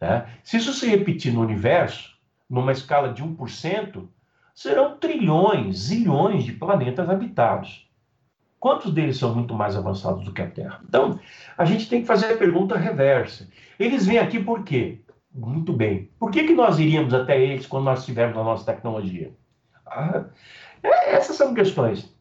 Né? 0.00 0.26
Se 0.42 0.56
isso 0.56 0.72
se 0.72 0.88
repetir 0.88 1.32
no 1.32 1.40
universo, 1.40 2.16
numa 2.48 2.72
escala 2.72 3.12
de 3.12 3.22
1%, 3.22 4.08
serão 4.54 4.96
trilhões, 4.96 5.76
zilhões 5.78 6.44
de 6.44 6.52
planetas 6.52 7.08
habitados. 7.08 7.88
Quantos 8.58 8.92
deles 8.92 9.16
são 9.16 9.34
muito 9.34 9.54
mais 9.54 9.74
avançados 9.74 10.24
do 10.24 10.32
que 10.32 10.42
a 10.42 10.50
Terra? 10.50 10.80
Então, 10.86 11.18
a 11.56 11.64
gente 11.64 11.88
tem 11.88 12.02
que 12.02 12.06
fazer 12.06 12.26
a 12.26 12.36
pergunta 12.36 12.76
reversa. 12.76 13.48
Eles 13.78 14.06
vêm 14.06 14.18
aqui 14.18 14.38
por 14.38 14.64
quê? 14.64 15.00
Muito 15.32 15.72
bem. 15.72 16.10
Por 16.18 16.30
que, 16.30 16.44
que 16.44 16.54
nós 16.54 16.78
iríamos 16.78 17.14
até 17.14 17.40
eles 17.40 17.66
quando 17.66 17.84
nós 17.84 18.04
tivermos 18.04 18.36
a 18.36 18.44
nossa 18.44 18.70
tecnologia? 18.70 19.32
Ah, 19.86 20.24
é, 20.82 21.14
essas 21.14 21.36
são 21.36 21.54
questões. 21.54 22.14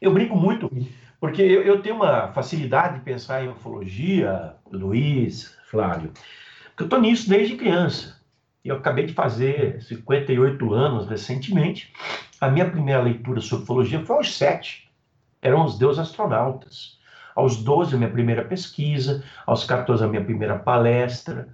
Eu 0.00 0.12
brinco 0.12 0.36
muito, 0.36 0.70
porque 1.18 1.40
eu, 1.40 1.62
eu, 1.62 1.80
tenho 1.80 1.96
uma 1.96 2.28
facilidade 2.32 2.98
de 2.98 3.04
pensar 3.04 3.42
em 3.42 3.48
ufologia, 3.48 4.54
Luiz, 4.70 5.56
Flávio, 5.70 6.12
porque 6.78 6.84
eu 6.84 6.86
estou 6.86 7.00
nisso 7.00 7.28
desde 7.28 7.56
criança. 7.56 8.20
Eu 8.64 8.76
acabei 8.76 9.04
de 9.04 9.12
fazer 9.12 9.82
58 9.82 10.72
anos 10.72 11.08
recentemente. 11.08 11.92
A 12.40 12.48
minha 12.48 12.70
primeira 12.70 13.02
leitura 13.02 13.40
sobre 13.40 13.64
ufologia 13.64 14.04
foi 14.04 14.16
aos 14.16 14.36
7 14.36 14.88
eram 15.42 15.64
os 15.64 15.76
deuses 15.76 15.98
astronautas. 15.98 16.96
Aos 17.34 17.56
12, 17.56 17.94
a 17.94 17.98
minha 17.98 18.10
primeira 18.10 18.44
pesquisa, 18.44 19.24
aos 19.44 19.64
14, 19.64 20.04
a 20.04 20.08
minha 20.08 20.24
primeira 20.24 20.58
palestra, 20.58 21.48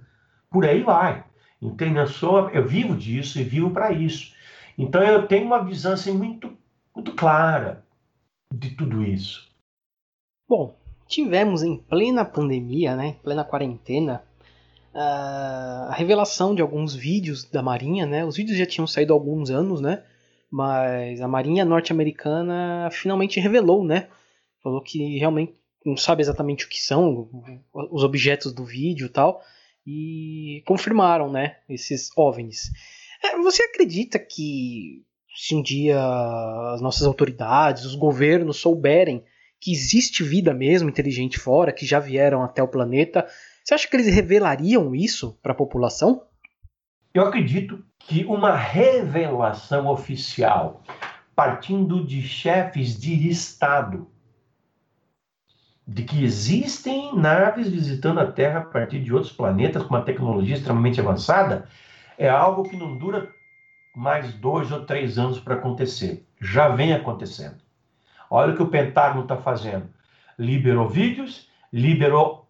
por 0.49 0.65
aí 0.65 0.83
vai. 0.83 1.23
Entende? 1.59 1.97
Eu, 1.97 2.07
sou, 2.07 2.49
eu 2.49 2.67
vivo 2.67 2.95
disso 2.95 3.39
e 3.39 3.43
vivo 3.43 3.71
para 3.71 3.91
isso. 3.91 4.33
Então 4.77 5.01
eu 5.03 5.27
tenho 5.27 5.45
uma 5.45 5.63
visão 5.63 5.93
assim, 5.93 6.11
muito, 6.11 6.55
muito 6.95 7.13
clara 7.13 7.83
de 8.53 8.71
tudo 8.71 9.03
isso. 9.03 9.47
Bom, 10.47 10.75
tivemos 11.07 11.63
em 11.63 11.77
plena 11.77 12.25
pandemia, 12.25 12.95
né, 12.95 13.15
plena 13.23 13.43
quarentena, 13.43 14.23
a 14.97 15.93
revelação 15.93 16.55
de 16.55 16.61
alguns 16.61 16.95
vídeos 16.95 17.43
da 17.43 17.61
Marinha, 17.61 18.05
né? 18.05 18.25
Os 18.25 18.37
vídeos 18.37 18.57
já 18.57 18.65
tinham 18.65 18.87
saído 18.87 19.13
há 19.13 19.15
alguns 19.15 19.49
anos, 19.49 19.81
né? 19.81 20.03
mas 20.55 21.19
a 21.19 21.27
Marinha 21.27 21.65
norte-americana 21.65 22.89
finalmente 22.89 23.41
revelou, 23.41 23.83
né? 23.83 24.07
Falou 24.63 24.81
que 24.81 25.17
realmente 25.17 25.53
não 25.85 25.97
sabe 25.97 26.21
exatamente 26.21 26.65
o 26.65 26.69
que 26.69 26.81
são 26.81 27.29
os 27.73 28.03
objetos 28.03 28.53
do 28.53 28.63
vídeo 28.63 29.07
e 29.07 29.09
tal, 29.09 29.41
e 29.85 30.63
confirmaram, 30.65 31.29
né, 31.29 31.57
esses 31.69 32.09
OVNIs. 32.15 32.71
É, 33.21 33.37
você 33.37 33.63
acredita 33.63 34.17
que 34.17 35.03
se 35.35 35.53
um 35.53 35.61
dia 35.61 35.99
as 36.73 36.81
nossas 36.81 37.05
autoridades, 37.05 37.83
os 37.83 37.95
governos 37.95 38.57
souberem 38.57 39.25
que 39.59 39.73
existe 39.73 40.23
vida 40.23 40.53
mesmo 40.53 40.87
inteligente 40.87 41.37
fora, 41.37 41.73
que 41.73 41.85
já 41.85 41.99
vieram 41.99 42.43
até 42.43 42.63
o 42.63 42.67
planeta, 42.67 43.27
você 43.65 43.73
acha 43.73 43.87
que 43.87 43.95
eles 43.95 44.13
revelariam 44.13 44.93
isso 44.93 45.39
para 45.41 45.51
a 45.51 45.55
população? 45.55 46.21
Eu 47.11 47.23
acredito 47.23 47.83
que 47.97 48.23
uma 48.25 48.55
revelação 48.55 49.87
oficial, 49.87 50.83
partindo 51.35 52.05
de 52.05 52.21
chefes 52.21 52.95
de 52.99 53.27
Estado, 53.27 54.07
de 55.87 56.03
que 56.03 56.23
existem 56.23 57.15
naves 57.15 57.67
visitando 57.67 58.19
a 58.19 58.31
Terra 58.31 58.59
a 58.59 58.65
partir 58.65 58.99
de 59.01 59.11
outros 59.11 59.33
planetas 59.33 59.81
com 59.81 59.95
uma 59.95 60.05
tecnologia 60.05 60.57
extremamente 60.57 61.01
avançada, 61.01 61.67
é 62.19 62.29
algo 62.29 62.69
que 62.69 62.77
não 62.77 62.99
dura 62.99 63.31
mais 63.95 64.31
dois 64.35 64.71
ou 64.71 64.85
três 64.85 65.17
anos 65.17 65.39
para 65.39 65.55
acontecer. 65.55 66.23
Já 66.39 66.69
vem 66.69 66.93
acontecendo. 66.93 67.57
Olha 68.29 68.53
o 68.53 68.55
que 68.55 68.61
o 68.61 68.69
Pentágono 68.69 69.23
está 69.23 69.37
fazendo. 69.37 69.89
Liberou 70.37 70.87
vídeos, 70.87 71.49
liberou 71.73 72.44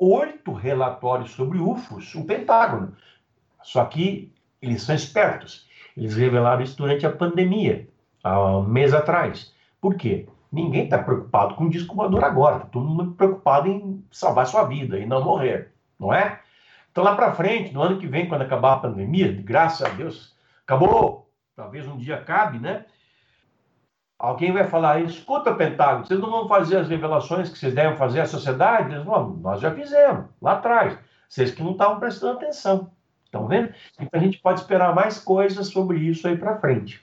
oito 0.00 0.52
relatórios 0.52 1.32
sobre 1.32 1.58
UFOs, 1.58 2.14
o 2.14 2.24
Pentágono. 2.24 2.96
Só 3.62 3.84
que 3.84 4.32
eles 4.60 4.82
são 4.82 4.94
espertos. 4.94 5.68
Eles 5.96 6.16
revelaram 6.16 6.62
isso 6.62 6.76
durante 6.76 7.06
a 7.06 7.12
pandemia, 7.12 7.86
há 8.24 8.56
um 8.56 8.62
mês 8.62 8.94
atrás. 8.94 9.54
Por 9.80 9.94
quê? 9.94 10.26
Ninguém 10.50 10.84
está 10.84 10.98
preocupado 10.98 11.54
com 11.54 11.64
o 11.64 11.70
disco 11.70 11.94
voador 11.94 12.24
agora. 12.24 12.56
Está 12.56 12.68
todo 12.68 12.88
mundo 12.88 13.12
preocupado 13.12 13.68
em 13.68 14.02
salvar 14.10 14.46
sua 14.46 14.64
vida 14.64 14.98
e 14.98 15.06
não 15.06 15.22
morrer, 15.22 15.72
não 15.98 16.12
é? 16.12 16.40
Então, 16.90 17.04
lá 17.04 17.14
para 17.14 17.34
frente, 17.34 17.72
no 17.72 17.82
ano 17.82 17.98
que 17.98 18.06
vem, 18.06 18.28
quando 18.28 18.42
acabar 18.42 18.74
a 18.74 18.78
pandemia, 18.78 19.30
graças 19.44 19.86
a 19.86 19.90
Deus, 19.90 20.34
acabou. 20.64 21.30
Talvez 21.54 21.86
um 21.86 21.96
dia 21.96 22.16
acabe, 22.16 22.58
né? 22.58 22.84
Alguém 24.20 24.52
vai 24.52 24.64
falar, 24.64 25.00
escuta, 25.00 25.54
Pentágono, 25.54 26.04
vocês 26.04 26.20
não 26.20 26.30
vão 26.30 26.46
fazer 26.46 26.76
as 26.76 26.88
revelações 26.90 27.48
que 27.48 27.58
vocês 27.58 27.74
devem 27.74 27.96
fazer 27.96 28.20
à 28.20 28.26
sociedade? 28.26 28.94
Eles 28.94 29.06
nós 29.06 29.58
já 29.62 29.74
fizemos, 29.74 30.26
lá 30.42 30.52
atrás. 30.52 30.98
Vocês 31.26 31.50
que 31.52 31.62
não 31.62 31.72
estavam 31.72 31.98
prestando 31.98 32.34
atenção. 32.34 32.90
Estão 33.24 33.48
vendo? 33.48 33.72
Então 33.98 34.20
a 34.20 34.22
gente 34.22 34.36
pode 34.36 34.60
esperar 34.60 34.94
mais 34.94 35.18
coisas 35.18 35.68
sobre 35.68 36.00
isso 36.00 36.28
aí 36.28 36.36
para 36.36 36.60
frente. 36.60 37.00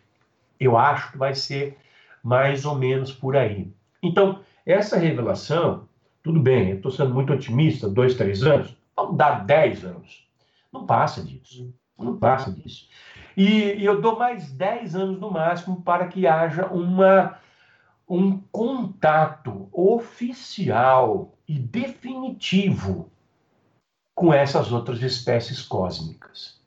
Eu 0.59 0.78
acho 0.78 1.11
que 1.11 1.18
vai 1.18 1.34
ser 1.34 1.76
mais 2.24 2.65
ou 2.65 2.76
menos 2.76 3.11
por 3.11 3.36
aí. 3.36 3.74
Então, 4.03 4.41
essa 4.63 4.95
revelação, 4.95 5.89
tudo 6.22 6.39
bem, 6.39 6.70
eu 6.70 6.76
estou 6.76 6.91
sendo 6.91 7.15
muito 7.15 7.34
otimista, 7.34 7.89
dois, 7.89 8.13
três 8.13 8.43
anos, 8.43 8.78
vamos 8.95 9.18
dar 9.18 9.43
dez 9.43 9.84
anos. 9.84 10.24
Não 10.72 10.86
passa 10.86 11.24
disso. 11.24 11.74
Não 11.97 12.15
passa 12.15 12.51
disso. 12.51 12.88
E, 13.38 13.85
eu 13.85 14.01
dou 14.01 14.17
mais 14.17 14.51
dez 14.51 14.95
anos 14.95 15.19
no 15.19 15.29
máximo 15.29 15.83
para 15.83 16.07
que 16.07 16.25
haja 16.25 16.65
uma, 16.65 17.38
um 18.09 18.39
contato 18.51 19.69
oficial 19.71 21.38
e 21.47 21.59
definitivo 21.59 23.11
com 24.15 24.33
essas 24.33 24.71
outras 24.71 25.03
espécies 25.03 25.61
cósmicas. 25.61 26.59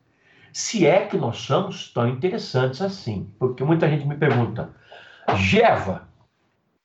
Se 0.52 0.86
é 0.86 1.06
que 1.06 1.16
nós 1.16 1.38
somos 1.38 1.92
tão 1.92 2.08
interessantes 2.08 2.80
assim, 2.80 3.28
porque 3.36 3.64
muita 3.64 3.88
gente 3.88 4.06
me 4.06 4.16
pergunta, 4.16 4.72
Jeva, 5.34 6.08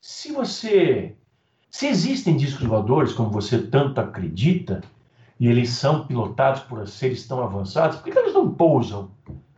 se 0.00 0.32
você. 0.32 1.16
Se 1.70 1.86
existem 1.86 2.36
discos 2.36 2.66
voadores, 2.66 3.12
como 3.12 3.30
você 3.30 3.58
tanto 3.60 4.00
acredita, 4.00 4.82
e 5.38 5.46
eles 5.46 5.70
são 5.70 6.06
pilotados 6.06 6.62
por 6.62 6.86
seres 6.88 7.26
tão 7.28 7.40
avançados, 7.40 7.98
por 7.98 8.10
que 8.12 8.18
eles 8.18 8.32
não 8.34 8.52
pousam 8.52 9.10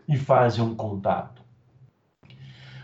e 0.09 0.17
fazem 0.17 0.65
um 0.65 0.75
contato? 0.75 1.43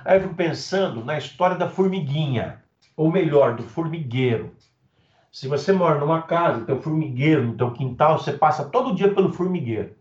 Aí 0.04 0.18
eu 0.18 0.22
fico 0.22 0.34
pensando 0.34 1.02
na 1.02 1.16
história 1.16 1.56
da 1.56 1.68
formiguinha, 1.68 2.62
ou 2.94 3.10
melhor, 3.10 3.56
do 3.56 3.62
formigueiro. 3.62 4.54
Se 5.32 5.48
você 5.48 5.72
mora 5.72 5.98
numa 5.98 6.22
casa, 6.22 6.64
tem 6.64 6.74
um 6.74 6.82
formigueiro 6.82 7.42
no 7.42 7.56
teu 7.56 7.72
quintal, 7.72 8.18
você 8.18 8.32
passa 8.32 8.66
todo 8.66 8.94
dia 8.94 9.12
pelo 9.12 9.32
formigueiro. 9.32 9.96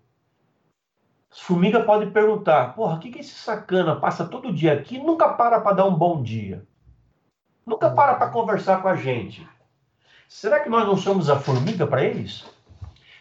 As 1.31 1.39
formigas 1.39 1.85
podem 1.85 2.11
perguntar: 2.11 2.75
porra, 2.75 2.97
o 2.97 2.99
que, 2.99 3.09
que 3.09 3.19
esse 3.19 3.33
sacana 3.33 3.95
passa 3.95 4.25
todo 4.25 4.53
dia 4.53 4.73
aqui 4.73 4.97
e 4.97 5.03
nunca 5.03 5.29
para 5.29 5.59
para 5.59 5.77
dar 5.77 5.85
um 5.85 5.95
bom 5.95 6.21
dia? 6.21 6.63
Nunca 7.65 7.89
para 7.89 8.13
para 8.15 8.29
conversar 8.29 8.81
com 8.81 8.89
a 8.89 8.95
gente. 8.95 9.47
Será 10.27 10.59
que 10.59 10.69
nós 10.69 10.85
não 10.85 10.97
somos 10.97 11.29
a 11.29 11.39
formiga 11.39 11.87
para 11.87 12.03
eles? 12.03 12.45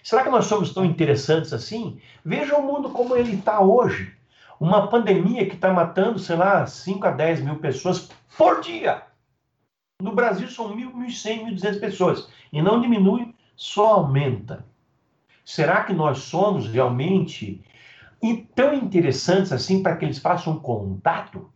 Será 0.03 0.25
que 0.25 0.31
nós 0.31 0.47
somos 0.47 0.75
tão 0.75 0.85
interessantes 0.85 1.53
assim? 1.53 2.01
Veja 2.25 2.57
o 2.57 2.63
mundo 2.63 2.91
como 2.91 3.17
ele 3.17 3.37
está 3.37 3.61
hoje. 3.61 4.13
Uma 4.59 4.89
pandemia 4.89 5.47
que 5.47 5.55
está 5.55 5.73
matando, 5.73 6.19
sei 6.19 6.37
lá, 6.37 6.67
5 6.67 7.07
a 7.07 7.11
10 7.11 7.43
mil 7.43 7.57
pessoas 7.57 8.11
por 8.37 8.61
dia. 8.61 9.03
No 10.01 10.15
Brasil 10.15 10.49
são 10.49 10.77
1.000, 10.77 10.93
1.100, 10.93 11.55
1.200 11.55 11.81
pessoas. 11.81 12.29
E 12.53 12.61
não 12.61 12.81
diminui, 12.81 13.35
só 13.55 13.95
aumenta. 13.95 14.65
Será 15.45 15.85
que 15.85 15.93
nós 15.93 16.19
somos 16.19 16.69
realmente 16.69 17.65
tão 18.55 18.75
interessantes 18.75 19.53
assim 19.53 19.83
para 19.83 19.97
que 19.97 20.05
eles 20.05 20.19
façam 20.19 20.59
contato? 20.59 21.52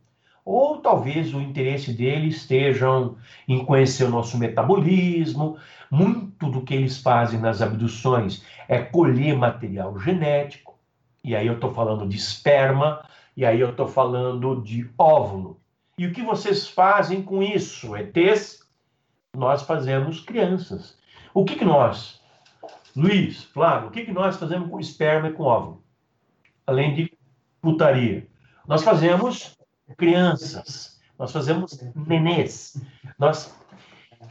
Ou 0.47 0.79
talvez 0.79 1.35
o 1.35 1.41
interesse 1.41 1.93
deles 1.93 2.37
estejam 2.37 3.17
em 3.49 3.65
conhecer 3.65 4.05
o 4.05 4.11
nosso 4.11 4.39
metabolismo. 4.39 5.59
Muito 5.91 6.49
do 6.49 6.63
que 6.63 6.73
eles 6.73 6.99
fazem 6.99 7.41
nas 7.41 7.61
abduções 7.61 8.45
é 8.69 8.79
colher 8.79 9.37
material 9.37 9.99
genético. 9.99 10.79
E 11.25 11.35
aí 11.35 11.49
eu 11.49 11.55
estou 11.55 11.75
falando 11.75 12.09
de 12.09 12.17
esperma, 12.17 13.05
e 13.37 13.45
aí 13.45 13.59
eu 13.59 13.71
estou 13.71 13.89
falando 13.89 14.63
de 14.63 14.89
óvulo. 14.97 15.61
E 15.99 16.07
o 16.07 16.13
que 16.13 16.23
vocês 16.23 16.69
fazem 16.69 17.23
com 17.23 17.43
isso, 17.43 17.97
ETs? 17.97 18.61
Nós 19.37 19.63
fazemos 19.63 20.21
crianças. 20.21 20.97
O 21.35 21.45
que, 21.45 21.57
que 21.57 21.65
nós, 21.65 22.21
Luiz, 22.95 23.43
Flávio, 23.43 23.89
o 23.89 23.91
que, 23.91 24.05
que 24.05 24.13
nós 24.13 24.37
fazemos 24.37 24.71
com 24.71 24.79
esperma 24.79 25.29
e 25.29 25.33
com 25.33 25.43
óvulo? 25.43 25.83
Além 26.65 26.95
de 26.95 27.13
putaria. 27.61 28.29
Nós 28.69 28.85
fazemos 28.85 29.56
crianças. 29.97 31.01
nós 31.19 31.33
fazemos 31.33 31.79
nenês, 31.95 32.83
nós 33.19 33.55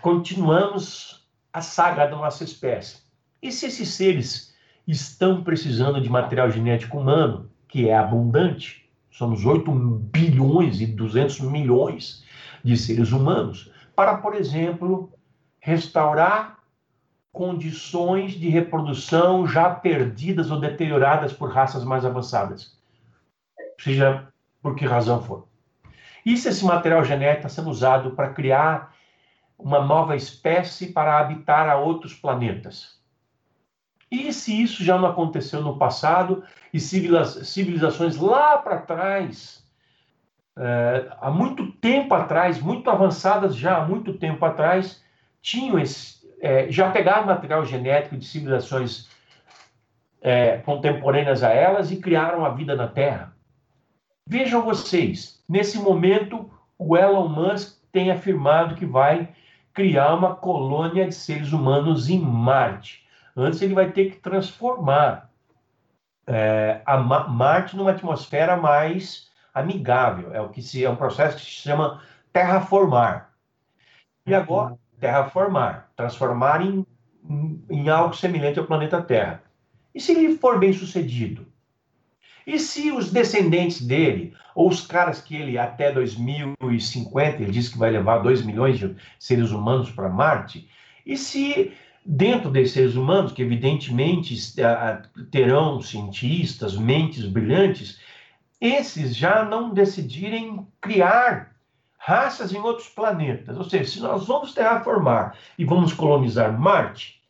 continuamos 0.02 1.26
a 1.52 1.62
saga 1.62 2.06
da 2.06 2.16
nossa 2.16 2.44
espécie. 2.44 2.98
E 3.42 3.52
se 3.52 3.68
esses 3.68 3.90
seres 3.90 4.54
estão 4.88 5.44
precisando 5.44 6.02
de 6.02 6.10
material 6.10 6.50
genético 6.52 7.00
humano, 7.00 7.50
que 7.68 7.90
é 7.90 7.98
abundante, 7.98 8.90
somos 9.10 9.46
8 9.46 9.72
bilhões 9.72 10.82
e 10.82 10.86
200 10.86 11.40
milhões 11.42 12.24
de 12.64 12.76
seres 12.76 13.12
humanos, 13.12 13.72
para, 13.96 14.18
por 14.18 14.36
exemplo, 14.36 15.12
restaurar 15.60 16.60
condições 17.32 18.34
de 18.34 18.50
reprodução 18.50 19.48
já 19.48 19.70
perdidas 19.70 20.52
ou 20.52 20.60
deterioradas 20.60 21.34
por 21.34 21.50
raças 21.50 21.84
mais 21.84 22.06
avançadas, 22.06 22.78
seja 23.80 24.28
por 24.66 24.74
que 24.74 24.84
razão 24.84 25.22
for. 25.22 25.48
E 26.26 26.36
se 26.36 26.50
esse 26.50 26.66
material 26.66 27.06
genético 27.06 27.46
está 27.46 27.50
sendo 27.50 27.70
usado 27.70 28.16
para 28.16 28.34
criar 28.34 28.96
uma 29.60 29.80
nova 29.80 30.16
espécie 30.16 30.92
para 30.92 31.20
habitar 31.20 31.70
a 31.70 31.78
outros 31.78 32.16
planetas? 32.16 33.00
E 34.10 34.34
se 34.34 34.60
isso 34.60 34.84
já 34.84 34.98
não 34.98 35.08
aconteceu 35.08 35.62
no 35.62 35.78
passado 35.78 36.44
e 36.74 36.80
civilizações 36.80 38.18
lá 38.18 38.58
para 38.58 38.80
trás, 38.80 39.64
é, 40.58 41.12
há 41.22 41.30
muito 41.30 41.72
tempo 41.74 42.16
atrás, 42.16 42.60
muito 42.60 42.90
avançadas 42.90 43.56
já 43.56 43.78
há 43.78 43.86
muito 43.86 44.14
tempo 44.18 44.44
atrás, 44.44 45.00
tinham 45.44 45.78
esse, 45.78 46.28
é, 46.42 46.72
já 46.72 46.90
pegaram 46.90 47.28
material 47.28 47.64
genético 47.64 48.18
de 48.18 48.26
civilizações 48.26 49.08
é, 50.24 50.58
contemporâneas 50.58 51.44
a 51.44 51.52
elas 51.52 51.92
e 51.92 51.98
criaram 51.98 52.44
a 52.44 52.50
vida 52.50 52.76
na 52.76 52.88
Terra. 52.88 53.35
Vejam 54.28 54.64
vocês, 54.64 55.44
nesse 55.48 55.78
momento, 55.78 56.50
o 56.80 56.98
Elon 56.98 57.28
Musk 57.30 57.78
tem 57.92 58.10
afirmado 58.10 58.76
que 58.76 58.86
vai 58.86 59.30
criar 59.72 60.16
uma 60.16 60.36
colônia 60.36 61.08
de 61.08 61.14
seres 61.14 61.52
humanos 61.52 62.10
em 62.10 62.20
Marte. 62.20 63.06
Antes 63.38 63.62
ele 63.62 63.76
vai 63.76 63.92
ter 63.92 64.12
que 64.12 64.18
transformar 64.18 65.30
é, 66.26 66.82
a 66.86 66.98
Ma 66.98 67.28
Marte 67.28 67.78
numa 67.78 67.92
atmosfera 67.92 68.58
mais 68.58 69.30
amigável. 69.54 70.34
É 70.34 70.42
o 70.42 70.50
que 70.50 70.62
se 70.62 70.84
é 70.84 70.90
um 70.90 70.96
processo 70.96 71.38
que 71.38 71.44
se 71.44 71.52
chama 71.52 72.02
terraformar. 72.34 73.32
E 74.26 74.34
agora 74.34 74.76
terraformar, 75.00 75.92
transformar 75.96 76.66
em, 76.66 76.84
em 77.70 77.90
algo 77.90 78.16
semelhante 78.16 78.58
ao 78.58 78.66
planeta 78.66 79.02
Terra. 79.04 79.44
E 79.94 80.00
se 80.00 80.14
ele 80.14 80.38
for 80.38 80.58
bem 80.58 80.74
sucedido? 80.74 81.46
E 82.46 82.60
se 82.60 82.92
os 82.92 83.12
descendentes 83.12 83.82
dele, 83.82 84.34
ou 84.54 84.70
os 84.70 84.86
caras 84.86 85.20
que 85.22 85.36
ele 85.36 85.58
até 85.58 85.92
2050, 85.92 87.42
ele 87.42 87.52
diz 87.52 87.70
que 87.70 87.78
vai 87.78 87.90
levar 87.90 88.20
2 88.20 88.46
milhões 88.46 88.78
de 88.78 88.96
seres 89.20 89.52
humanos 89.52 89.90
para 89.90 90.10
Marte, 90.10 90.70
e 91.06 91.18
se 91.18 91.74
dentro 92.06 92.52
desses 92.52 92.74
seres 92.74 92.96
humanos, 92.96 93.32
que 93.32 93.42
evidentemente 93.42 94.36
terão 95.32 95.82
cientistas, 95.82 96.78
mentes 96.78 97.26
brilhantes, 97.26 98.00
esses 98.62 99.16
já 99.16 99.44
não 99.44 99.74
decidirem 99.74 100.68
criar 100.80 101.56
raças 101.98 102.54
em 102.54 102.60
outros 102.60 102.88
planetas. 102.88 103.58
Ou 103.58 103.64
seja, 103.64 103.86
se 103.86 104.00
nós 104.00 104.28
vamos 104.28 104.54
terraformar 104.54 105.36
e 105.58 105.66
vamos 105.66 105.94
colonizar 105.94 106.58
Marte, 106.58 107.22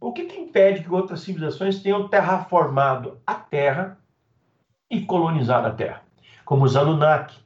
o 0.00 0.12
que, 0.12 0.24
que 0.24 0.40
impede 0.40 0.82
que 0.82 0.92
outras 0.92 1.20
civilizações 1.20 1.82
tenham 1.82 2.08
terraformado 2.08 3.20
a 3.26 3.34
Terra 3.34 3.98
e 4.90 5.02
colonizado 5.02 5.68
a 5.68 5.70
Terra? 5.70 6.02
Como 6.44 6.64
os 6.64 6.76
Anunnaki, 6.76 7.38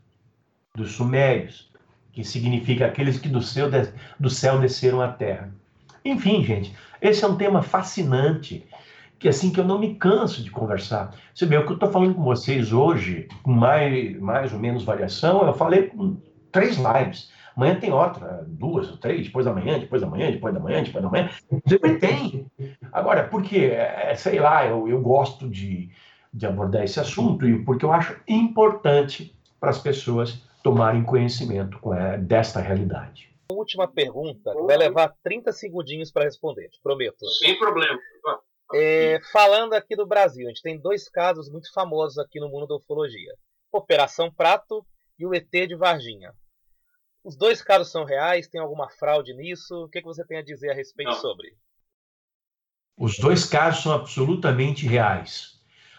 dos 0.75 0.93
Sumérios, 0.93 1.71
que 2.13 2.25
significa 2.25 2.87
aqueles 2.87 3.19
que 3.19 3.29
do 3.29 3.43
céu, 3.43 3.69
do 4.19 4.31
céu 4.31 4.59
desceram 4.59 5.01
à 5.01 5.09
Terra. 5.09 5.53
Enfim, 6.05 6.43
gente, 6.43 6.75
esse 7.01 7.25
é 7.25 7.29
um 7.29 7.37
tema 7.37 7.63
fascinante, 7.63 8.67
que 9.19 9.29
assim 9.29 9.51
que 9.53 9.59
eu 9.61 9.65
não 9.65 9.79
me 9.79 9.95
canso 9.95 10.43
de 10.43 10.51
conversar. 10.51 11.15
Você 11.35 11.47
vê, 11.47 11.57
o 11.57 11.65
que 11.65 11.73
eu 11.73 11.75
estou 11.75 11.91
falando 11.91 12.15
com 12.15 12.23
vocês 12.23 12.73
hoje, 12.73 13.29
com 13.43 13.53
mais, 13.53 14.19
mais 14.21 14.53
ou 14.53 14.59
menos 14.59 14.85
variação, 14.85 15.47
eu 15.47 15.53
falei 15.55 15.85
com 15.85 16.17
três 16.53 16.77
lives. 16.77 17.33
Amanhã 17.57 17.77
tem 17.77 17.93
outra, 17.93 18.45
duas 18.49 18.91
ou 18.91 18.97
três, 18.97 19.27
depois 19.27 19.47
da 19.47 19.53
manhã, 19.53 19.79
depois 19.79 20.03
da 20.03 20.09
manhã, 20.09 20.31
depois 20.31 20.53
da 20.53 20.61
manhã, 20.61 20.83
depois 20.83 21.05
da 21.05 21.11
manhã. 21.11 21.31
Sempre 21.67 21.99
tem. 21.99 22.47
Agora, 22.93 23.25
porque, 23.29 23.59
é, 23.59 24.15
sei 24.17 24.41
lá, 24.41 24.67
eu, 24.67 24.89
eu 24.89 25.01
gosto 25.01 25.49
de, 25.49 25.91
de 26.35 26.47
abordar 26.47 26.85
esse 26.85 27.01
assunto 27.01 27.47
e 27.47 27.65
porque 27.65 27.85
eu 27.85 27.93
acho 27.93 28.21
importante 28.29 29.35
para 29.59 29.71
as 29.71 29.79
pessoas 29.79 30.43
tomarem 30.63 31.03
conhecimento 31.03 31.79
é, 31.95 32.19
desta 32.19 32.61
realidade 32.61 33.35
última 33.65 33.89
pergunta, 33.89 34.53
que 34.53 34.63
vai 34.63 34.77
levar 34.77 35.15
30 35.23 35.53
segundinhos 35.53 36.11
para 36.11 36.25
responder, 36.25 36.69
te 36.69 36.81
prometo. 36.83 37.27
Sem 37.39 37.59
problema. 37.59 37.99
É, 38.73 39.21
falando 39.33 39.75
aqui 39.75 39.95
do 39.97 40.07
Brasil, 40.07 40.47
a 40.47 40.49
gente 40.49 40.63
tem 40.63 40.79
dois 40.79 41.09
casos 41.09 41.51
muito 41.51 41.73
famosos 41.73 42.19
aqui 42.19 42.41
no 42.41 42.49
mundo 42.49 42.67
da 42.67 42.77
ufologia: 42.77 43.35
Operação 43.73 44.33
Prato 44.33 44.85
e 45.19 45.27
o 45.27 45.35
ET 45.35 45.51
de 45.51 45.75
Varginha. 45.75 46.35
Os 47.23 47.37
dois 47.37 47.63
casos 47.63 47.91
são 47.91 48.05
reais? 48.05 48.49
Tem 48.49 48.61
alguma 48.61 48.91
fraude 48.91 49.33
nisso? 49.35 49.85
O 49.85 49.89
que, 49.89 50.01
que 50.01 50.07
você 50.07 50.25
tem 50.27 50.39
a 50.39 50.45
dizer 50.45 50.71
a 50.71 50.75
respeito 50.75 51.13
Não. 51.13 51.21
sobre? 51.21 51.57
Os 52.97 53.19
dois 53.19 53.45
casos 53.45 53.83
são 53.83 53.93
absolutamente 53.93 54.87
reais. 54.87 55.54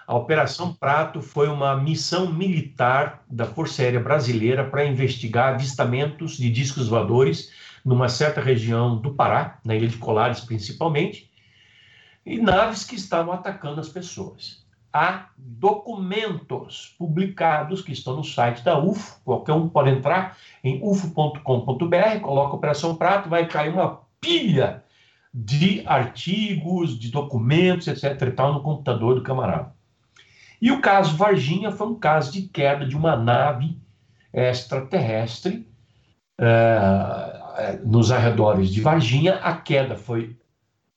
A 0.08 0.16
Operação 0.16 0.72
Prato 0.72 1.20
foi 1.20 1.48
uma 1.48 1.76
missão 1.76 2.32
militar 2.32 3.24
da 3.28 3.46
Força 3.46 3.82
Aérea 3.82 4.00
Brasileira 4.00 4.64
para 4.64 4.86
investigar 4.86 5.56
avistamentos 5.56 6.38
de 6.38 6.52
discos 6.52 6.90
voadores 6.90 7.52
numa 7.84 8.08
certa 8.08 8.40
região 8.40 8.98
do 8.98 9.16
Pará, 9.16 9.58
na 9.66 9.76
Ilha 9.76 9.88
de 9.88 9.98
Colares 9.98 10.42
principalmente, 10.42 11.32
e 12.24 12.38
naves 12.38 12.84
que 12.84 12.96
estavam 12.96 13.34
atacando 13.34 13.82
as 13.82 13.90
pessoas. 13.90 14.64
Há 14.94 15.30
documentos 15.38 16.96
publicados 17.00 17.82
que 17.82 17.92
estão 17.92 18.16
no 18.16 18.24
site 18.24 18.64
da 18.64 18.78
UFO, 18.78 19.20
qualquer 19.26 19.54
um 19.54 19.68
pode 19.68 19.90
entrar 19.90 20.38
em 20.64 20.80
ufo.com.br, 20.84 22.20
coloca 22.22 22.56
Operação 22.56 22.96
Prato, 22.96 23.28
vai 23.28 23.48
cair 23.48 23.74
uma 23.74 24.02
pilha 24.22 24.84
de 25.34 25.84
artigos, 25.86 26.98
de 26.98 27.10
documentos, 27.12 27.88
etc. 27.88 28.22
e 28.22 28.32
tal, 28.32 28.54
no 28.54 28.62
computador 28.62 29.16
do 29.16 29.22
camarada. 29.22 29.75
E 30.62 30.72
o 30.72 30.82
caso 30.82 31.16
Varginha 31.16 31.72
foi 31.72 31.88
um 31.88 31.96
caso 31.96 32.32
de 32.32 32.44
queda 32.44 32.86
de 32.86 32.96
uma 32.96 33.16
nave 33.16 33.78
extraterrestre 34.34 35.68
uh, 36.40 37.88
nos 37.88 38.12
arredores 38.12 38.70
de 38.74 38.82
Varginha. 38.82 39.36
A 39.36 39.56
queda 39.56 39.96
foi 39.96 40.38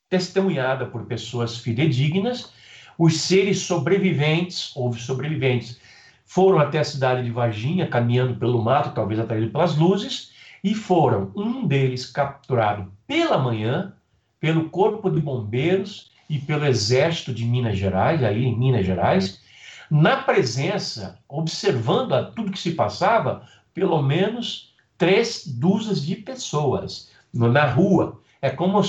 testemunhada 0.09 0.85
por 0.85 1.05
pessoas 1.05 1.57
fidedignas. 1.57 2.51
Os 2.97 3.21
seres 3.21 3.59
sobreviventes, 3.59 4.75
houve 4.75 4.99
sobreviventes, 4.99 5.79
foram 6.25 6.59
até 6.59 6.79
a 6.79 6.83
cidade 6.83 7.23
de 7.23 7.31
Varginha, 7.31 7.87
caminhando 7.87 8.35
pelo 8.35 8.61
mato, 8.61 8.93
talvez 8.93 9.19
atraído 9.19 9.51
pelas 9.51 9.75
luzes, 9.75 10.31
e 10.63 10.75
foram, 10.75 11.31
um 11.35 11.65
deles 11.65 12.05
capturado 12.05 12.91
pela 13.07 13.37
manhã, 13.37 13.93
pelo 14.39 14.69
Corpo 14.69 15.09
de 15.09 15.21
Bombeiros 15.21 16.11
e 16.29 16.37
pelo 16.37 16.65
Exército 16.65 17.33
de 17.33 17.45
Minas 17.45 17.77
Gerais, 17.77 18.23
aí 18.23 18.45
em 18.45 18.57
Minas 18.57 18.85
Gerais, 18.85 19.41
na 19.89 20.17
presença, 20.17 21.19
observando 21.27 22.13
a 22.13 22.23
tudo 22.23 22.51
que 22.51 22.59
se 22.59 22.71
passava, 22.71 23.47
pelo 23.73 24.01
menos 24.01 24.73
três 24.97 25.47
dúzias 25.47 26.05
de 26.05 26.15
pessoas 26.15 27.11
na 27.33 27.65
rua. 27.65 28.21
É 28.41 28.49
como 28.49 28.81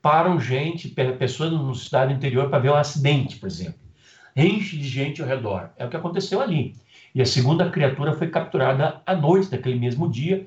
param 0.00 0.38
gente, 0.38 0.88
pessoas 0.88 1.50
no 1.50 1.74
cidade 1.74 2.12
interior 2.12 2.48
para 2.50 2.58
ver 2.58 2.70
um 2.70 2.76
acidente, 2.76 3.36
por 3.36 3.46
exemplo. 3.46 3.80
Enche 4.36 4.76
de 4.76 4.88
gente 4.88 5.22
ao 5.22 5.28
redor. 5.28 5.70
É 5.76 5.86
o 5.86 5.90
que 5.90 5.96
aconteceu 5.96 6.40
ali. 6.40 6.76
E 7.14 7.22
a 7.22 7.26
segunda 7.26 7.70
criatura 7.70 8.12
foi 8.12 8.28
capturada 8.28 9.00
à 9.06 9.14
noite 9.14 9.50
daquele 9.50 9.78
mesmo 9.78 10.10
dia 10.10 10.46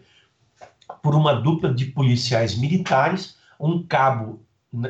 por 1.01 1.15
uma 1.15 1.33
dupla 1.33 1.73
de 1.73 1.85
policiais 1.85 2.57
militares, 2.57 3.37
um 3.59 3.81
cabo 3.83 4.41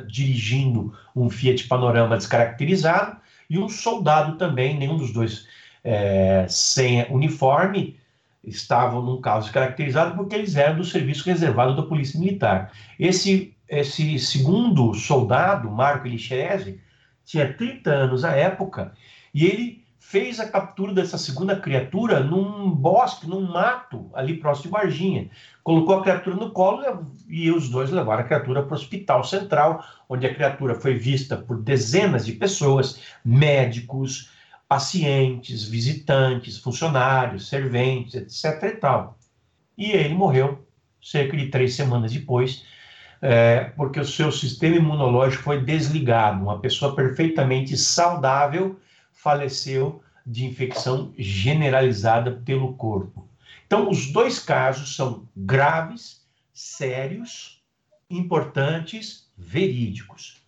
dirigindo 0.07 0.93
um 1.15 1.29
Fiat 1.29 1.67
Panorama 1.67 2.17
descaracterizado 2.17 3.17
e 3.49 3.57
um 3.57 3.69
soldado 3.69 4.37
também, 4.37 4.77
nenhum 4.77 4.97
dos 4.97 5.11
dois 5.11 5.47
é, 5.83 6.45
sem 6.49 7.05
uniforme, 7.09 7.97
estavam 8.43 9.01
num 9.01 9.21
caso 9.21 9.51
caracterizado 9.51 10.15
porque 10.15 10.35
eles 10.35 10.55
eram 10.55 10.77
do 10.77 10.83
serviço 10.83 11.25
reservado 11.25 11.75
da 11.75 11.83
Polícia 11.83 12.19
Militar. 12.19 12.71
Esse, 12.99 13.55
esse 13.67 14.17
segundo 14.19 14.93
soldado, 14.93 15.69
Marco 15.69 16.07
Elixerese, 16.07 16.79
tinha 17.25 17.53
30 17.53 17.89
anos 17.89 18.23
à 18.23 18.31
época 18.31 18.93
e 19.33 19.45
ele 19.45 19.86
fez 20.09 20.39
a 20.39 20.47
captura 20.47 20.93
dessa 20.93 21.17
segunda 21.17 21.53
criatura 21.53 22.21
num 22.21 22.71
bosque, 22.71 23.27
num 23.27 23.41
mato, 23.41 24.09
ali 24.13 24.37
próximo 24.37 24.67
de 24.67 24.71
Varginha. 24.71 25.29
Colocou 25.61 25.95
a 25.95 26.01
criatura 26.01 26.37
no 26.37 26.51
colo 26.51 26.81
e 27.27 27.51
os 27.51 27.67
dois 27.67 27.91
levaram 27.91 28.21
a 28.21 28.25
criatura 28.25 28.63
para 28.63 28.71
o 28.71 28.77
hospital 28.77 29.21
central, 29.25 29.83
onde 30.07 30.25
a 30.25 30.33
criatura 30.33 30.75
foi 30.75 30.93
vista 30.93 31.35
por 31.35 31.61
dezenas 31.61 32.25
de 32.25 32.31
pessoas, 32.31 33.01
médicos, 33.23 34.31
pacientes, 34.65 35.67
visitantes, 35.67 36.57
funcionários, 36.57 37.49
serventes, 37.49 38.15
etc. 38.15 38.63
e 38.63 38.71
tal. 38.77 39.19
e 39.77 39.91
ele 39.91 40.13
morreu 40.13 40.65
cerca 41.01 41.35
de 41.35 41.47
três 41.47 41.75
semanas 41.75 42.13
depois, 42.13 42.63
é, 43.21 43.73
porque 43.75 43.99
o 43.99 44.05
seu 44.05 44.31
sistema 44.31 44.77
imunológico 44.77 45.43
foi 45.43 45.61
desligado. 45.61 46.41
Uma 46.41 46.61
pessoa 46.61 46.95
perfeitamente 46.95 47.75
saudável 47.75 48.79
faleceu 49.27 50.01
de 50.25 50.45
infecção 50.45 51.13
generalizada 51.17 52.31
pelo 52.45 52.75
corpo. 52.75 53.27
Então, 53.65 53.89
os 53.89 54.09
dois 54.09 54.39
casos 54.39 54.95
são 54.95 55.27
graves, 55.35 56.25
sérios, 56.53 57.61
importantes, 58.09 59.29
verídicos. 59.37 60.41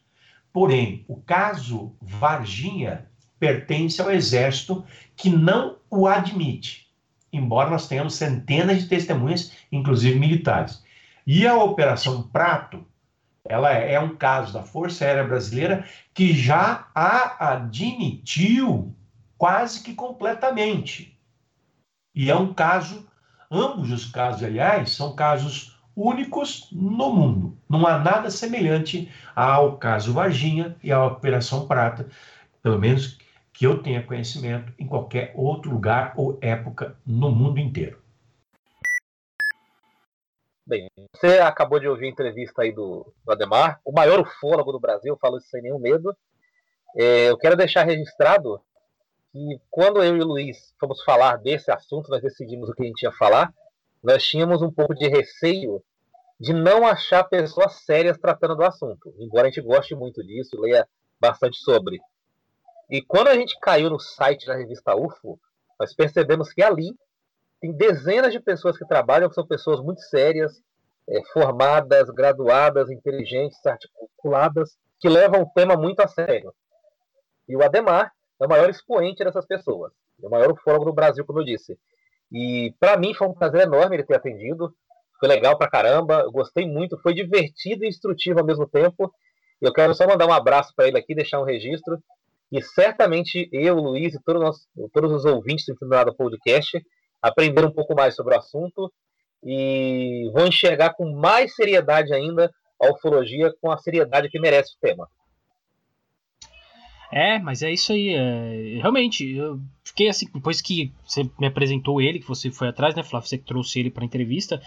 Porém, 0.54 1.04
o 1.10 1.18
caso 1.18 1.94
Varginha 2.02 3.06
pertence 3.38 4.02
ao 4.02 4.10
Exército 4.10 4.86
que 5.14 5.30
não 5.30 5.76
o 5.90 6.08
admite, 6.08 6.88
embora 7.34 7.70
nós 7.70 7.86
tenhamos 7.86 8.16
centenas 8.16 8.82
de 8.82 8.88
testemunhas, 8.88 9.52
inclusive 9.70 10.18
militares. 10.18 10.82
E 11.28 11.46
a 11.46 11.62
Operação 11.62 12.24
Prato, 12.24 12.86
ela 13.50 13.72
é 13.72 14.00
um 14.00 14.16
caso 14.16 14.54
da 14.54 14.62
Força 14.62 15.04
Aérea 15.04 15.24
Brasileira 15.24 15.84
que 16.14 16.34
já 16.34 16.88
a 16.93 17.54
admitiu 17.54 18.95
quase 19.39 19.82
que 19.82 19.95
completamente. 19.95 21.20
E 22.14 22.30
é 22.30 22.36
um 22.36 22.54
caso, 22.54 23.08
ambos 23.50 23.91
os 23.91 24.06
casos, 24.06 24.43
aliás, 24.43 24.91
são 24.91 25.16
casos 25.16 25.76
únicos 25.95 26.70
no 26.72 27.12
mundo. 27.12 27.58
Não 27.68 27.88
há 27.88 27.97
nada 27.97 28.30
semelhante 28.30 29.12
ao 29.36 29.78
caso 29.78 30.14
Varginha 30.14 30.78
e 30.84 30.91
à 30.91 31.04
Operação 31.04 31.68
Prata, 31.68 32.08
pelo 32.62 32.78
menos 32.78 33.18
que 33.52 33.66
eu 33.66 33.82
tenha 33.82 34.04
conhecimento 34.04 34.72
em 34.78 34.86
qualquer 34.86 35.34
outro 35.36 35.72
lugar 35.72 36.14
ou 36.16 36.38
época 36.39 36.95
no 37.04 37.32
mundo 37.32 37.60
inteiro. 37.60 38.00
Bem, 40.70 40.88
você 41.15 41.39
acabou 41.39 41.80
de 41.80 41.88
ouvir 41.88 42.05
a 42.05 42.09
entrevista 42.09 42.61
aí 42.61 42.72
do, 42.72 43.11
do 43.26 43.32
Ademar, 43.32 43.82
o 43.84 43.91
maior 43.91 44.20
ufólogo 44.20 44.72
do 44.72 44.80
Brasil, 44.80 45.17
falo 45.20 45.39
isso 45.39 45.49
sem 45.49 45.63
nenhum 45.63 45.80
medo. 45.80 46.15
É, 46.95 47.28
eu 47.28 47.36
quero 47.39 47.55
deixar 47.55 47.82
registrado 47.86 48.61
que 49.32 49.59
quando 49.72 50.03
eu 50.03 50.15
e 50.15 50.22
o 50.22 50.28
Luiz 50.28 50.76
fomos 50.80 51.01
falar 51.01 51.38
desse 51.38 51.72
assunto, 51.72 52.11
nós 52.11 52.22
decidimos 52.22 52.70
o 52.70 52.76
que 52.76 52.84
a 52.84 52.86
gente 52.86 53.01
ia 53.01 53.11
falar, 53.11 53.51
nós 54.03 54.24
tínhamos 54.24 54.61
um 54.61 54.72
pouco 54.72 54.93
de 54.93 55.07
receio 55.07 55.84
de 56.39 56.53
não 56.53 56.86
achar 56.86 57.24
pessoas 57.24 57.84
sérias 57.84 58.20
tratando 58.20 58.55
do 58.55 58.63
assunto, 58.63 59.11
embora 59.17 59.47
a 59.47 59.49
gente 59.49 59.65
goste 59.65 59.95
muito 59.95 60.24
disso, 60.24 60.55
leia 60.61 60.88
bastante 61.20 61.57
sobre. 61.57 61.97
E 62.91 63.01
quando 63.01 63.30
a 63.30 63.34
gente 63.34 63.57
caiu 63.59 63.89
no 63.89 63.99
site 63.99 64.45
da 64.45 64.55
revista 64.55 64.95
UFO, 64.95 65.39
nós 65.80 65.95
percebemos 65.95 66.53
que 66.53 66.61
ali 66.61 66.95
tem 67.60 67.72
dezenas 67.74 68.32
de 68.32 68.39
pessoas 68.39 68.78
que 68.78 68.88
trabalham, 68.88 69.30
que 69.30 69.36
são 69.36 69.45
pessoas 69.45 69.82
muito 69.82 70.01
sérias, 70.01 70.62
é, 71.07 71.22
formadas, 71.34 72.10
graduadas, 72.10 72.89
inteligentes, 72.89 73.57
articuladas, 73.66 74.78
que 74.99 75.10
levam 75.10 75.41
o 75.41 75.49
tema 75.53 75.76
muito 75.76 75.99
a 76.01 76.07
sério. 76.07 76.53
E 77.47 77.55
o 77.55 77.64
Ademar 77.64 78.12
é 78.39 78.45
o 78.45 78.49
maior 78.49 78.70
expoente 78.70 79.24
dessas 79.24 79.45
pessoas, 79.45 79.91
é 80.22 80.28
o 80.28 80.30
maior 80.30 80.51
ufólogo 80.51 80.86
do 80.86 80.93
Brasil, 80.93 81.26
como 81.26 81.39
eu 81.39 81.45
disse. 81.45 81.78
E 82.32 82.74
para 82.80 82.97
mim 82.97 83.14
foi 83.14 83.28
um 83.28 83.34
prazer 83.34 83.62
enorme 83.62 83.95
ele 83.95 84.03
ter 84.03 84.16
atendido. 84.16 84.74
Foi 85.20 85.28
legal 85.28 85.57
pra 85.57 85.70
caramba, 85.70 86.22
eu 86.22 86.32
gostei 86.32 86.66
muito, 86.66 86.99
foi 87.01 87.14
divertido 87.14 87.84
e 87.84 87.88
instrutivo 87.88 88.39
ao 88.39 88.45
mesmo 88.45 88.68
tempo. 88.68 89.12
Eu 89.60 89.74
quero 89.74 89.93
só 89.93 90.07
mandar 90.07 90.28
um 90.28 90.32
abraço 90.32 90.74
para 90.76 90.88
ele 90.88 90.97
aqui, 90.97 91.14
deixar 91.14 91.41
um 91.41 91.43
registro. 91.43 91.97
E 92.51 92.62
certamente 92.62 93.49
eu, 93.51 93.76
Luiz 93.76 94.14
e 94.14 94.24
todos, 94.24 94.41
nós, 94.41 94.57
todos 94.93 95.12
os 95.12 95.26
ouvintes 95.26 95.66
do 95.66 95.74
Infinito 95.74 96.16
Podcast 96.16 96.82
aprenderam 97.22 97.70
um 97.70 97.74
pouco 97.74 97.95
mais 97.95 98.15
sobre 98.15 98.36
o 98.36 98.38
assunto 98.38 98.91
e 99.43 100.30
vão 100.34 100.47
enxergar 100.47 100.93
com 100.93 101.11
mais 101.13 101.55
seriedade 101.55 102.13
ainda 102.13 102.51
a 102.82 102.91
ufologia 102.91 103.53
com 103.61 103.72
a 103.72 103.78
seriedade 103.78 104.30
que 104.30 104.39
merece 104.39 104.76
o 104.76 104.80
tema. 104.80 105.07
É, 107.11 107.39
mas 107.39 107.63
é 107.63 107.72
isso 107.72 107.91
aí. 107.91 108.13
É... 108.13 108.80
Realmente, 108.82 109.28
eu 109.34 109.59
fiquei 109.84 110.09
assim, 110.09 110.28
depois 110.34 110.61
que 110.61 110.93
você 111.03 111.24
me 111.39 111.47
apresentou 111.47 112.01
ele, 112.01 112.20
que 112.20 112.28
você 112.28 112.51
foi 112.51 112.67
atrás, 112.67 112.95
né, 112.95 113.03
Flávio? 113.03 113.28
Você 113.28 113.38
trouxe 113.38 113.80
ele 113.80 113.89
para 113.89 114.05
entrevista. 114.05 114.61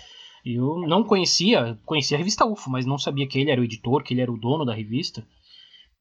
Eu 0.44 0.80
não 0.88 1.04
conhecia, 1.04 1.78
conhecia 1.86 2.16
a 2.16 2.18
revista 2.18 2.44
UFO, 2.44 2.68
mas 2.68 2.84
não 2.84 2.98
sabia 2.98 3.28
que 3.28 3.38
ele 3.38 3.50
era 3.50 3.60
o 3.60 3.64
editor, 3.64 4.02
que 4.02 4.12
ele 4.12 4.22
era 4.22 4.32
o 4.32 4.36
dono 4.36 4.64
da 4.64 4.74
revista. 4.74 5.24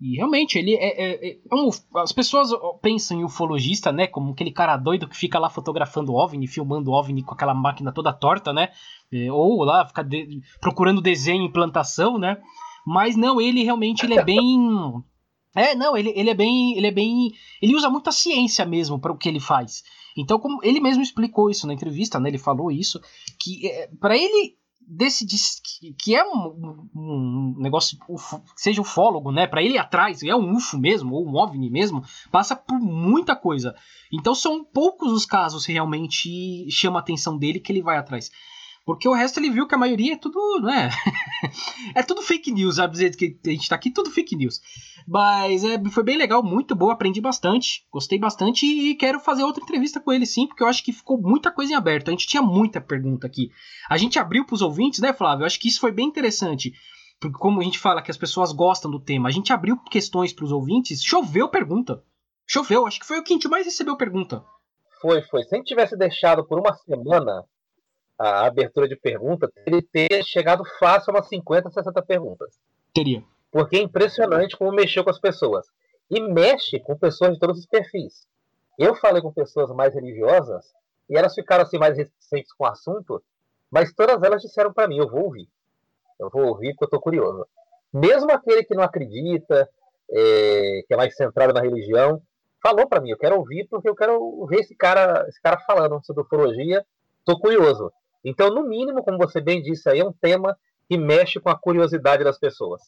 E 0.01 0.15
realmente, 0.15 0.57
ele 0.57 0.73
é, 0.73 0.87
é, 0.87 1.29
é, 1.29 1.37
é 1.51 1.55
um, 1.55 1.69
As 1.97 2.11
pessoas 2.11 2.49
pensam 2.81 3.19
em 3.19 3.23
ufologista, 3.23 3.91
né? 3.91 4.07
Como 4.07 4.31
aquele 4.31 4.51
cara 4.51 4.75
doido 4.75 5.07
que 5.07 5.15
fica 5.15 5.37
lá 5.37 5.47
fotografando 5.47 6.15
OVNI, 6.15 6.47
filmando 6.47 6.91
OVNI 6.91 7.21
com 7.21 7.35
aquela 7.35 7.53
máquina 7.53 7.91
toda 7.91 8.11
torta, 8.11 8.51
né? 8.51 8.69
É, 9.13 9.31
ou 9.31 9.63
lá, 9.63 9.85
fica 9.85 10.03
de, 10.03 10.41
procurando 10.59 11.01
desenho 11.01 11.43
em 11.43 11.51
plantação, 11.51 12.17
né? 12.17 12.37
Mas 12.83 13.15
não, 13.15 13.39
ele 13.39 13.63
realmente 13.63 14.03
ele 14.03 14.17
é 14.17 14.23
bem 14.23 14.41
é, 15.55 15.75
não, 15.75 15.95
ele, 15.95 16.11
ele 16.15 16.31
é 16.31 16.33
bem. 16.33 16.75
Ele 16.75 16.87
é 16.87 16.91
bem. 16.91 17.31
Ele 17.61 17.75
usa 17.75 17.87
muita 17.87 18.11
ciência 18.11 18.65
mesmo 18.65 18.99
para 18.99 19.11
o 19.11 19.17
que 19.17 19.29
ele 19.29 19.39
faz. 19.39 19.83
Então, 20.17 20.39
como 20.39 20.59
ele 20.63 20.79
mesmo 20.79 21.03
explicou 21.03 21.49
isso 21.49 21.67
na 21.67 21.73
entrevista, 21.73 22.19
né? 22.19 22.29
Ele 22.29 22.39
falou 22.39 22.71
isso, 22.71 22.99
que 23.39 23.67
é, 23.67 23.87
para 23.99 24.17
ele 24.17 24.55
decidir 24.93 25.39
que, 25.97 26.13
é 26.13 26.23
um, 26.23 26.89
um 26.93 27.55
negócio, 27.57 27.97
ufo, 28.09 28.41
seja 28.57 28.81
ufólogo, 28.81 29.31
né? 29.31 29.47
Para 29.47 29.63
ele 29.63 29.77
atrás, 29.77 30.21
é 30.21 30.35
um 30.35 30.53
UFO 30.53 30.77
mesmo, 30.77 31.15
ou 31.15 31.25
um 31.25 31.35
OVNI 31.35 31.69
mesmo, 31.69 32.03
passa 32.29 32.55
por 32.57 32.77
muita 32.77 33.33
coisa. 33.33 33.73
Então 34.11 34.35
são 34.35 34.65
poucos 34.65 35.13
os 35.13 35.25
casos 35.25 35.65
que 35.65 35.71
realmente 35.71 36.69
chama 36.69 36.99
a 36.99 37.01
atenção 37.01 37.37
dele 37.37 37.61
que 37.61 37.71
ele 37.71 37.81
vai 37.81 37.97
atrás. 37.97 38.29
Porque 38.93 39.07
o 39.07 39.13
resto 39.13 39.39
ele 39.39 39.49
viu 39.49 39.67
que 39.67 39.75
a 39.75 39.77
maioria 39.77 40.13
é 40.13 40.17
tudo, 40.17 40.61
né? 40.61 40.89
é 41.95 42.03
tudo 42.03 42.21
fake 42.21 42.51
news, 42.51 42.75
sabe 42.75 43.15
que 43.15 43.37
a 43.45 43.49
gente 43.49 43.69
tá 43.69 43.75
aqui, 43.75 43.91
tudo 43.91 44.11
fake 44.11 44.35
news. 44.35 44.61
Mas 45.07 45.63
é, 45.63 45.81
foi 45.89 46.03
bem 46.03 46.17
legal, 46.17 46.43
muito 46.43 46.75
bom, 46.75 46.89
aprendi 46.89 47.19
bastante, 47.19 47.85
gostei 47.91 48.19
bastante 48.19 48.65
e 48.65 48.95
quero 48.95 49.19
fazer 49.19 49.43
outra 49.43 49.63
entrevista 49.63 49.99
com 49.99 50.11
ele 50.11 50.25
sim, 50.25 50.47
porque 50.47 50.63
eu 50.63 50.67
acho 50.67 50.83
que 50.83 50.93
ficou 50.93 51.19
muita 51.19 51.51
coisa 51.51 51.73
em 51.73 51.75
aberto. 51.75 52.09
A 52.09 52.11
gente 52.11 52.27
tinha 52.27 52.41
muita 52.41 52.79
pergunta 52.79 53.25
aqui. 53.27 53.49
A 53.89 53.97
gente 53.97 54.19
abriu 54.19 54.45
pros 54.45 54.61
ouvintes, 54.61 54.99
né, 54.99 55.13
Flávio? 55.13 55.43
Eu 55.43 55.47
acho 55.47 55.59
que 55.59 55.67
isso 55.67 55.79
foi 55.79 55.91
bem 55.91 56.07
interessante. 56.07 56.73
Porque 57.19 57.37
como 57.37 57.61
a 57.61 57.63
gente 57.63 57.77
fala 57.77 58.01
que 58.01 58.09
as 58.09 58.17
pessoas 58.17 58.51
gostam 58.51 58.89
do 58.89 58.99
tema, 58.99 59.29
a 59.29 59.31
gente 59.31 59.53
abriu 59.53 59.77
questões 59.77 60.33
pros 60.33 60.51
ouvintes, 60.51 61.03
choveu 61.03 61.47
pergunta. 61.49 62.03
Choveu, 62.47 62.85
acho 62.85 62.99
que 62.99 63.05
foi 63.05 63.19
o 63.19 63.23
que 63.23 63.31
a 63.31 63.35
gente 63.35 63.47
mais 63.47 63.65
recebeu 63.65 63.95
pergunta. 63.95 64.43
Foi, 65.01 65.21
foi. 65.23 65.43
Se 65.43 65.55
a 65.55 65.57
gente 65.57 65.67
tivesse 65.67 65.95
deixado 65.97 66.45
por 66.45 66.59
uma 66.59 66.73
semana, 66.73 67.45
a 68.21 68.45
abertura 68.45 68.87
de 68.87 68.95
perguntas, 68.95 69.49
ele 69.65 69.81
ter 69.81 70.23
chegado 70.23 70.63
fácil 70.79 71.11
a 71.11 71.17
umas 71.17 71.27
50, 71.27 71.71
60 71.71 72.01
perguntas. 72.03 72.59
Teria. 72.93 73.23
Porque 73.51 73.77
é 73.77 73.81
impressionante 73.81 74.55
como 74.55 74.71
mexeu 74.71 75.03
com 75.03 75.09
as 75.09 75.19
pessoas. 75.19 75.65
E 76.09 76.21
mexe 76.21 76.79
com 76.79 76.95
pessoas 76.95 77.33
de 77.33 77.39
todos 77.39 77.57
os 77.57 77.65
perfis. 77.65 78.27
Eu 78.77 78.95
falei 78.95 79.21
com 79.21 79.33
pessoas 79.33 79.71
mais 79.71 79.95
religiosas 79.95 80.65
e 81.09 81.17
elas 81.17 81.33
ficaram 81.33 81.63
assim 81.63 81.79
mais 81.79 81.97
reticentes 81.97 82.53
com 82.53 82.63
o 82.63 82.67
assunto, 82.67 83.23
mas 83.71 83.93
todas 83.93 84.21
elas 84.21 84.41
disseram 84.41 84.71
para 84.71 84.87
mim: 84.87 84.97
eu 84.97 85.09
vou 85.09 85.23
ouvir. 85.23 85.47
Eu 86.19 86.29
vou 86.29 86.45
ouvir 86.45 86.71
porque 86.73 86.83
eu 86.83 86.87
estou 86.87 87.01
curioso. 87.01 87.47
Mesmo 87.91 88.31
aquele 88.31 88.63
que 88.63 88.75
não 88.75 88.83
acredita, 88.83 89.67
é, 90.11 90.83
que 90.87 90.93
é 90.93 90.97
mais 90.97 91.15
centrado 91.15 91.53
na 91.53 91.61
religião, 91.61 92.21
falou 92.61 92.87
para 92.87 93.01
mim: 93.01 93.09
eu 93.09 93.17
quero 93.17 93.37
ouvir 93.37 93.67
porque 93.67 93.89
eu 93.89 93.95
quero 93.95 94.45
ver 94.45 94.59
esse 94.59 94.75
cara, 94.75 95.25
esse 95.27 95.41
cara 95.41 95.57
falando 95.65 95.99
sobre 96.05 96.21
ufologia. 96.21 96.85
Estou 97.19 97.39
curioso. 97.39 97.91
Então, 98.23 98.49
no 98.49 98.67
mínimo, 98.67 99.03
como 99.03 99.17
você 99.17 99.41
bem 99.41 99.61
disse 99.61 99.89
aí, 99.89 99.99
é 99.99 100.05
um 100.05 100.13
tema 100.13 100.57
que 100.87 100.97
mexe 100.97 101.39
com 101.39 101.49
a 101.49 101.57
curiosidade 101.57 102.23
das 102.23 102.37
pessoas. 102.37 102.81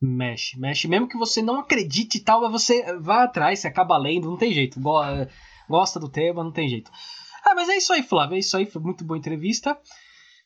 Mexe, 0.00 0.58
mexe. 0.58 0.86
Mesmo 0.86 1.08
que 1.08 1.16
você 1.16 1.40
não 1.40 1.60
acredite 1.60 2.18
e 2.18 2.20
tal, 2.20 2.50
você 2.50 2.98
vai 2.98 3.24
atrás, 3.24 3.60
você 3.60 3.68
acaba 3.68 3.96
lendo, 3.96 4.28
não 4.28 4.36
tem 4.36 4.52
jeito. 4.52 4.78
Gosta 5.68 5.98
do 5.98 6.08
tema, 6.08 6.44
não 6.44 6.52
tem 6.52 6.68
jeito. 6.68 6.90
Ah, 7.44 7.54
mas 7.54 7.68
é 7.68 7.76
isso 7.76 7.92
aí, 7.92 8.02
Flávio. 8.02 8.36
É 8.36 8.38
isso 8.38 8.56
aí, 8.56 8.66
foi 8.66 8.82
muito 8.82 9.04
boa 9.04 9.18
entrevista. 9.18 9.78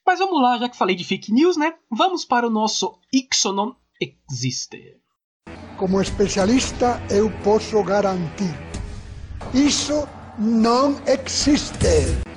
Mas 0.07 0.18
vamos 0.20 0.40
lá, 0.40 0.59
já 0.59 0.68
que 0.68 0.76
falei 0.76 0.96
de 0.96 1.05
fake 1.05 1.32
news, 1.32 1.57
né? 1.57 1.74
Vamos 1.90 2.24
para 2.24 2.46
o 2.46 2.51
nosso 2.51 2.99
Ixonon 3.12 3.74
Existe. 4.01 5.01
Como 5.76 6.01
especialista, 6.01 7.01
eu 7.11 7.30
posso 7.42 7.82
garantir: 7.82 8.55
isso 9.53 10.09
não 10.38 10.96
existe. 11.07 12.27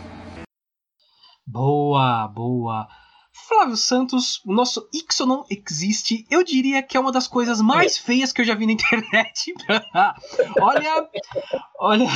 Boa, 1.52 2.30
boa. 2.30 2.88
Flávio 3.34 3.76
Santos, 3.76 4.42
o 4.46 4.54
nosso 4.54 4.88
Ixo 4.94 5.26
não 5.26 5.44
existe. 5.50 6.26
Eu 6.32 6.46
diria 6.46 6.82
que 6.82 6.96
é 6.96 7.00
uma 7.00 7.12
das 7.12 7.28
coisas 7.28 7.60
mais 7.60 7.98
é. 7.98 8.00
feias 8.00 8.32
que 8.32 8.40
eu 8.40 8.46
já 8.46 8.56
vi 8.56 8.66
na 8.66 8.72
internet. 8.80 9.54
olha, 10.62 11.10
olha. 11.78 12.08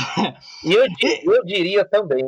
E 0.64 0.72
eu, 0.72 0.86
eu, 1.34 1.44
diria 1.44 1.84
também 1.84 2.24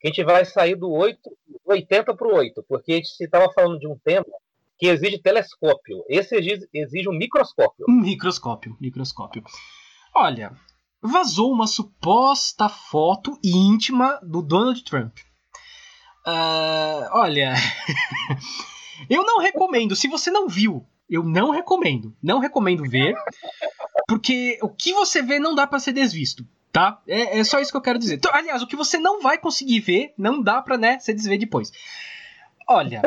que 0.00 0.06
a 0.06 0.10
gente 0.10 0.22
vai 0.22 0.44
sair 0.44 0.76
do 0.76 0.88
8, 0.88 1.18
80 1.66 2.14
para 2.14 2.28
o 2.28 2.36
8, 2.36 2.64
porque 2.68 2.92
a 2.92 2.96
gente 2.96 3.10
estava 3.20 3.52
falando 3.52 3.80
de 3.80 3.88
um 3.88 3.98
tema 3.98 4.24
que 4.78 4.86
exige 4.86 5.20
telescópio. 5.20 6.04
Esse 6.08 6.36
exige, 6.36 6.68
exige 6.72 7.08
um 7.08 7.18
microscópio. 7.18 7.84
Um 7.88 8.00
microscópio, 8.00 8.76
microscópio. 8.80 9.42
Olha, 10.14 10.52
vazou 11.02 11.50
uma 11.50 11.66
suposta 11.66 12.68
foto 12.68 13.36
íntima 13.42 14.20
do 14.22 14.40
Donald 14.40 14.84
Trump. 14.84 15.18
Uh, 16.28 17.08
olha, 17.12 17.54
eu 19.08 19.24
não 19.24 19.38
recomendo. 19.38 19.96
Se 19.96 20.08
você 20.08 20.30
não 20.30 20.46
viu, 20.46 20.84
eu 21.08 21.22
não 21.22 21.50
recomendo. 21.50 22.14
Não 22.22 22.38
recomendo 22.38 22.82
ver, 22.82 23.16
porque 24.06 24.58
o 24.60 24.68
que 24.68 24.92
você 24.92 25.22
vê 25.22 25.38
não 25.38 25.54
dá 25.54 25.66
para 25.66 25.78
ser 25.78 25.92
desvisto, 25.92 26.46
tá? 26.70 27.00
É, 27.08 27.38
é, 27.38 27.44
só 27.44 27.58
isso 27.58 27.70
que 27.70 27.78
eu 27.78 27.82
quero 27.82 27.98
dizer. 27.98 28.16
Então, 28.16 28.34
aliás, 28.34 28.62
o 28.62 28.66
que 28.66 28.76
você 28.76 28.98
não 28.98 29.22
vai 29.22 29.38
conseguir 29.38 29.80
ver, 29.80 30.12
não 30.18 30.42
dá 30.42 30.60
pra, 30.60 30.76
né, 30.76 30.98
se 30.98 31.14
desver 31.14 31.38
depois. 31.38 31.72
Olha, 32.68 33.00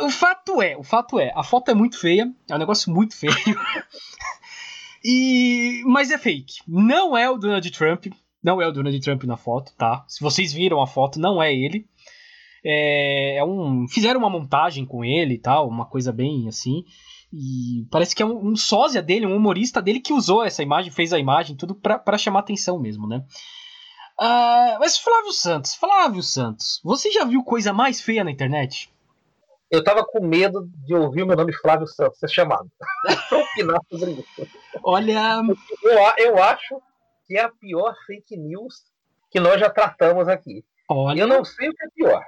o 0.00 0.08
fato 0.08 0.62
é, 0.62 0.74
o 0.78 0.82
fato 0.82 1.20
é, 1.20 1.30
a 1.34 1.42
foto 1.42 1.70
é 1.70 1.74
muito 1.74 1.98
feia, 1.98 2.32
é 2.48 2.54
um 2.54 2.58
negócio 2.58 2.90
muito 2.90 3.14
feio. 3.14 3.34
e 5.04 5.82
mas 5.84 6.10
é 6.10 6.16
fake. 6.16 6.60
Não 6.66 7.14
é 7.14 7.28
o 7.28 7.36
Donald 7.36 7.70
Trump, 7.70 8.06
não 8.42 8.62
é 8.62 8.66
o 8.66 8.72
Donald 8.72 8.98
Trump 9.00 9.24
na 9.24 9.36
foto, 9.36 9.74
tá? 9.76 10.04
Se 10.08 10.22
vocês 10.22 10.54
viram 10.54 10.80
a 10.80 10.86
foto, 10.86 11.20
não 11.20 11.42
é 11.42 11.54
ele. 11.54 11.86
É, 12.64 13.36
é 13.36 13.44
um, 13.44 13.86
fizeram 13.88 14.18
uma 14.18 14.30
montagem 14.30 14.86
com 14.86 15.04
ele 15.04 15.34
e 15.34 15.38
tal, 15.38 15.68
uma 15.68 15.84
coisa 15.84 16.12
bem 16.12 16.48
assim. 16.48 16.84
E 17.32 17.86
parece 17.90 18.14
que 18.14 18.22
é 18.22 18.26
um, 18.26 18.50
um 18.50 18.56
sósia 18.56 19.02
dele, 19.02 19.26
um 19.26 19.36
humorista 19.36 19.82
dele 19.82 20.00
que 20.00 20.12
usou 20.12 20.44
essa 20.44 20.62
imagem, 20.62 20.92
fez 20.92 21.12
a 21.12 21.18
imagem, 21.18 21.56
tudo 21.56 21.74
para 21.74 22.16
chamar 22.16 22.40
atenção 22.40 22.78
mesmo, 22.78 23.08
né? 23.08 23.24
Uh, 24.20 24.78
mas 24.78 24.96
Flávio 24.96 25.32
Santos, 25.32 25.74
Flávio 25.74 26.22
Santos, 26.22 26.80
você 26.84 27.10
já 27.10 27.24
viu 27.24 27.42
coisa 27.42 27.72
mais 27.72 28.00
feia 28.00 28.22
na 28.22 28.30
internet? 28.30 28.88
Eu 29.68 29.82
tava 29.82 30.04
com 30.04 30.24
medo 30.24 30.70
de 30.86 30.94
ouvir 30.94 31.24
o 31.24 31.26
meu 31.26 31.36
nome 31.36 31.52
Flávio 31.52 31.88
Santos 31.88 32.20
ser 32.20 32.30
chamado. 32.30 32.70
opinar 33.32 33.80
sobre 33.90 34.12
isso. 34.12 34.48
Olha. 34.84 35.42
Eu, 35.82 36.26
eu 36.26 36.42
acho 36.42 36.80
que 37.26 37.36
é 37.36 37.42
a 37.42 37.48
pior 37.48 37.92
fake 38.06 38.36
news 38.36 38.84
que 39.30 39.40
nós 39.40 39.58
já 39.58 39.68
tratamos 39.68 40.28
aqui. 40.28 40.64
Olha. 40.88 41.20
Eu 41.20 41.26
não 41.26 41.44
sei 41.44 41.68
o 41.68 41.74
que 41.74 41.84
é 41.84 41.88
pior. 41.92 42.24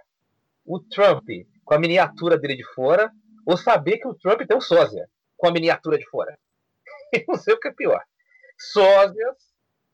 O 0.67 0.81
Trump 0.81 1.29
com 1.65 1.75
a 1.75 1.79
miniatura 1.79 2.39
dele 2.39 2.57
de 2.57 2.65
fora, 2.75 3.11
ou 3.45 3.57
saber 3.57 3.99
que 3.99 4.07
o 4.07 4.15
Trump 4.15 4.41
tem 4.47 4.57
um 4.57 4.61
sósia 4.61 5.09
com 5.37 5.49
a 5.49 5.53
miniatura 5.53 5.99
de 5.99 6.09
fora. 6.09 6.39
Eu 7.13 7.25
não 7.29 7.37
sei 7.37 7.55
o 7.55 7.61
que 7.61 7.69
é 7.69 7.73
pior. 7.73 8.03
Sósias, 8.59 9.37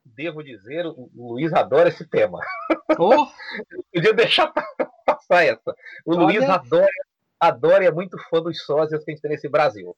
devo 0.04 0.42
dizer, 0.42 0.86
o 0.86 1.10
Luiz 1.14 1.52
adora 1.52 1.88
esse 1.88 2.06
tema. 2.06 2.38
Oh. 2.98 3.26
Podia 3.92 4.12
deixar 4.12 4.52
passar 5.04 5.44
essa. 5.44 5.74
O 6.04 6.14
Olha. 6.14 6.24
Luiz 6.24 6.42
adora 6.42 6.88
adora 7.40 7.82
e 7.82 7.86
é 7.88 7.90
muito 7.90 8.16
fã 8.30 8.40
dos 8.40 8.62
sósias 8.62 9.04
que 9.04 9.10
a 9.10 9.14
gente 9.14 9.20
tem 9.20 9.32
nesse 9.32 9.48
Brasil. 9.48 9.96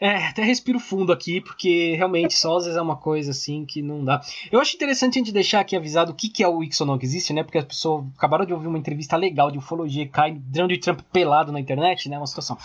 É, 0.00 0.28
até 0.28 0.44
respiro 0.44 0.78
fundo 0.78 1.12
aqui, 1.12 1.40
porque 1.40 1.96
realmente 1.96 2.38
sósias 2.38 2.76
é 2.76 2.80
uma 2.80 2.96
coisa 2.96 3.32
assim 3.32 3.66
que 3.66 3.82
não 3.82 4.04
dá. 4.04 4.20
Eu 4.50 4.60
acho 4.60 4.76
interessante 4.76 5.16
a 5.16 5.18
gente 5.18 5.32
deixar 5.32 5.58
aqui 5.58 5.74
avisado 5.74 6.12
o 6.12 6.14
que, 6.14 6.28
que 6.28 6.42
é 6.42 6.48
o 6.48 6.62
Ixo 6.62 6.84
não 6.84 6.96
existe, 7.02 7.32
né? 7.32 7.42
Porque 7.42 7.58
as 7.58 7.64
pessoas 7.64 8.04
acabaram 8.16 8.46
de 8.46 8.52
ouvir 8.52 8.68
uma 8.68 8.78
entrevista 8.78 9.16
legal 9.16 9.50
de 9.50 9.58
ufologia 9.58 10.04
e 10.04 10.08
cai 10.08 10.32
de 10.32 10.78
Trump 10.78 11.00
pelado 11.12 11.50
na 11.50 11.58
internet, 11.58 12.08
né? 12.08 12.16
Uma 12.16 12.28
situação. 12.28 12.56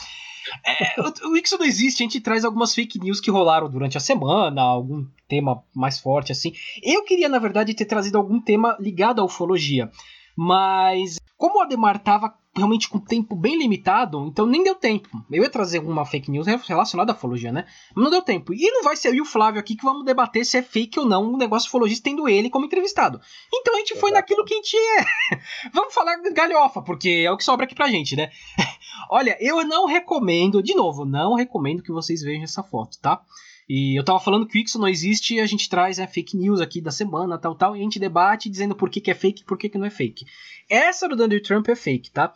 É, 0.63 1.01
o, 1.01 1.31
o 1.31 1.37
Ixo 1.37 1.57
não 1.57 1.65
existe, 1.65 2.03
a 2.03 2.05
gente 2.05 2.21
traz 2.21 2.45
algumas 2.45 2.75
fake 2.75 2.99
news 2.99 3.19
que 3.19 3.31
rolaram 3.31 3.67
durante 3.67 3.97
a 3.97 4.01
semana, 4.01 4.61
algum 4.61 5.03
tema 5.27 5.63
mais 5.73 5.99
forte 5.99 6.31
assim. 6.31 6.53
Eu 6.83 7.03
queria, 7.03 7.29
na 7.29 7.39
verdade, 7.39 7.73
ter 7.73 7.85
trazido 7.85 8.19
algum 8.19 8.39
tema 8.39 8.77
ligado 8.79 9.19
à 9.19 9.25
ufologia. 9.25 9.89
Mas 10.35 11.17
como 11.43 11.59
o 11.59 11.61
Ademar 11.61 11.99
tava 11.99 12.33
realmente 12.55 12.87
com 12.87 12.97
tempo 12.97 13.35
bem 13.35 13.57
limitado, 13.57 14.25
então 14.27 14.45
nem 14.45 14.63
deu 14.63 14.75
tempo. 14.75 15.09
Eu 15.29 15.43
ia 15.43 15.49
trazer 15.49 15.79
uma 15.79 16.05
fake 16.05 16.31
news 16.31 16.47
relacionada 16.47 17.11
à 17.11 17.15
ufologia, 17.15 17.51
né? 17.51 17.65
Mas 17.93 18.01
não 18.01 18.09
deu 18.09 18.21
tempo. 18.21 18.53
E 18.53 18.71
não 18.71 18.81
vai 18.81 18.95
ser 18.95 19.09
eu 19.09 19.15
e 19.15 19.19
o 19.21 19.25
Flávio 19.25 19.59
aqui 19.59 19.75
que 19.75 19.83
vamos 19.83 20.05
debater 20.05 20.45
se 20.45 20.55
é 20.55 20.61
fake 20.61 20.97
ou 20.97 21.05
não 21.05 21.25
o 21.25 21.33
um 21.33 21.37
negócio 21.37 21.67
ufologista 21.67 22.05
tendo 22.05 22.29
ele 22.29 22.49
como 22.49 22.65
entrevistado. 22.65 23.19
Então 23.53 23.75
a 23.75 23.79
gente 23.79 23.99
foi 23.99 24.11
naquilo 24.11 24.45
que 24.45 24.53
a 24.53 24.55
gente 24.55 24.77
é. 24.77 25.05
vamos 25.73 25.93
falar 25.93 26.15
galhofa, 26.31 26.81
porque 26.81 27.25
é 27.25 27.29
o 27.29 27.35
que 27.35 27.43
sobra 27.43 27.65
aqui 27.65 27.75
pra 27.75 27.89
gente, 27.89 28.15
né? 28.15 28.31
Olha, 29.11 29.35
eu 29.41 29.67
não 29.67 29.85
recomendo, 29.85 30.63
de 30.63 30.73
novo, 30.73 31.03
não 31.03 31.33
recomendo 31.33 31.83
que 31.83 31.91
vocês 31.91 32.21
vejam 32.21 32.45
essa 32.45 32.63
foto, 32.63 32.97
tá? 33.01 33.21
E 33.67 33.97
eu 33.97 34.03
tava 34.03 34.19
falando 34.19 34.45
que 34.45 34.57
o 34.57 34.61
Ixo 34.61 34.79
não 34.79 34.87
existe 34.87 35.35
e 35.35 35.39
a 35.39 35.45
gente 35.45 35.69
traz 35.69 35.99
é, 35.99 36.05
fake 36.05 36.37
news 36.37 36.59
aqui 36.59 36.81
da 36.81 36.91
semana, 36.91 37.37
tal, 37.37 37.55
tal, 37.55 37.75
e 37.75 37.79
a 37.79 37.83
gente 37.83 37.99
debate 37.99 38.49
dizendo 38.49 38.75
por 38.75 38.89
que, 38.89 38.99
que 38.99 39.11
é 39.11 39.13
fake 39.13 39.41
e 39.41 39.45
por 39.45 39.57
que, 39.57 39.69
que 39.69 39.77
não 39.77 39.85
é 39.85 39.89
fake. 39.89 40.25
Essa 40.69 41.07
do 41.07 41.15
Donald 41.15 41.41
Trump 41.41 41.67
é 41.69 41.75
fake, 41.75 42.11
tá? 42.11 42.33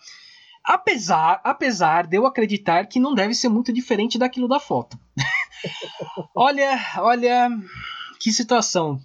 Apesar, 0.64 1.40
apesar 1.44 2.08
de 2.08 2.18
eu 2.18 2.26
acreditar 2.26 2.86
que 2.88 3.00
não 3.00 3.14
deve 3.14 3.34
ser 3.34 3.50
muito 3.50 3.72
diferente 3.72 4.18
daquilo 4.18 4.48
da 4.48 4.60
foto. 4.60 4.98
olha, 6.36 6.78
olha, 6.98 7.50
que 8.20 8.32
situação. 8.32 9.00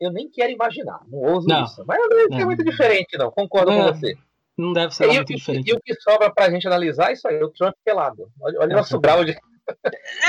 Eu, 0.00 0.12
nem 0.12 0.30
quero 0.30 0.52
imaginar, 0.52 1.00
não 1.08 1.18
ouso 1.18 1.48
não, 1.48 1.64
isso. 1.64 1.82
Mas 1.86 1.98
não 1.98 2.08
deve 2.08 2.36
ser 2.36 2.44
muito 2.44 2.64
diferente, 2.64 3.16
não. 3.16 3.30
Concordo 3.30 3.72
é, 3.72 3.76
com 3.76 3.92
você. 3.94 4.14
Não 4.56 4.72
deve 4.72 4.94
ser 4.94 5.10
e, 5.10 5.14
muito 5.14 5.34
diferente. 5.34 5.70
E 5.70 5.74
o 5.74 5.80
que 5.80 5.94
sobra 6.00 6.30
pra 6.30 6.50
gente 6.50 6.66
analisar 6.66 7.10
é 7.10 7.14
isso 7.14 7.26
aí, 7.26 7.42
o 7.42 7.48
Trump 7.48 7.74
pelado. 7.82 8.30
Olha, 8.40 8.60
olha 8.60 8.74
o 8.74 8.76
nosso 8.76 9.00
grau 9.00 9.24
de 9.24 9.34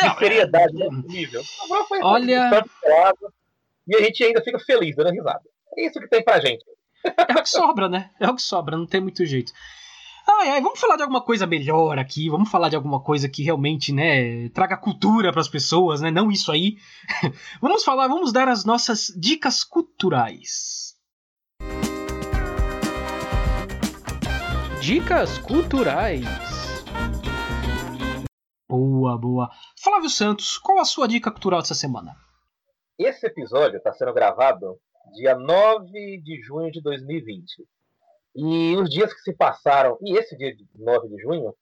é, 0.01 0.09
de 0.09 0.19
seriedade 0.19 0.81
é, 0.81 0.89
nível. 0.89 1.41
Olha. 2.01 2.63
E 3.87 3.95
a 3.95 4.01
gente 4.01 4.23
ainda 4.23 4.41
fica 4.41 4.59
feliz 4.59 4.95
dando 4.95 5.11
risada. 5.11 5.43
É 5.77 5.87
isso 5.87 5.99
que 5.99 6.07
tem 6.07 6.23
pra 6.23 6.39
gente. 6.39 6.65
É 7.03 7.33
o 7.33 7.43
que 7.43 7.49
sobra, 7.49 7.87
né? 7.87 8.09
É 8.19 8.27
o 8.27 8.35
que 8.35 8.41
sobra, 8.41 8.75
não 8.75 8.87
tem 8.87 8.99
muito 8.99 9.25
jeito. 9.25 9.53
Ai, 10.27 10.49
ai, 10.49 10.61
vamos 10.61 10.79
falar 10.79 10.95
de 10.95 11.03
alguma 11.03 11.21
coisa 11.21 11.45
melhor 11.45 11.99
aqui, 11.99 12.29
vamos 12.29 12.49
falar 12.49 12.69
de 12.69 12.75
alguma 12.75 12.99
coisa 12.99 13.29
que 13.29 13.43
realmente, 13.43 13.93
né, 13.93 14.49
traga 14.49 14.75
cultura 14.75 15.31
para 15.31 15.39
as 15.39 15.47
pessoas, 15.47 16.01
né? 16.01 16.09
Não 16.09 16.31
isso 16.31 16.51
aí. 16.51 16.77
vamos 17.61 17.83
falar, 17.83 18.07
vamos 18.07 18.33
dar 18.33 18.47
as 18.47 18.65
nossas 18.65 19.13
dicas 19.15 19.63
culturais. 19.63 20.95
Dicas 24.81 25.37
culturais. 25.37 26.54
Boa, 28.67 29.15
boa. 29.15 29.49
Flávio 29.77 30.09
Santos, 30.09 30.57
qual 30.57 30.79
a 30.79 30.85
sua 30.85 31.07
dica 31.07 31.29
cultural 31.29 31.61
dessa 31.61 31.75
semana? 31.75 32.15
Esse 32.97 33.27
episódio 33.27 33.77
está 33.77 33.93
sendo 33.93 34.11
gravado 34.11 34.79
dia 35.13 35.35
9 35.35 36.19
de 36.21 36.41
junho 36.41 36.71
de 36.71 36.81
2020. 36.81 37.63
E 38.35 38.75
os 38.75 38.89
dias 38.89 39.13
que 39.13 39.21
se 39.21 39.33
passaram, 39.33 39.97
e 40.01 40.17
esse 40.17 40.35
dia 40.35 40.55
de 40.55 40.67
9 40.75 41.07
de 41.09 41.21
junho, 41.21 41.55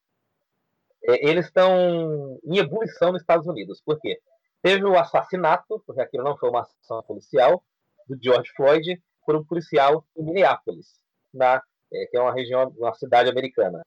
é, 1.04 1.28
eles 1.28 1.46
estão 1.46 2.38
em 2.42 2.56
ebulição 2.56 3.12
nos 3.12 3.20
Estados 3.20 3.46
Unidos. 3.46 3.82
Por 3.84 4.00
quê? 4.00 4.18
Teve 4.62 4.84
o 4.84 4.98
assassinato, 4.98 5.82
porque 5.86 6.00
aquilo 6.00 6.24
não 6.24 6.38
foi 6.38 6.48
uma 6.48 6.62
ação 6.62 7.02
policial, 7.02 7.62
do 8.08 8.18
George 8.20 8.50
Floyd 8.56 9.02
por 9.26 9.36
um 9.36 9.44
policial 9.44 10.06
em 10.16 10.24
Minneapolis, 10.24 10.98
na, 11.32 11.62
é, 11.92 12.06
que 12.06 12.16
é 12.16 12.20
uma 12.20 12.32
região, 12.32 12.72
uma 12.78 12.94
cidade 12.94 13.28
americana. 13.28 13.82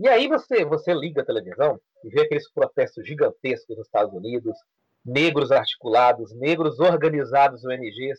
E 0.00 0.08
aí 0.08 0.28
você, 0.28 0.64
você 0.64 0.94
liga 0.94 1.20
a 1.20 1.26
televisão 1.26 1.78
e 2.02 2.08
vê 2.08 2.22
aqueles 2.22 2.50
protestos 2.50 3.06
gigantescos 3.06 3.76
nos 3.76 3.86
Estados 3.86 4.14
Unidos, 4.14 4.56
negros 5.04 5.52
articulados, 5.52 6.34
negros 6.34 6.80
organizados 6.80 7.66
ONGs, 7.66 8.18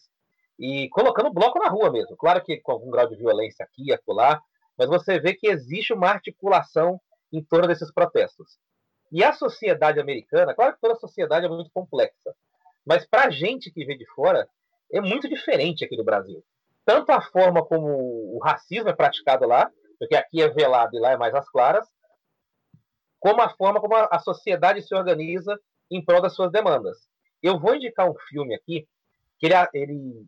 e 0.60 0.88
colocando 0.90 1.34
bloco 1.34 1.58
na 1.58 1.70
rua 1.70 1.92
mesmo. 1.92 2.16
Claro 2.16 2.44
que 2.44 2.62
com 2.62 2.72
algum 2.72 2.92
grau 2.92 3.08
de 3.08 3.16
violência 3.16 3.66
aqui 3.66 3.86
e 3.88 3.92
acolá, 3.92 4.40
mas 4.78 4.88
você 4.88 5.20
vê 5.20 5.34
que 5.34 5.48
existe 5.48 5.92
uma 5.92 6.10
articulação 6.10 7.02
em 7.34 7.44
torno 7.44 7.68
desses 7.68 7.92
protestos. 7.92 8.60
E 9.12 9.24
a 9.24 9.34
sociedade 9.34 10.00
americana, 10.00 10.54
claro 10.54 10.76
que 10.76 10.82
toda 10.82 10.94
sociedade 11.00 11.48
é 11.48 11.50
muito 11.50 11.72
complexa, 11.74 12.36
mas 12.86 13.08
para 13.08 13.26
a 13.26 13.32
gente 13.32 13.72
que 13.72 13.84
vê 13.84 13.98
de 13.98 14.06
fora, 14.14 14.48
é 14.94 15.02
muito 15.02 15.28
diferente 15.28 15.84
aqui 15.84 15.98
do 15.98 16.04
Brasil. 16.04 16.44
Tanto 16.86 17.12
a 17.12 17.22
forma 17.22 17.66
como 17.66 17.88
o 18.36 18.40
racismo 18.44 18.90
é 18.90 18.94
praticado 18.94 19.48
lá, 19.48 19.72
porque 20.02 20.16
aqui 20.16 20.42
é 20.42 20.50
velado 20.50 20.98
e 20.98 21.00
lá 21.00 21.12
é 21.12 21.18
mais 21.18 21.32
às 21.36 21.48
claras, 21.48 21.88
como 23.20 23.40
a 23.40 23.50
forma 23.50 23.80
como 23.80 23.96
a, 23.96 24.18
sociedade 24.18 24.82
se 24.82 24.96
organiza 24.96 25.56
em 25.92 26.04
prol 26.04 26.20
das 26.20 26.34
suas 26.34 26.52
demandas. 26.52 27.08
Eu 27.40 27.60
vou 27.60 27.76
indicar 27.76 28.10
um 28.10 28.16
filme 28.28 28.56
aqui 28.56 28.88
que 29.38 29.46
ele, 29.46 29.54
ele 29.76 30.26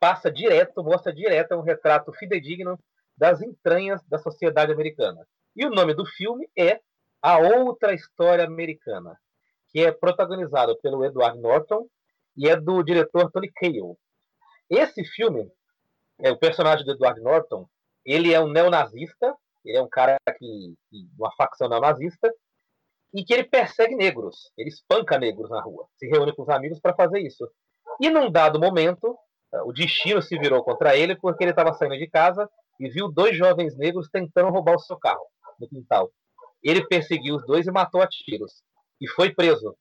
passa 0.00 0.32
direto, 0.32 0.82
mostra 0.82 1.12
direto 1.12 1.52
é 1.52 1.56
um 1.56 1.60
retrato 1.60 2.14
fidedigno 2.14 2.78
das 3.14 3.42
entranhas 3.42 4.02
da 4.08 4.18
sociedade 4.18 4.72
americana. 4.72 5.20
E 5.54 5.66
o 5.66 5.70
nome 5.70 5.92
do 5.92 6.06
filme 6.06 6.48
é 6.56 6.80
A 7.20 7.36
Outra 7.36 7.92
História 7.92 8.46
Americana, 8.46 9.20
que 9.68 9.84
é 9.84 9.92
protagonizado 9.92 10.78
pelo 10.80 11.04
Edward 11.04 11.38
Norton 11.38 11.86
e 12.34 12.48
é 12.48 12.56
do 12.56 12.82
diretor 12.82 13.30
Tony 13.30 13.52
Kaye. 13.52 13.82
Esse 14.70 15.04
filme, 15.04 15.52
é, 16.20 16.30
o 16.30 16.38
personagem 16.38 16.86
do 16.86 16.92
Edward 16.92 17.20
Norton, 17.20 17.68
ele 18.04 18.32
é 18.32 18.40
um 18.40 18.48
neonazista, 18.48 19.34
ele 19.64 19.78
é 19.78 19.82
um 19.82 19.88
cara 19.88 20.16
que, 20.38 20.74
que 20.90 21.08
uma 21.18 21.32
facção 21.36 21.68
neonazista, 21.68 22.32
e 23.14 23.24
que 23.24 23.32
ele 23.32 23.44
persegue 23.44 23.94
negros, 23.94 24.50
ele 24.58 24.68
espanca 24.68 25.16
negros 25.18 25.48
na 25.48 25.60
rua, 25.60 25.86
se 25.96 26.06
reúne 26.08 26.34
com 26.34 26.42
os 26.42 26.48
amigos 26.48 26.80
para 26.80 26.94
fazer 26.94 27.20
isso. 27.20 27.48
E 28.00 28.10
num 28.10 28.30
dado 28.30 28.58
momento, 28.58 29.16
o 29.64 29.72
destino 29.72 30.20
se 30.20 30.36
virou 30.36 30.64
contra 30.64 30.96
ele 30.96 31.14
porque 31.16 31.44
ele 31.44 31.52
estava 31.52 31.72
saindo 31.72 31.96
de 31.96 32.08
casa 32.08 32.50
e 32.80 32.88
viu 32.88 33.08
dois 33.08 33.36
jovens 33.36 33.76
negros 33.76 34.08
tentando 34.10 34.50
roubar 34.50 34.74
o 34.74 34.80
seu 34.80 34.98
carro 34.98 35.24
no 35.60 35.68
quintal. 35.68 36.10
Ele 36.62 36.84
perseguiu 36.86 37.36
os 37.36 37.46
dois 37.46 37.66
e 37.66 37.70
matou 37.70 38.02
a 38.02 38.08
tiros. 38.08 38.64
E 39.00 39.08
foi 39.08 39.32
preso. 39.32 39.76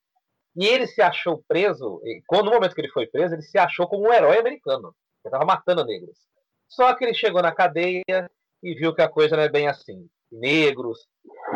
E 0.55 0.65
ele 0.67 0.85
se 0.85 1.01
achou 1.01 1.43
preso, 1.47 1.99
quando 2.27 2.45
no 2.45 2.51
momento 2.51 2.75
que 2.75 2.81
ele 2.81 2.91
foi 2.91 3.07
preso, 3.07 3.33
ele 3.33 3.41
se 3.41 3.57
achou 3.57 3.87
como 3.87 4.07
um 4.07 4.13
herói 4.13 4.37
americano. 4.37 4.93
Ele 5.25 5.33
estava 5.33 5.45
matando 5.45 5.83
negros. 5.85 6.19
Só 6.67 6.93
que 6.95 7.03
ele 7.03 7.13
chegou 7.13 7.41
na 7.41 7.51
cadeia 7.51 8.01
e 8.63 8.73
viu 8.75 8.93
que 8.93 9.01
a 9.01 9.09
coisa 9.09 9.35
não 9.35 9.43
é 9.43 9.49
bem 9.49 9.67
assim. 9.67 10.07
Negros, 10.31 10.99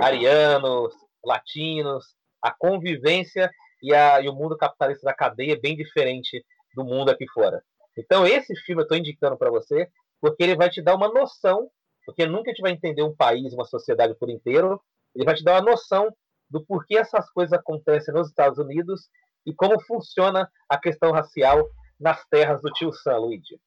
arianos, 0.01 0.93
latinos, 1.23 2.15
a 2.41 2.51
convivência 2.51 3.49
e, 3.81 3.93
a, 3.93 4.21
e 4.21 4.29
o 4.29 4.33
mundo 4.33 4.57
capitalista 4.57 5.05
da 5.05 5.13
cadeia 5.13 5.53
é 5.53 5.59
bem 5.59 5.75
diferente 5.75 6.43
do 6.75 6.83
mundo 6.83 7.09
aqui 7.09 7.27
fora. 7.29 7.63
Então, 7.97 8.25
esse 8.25 8.55
filme 8.57 8.81
eu 8.81 8.83
estou 8.83 8.97
indicando 8.97 9.37
para 9.37 9.49
você 9.49 9.89
porque 10.21 10.43
ele 10.43 10.55
vai 10.55 10.69
te 10.69 10.81
dar 10.81 10.95
uma 10.95 11.07
noção, 11.07 11.69
porque 12.05 12.25
nunca 12.25 12.49
a 12.49 12.53
gente 12.53 12.61
vai 12.61 12.71
entender 12.71 13.03
um 13.03 13.15
país, 13.15 13.53
uma 13.53 13.65
sociedade 13.65 14.15
por 14.15 14.29
inteiro, 14.29 14.81
ele 15.15 15.25
vai 15.25 15.35
te 15.35 15.43
dar 15.43 15.53
uma 15.53 15.71
noção 15.71 16.13
do 16.49 16.63
porquê 16.65 16.97
essas 16.97 17.29
coisas 17.31 17.53
acontecem 17.53 18.13
nos 18.13 18.29
Estados 18.29 18.57
Unidos 18.57 19.09
e 19.45 19.53
como 19.53 19.81
funciona 19.81 20.49
a 20.69 20.77
questão 20.77 21.11
racial 21.11 21.67
nas 21.99 22.23
terras 22.29 22.61
do 22.61 22.71
tio 22.71 22.91
Sam, 22.91 23.17
Luigi. 23.17 23.59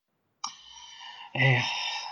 É, 1.35 1.61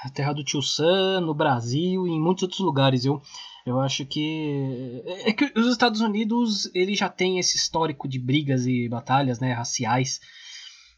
a 0.05 0.11
terra 0.11 0.33
do 0.33 0.45
tio 0.45 0.63
Sam, 0.63 1.21
no 1.21 1.35
Brasil 1.35 2.07
e 2.07 2.11
em 2.11 2.21
muitos 2.21 2.45
outros 2.45 2.61
lugares, 2.61 3.05
eu, 3.05 3.21
eu 3.67 3.81
acho 3.81 4.07
que 4.07 5.03
é 5.25 5.33
que 5.33 5.53
os 5.59 5.67
Estados 5.67 6.01
Unidos 6.01 6.71
ele 6.75 6.95
já 6.95 7.09
tem 7.09 7.39
esse 7.39 7.57
histórico 7.57 8.09
de 8.09 8.19
brigas 8.19 8.67
e 8.67 8.89
batalhas, 8.89 9.41
né, 9.41 9.53
raciais. 9.53 10.21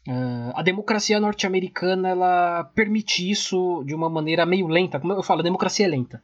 Uh, 0.07 0.51
a 0.55 0.63
democracia 0.63 1.19
norte-americana 1.19 2.09
ela 2.09 2.63
permite 2.75 3.29
isso 3.29 3.83
de 3.85 3.93
uma 3.93 4.09
maneira 4.09 4.45
meio 4.45 4.67
lenta. 4.67 4.99
Como 4.99 5.13
eu 5.13 5.23
falo, 5.23 5.41
a 5.41 5.43
democracia 5.43 5.85
é 5.85 5.89
lenta. 5.89 6.23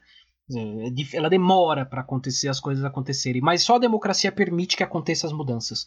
É 0.50 1.18
ela 1.18 1.30
demora 1.30 1.86
para 1.86 2.02
acontecer 2.02 2.48
as 2.48 2.60
coisas 2.60 2.84
acontecerem, 2.86 3.42
mas 3.42 3.64
só 3.64 3.76
a 3.76 3.80
democracia 3.80 4.32
permite 4.32 4.78
que 4.78 4.84
aconteçam 4.84 5.28
as 5.28 5.36
mudanças. 5.36 5.86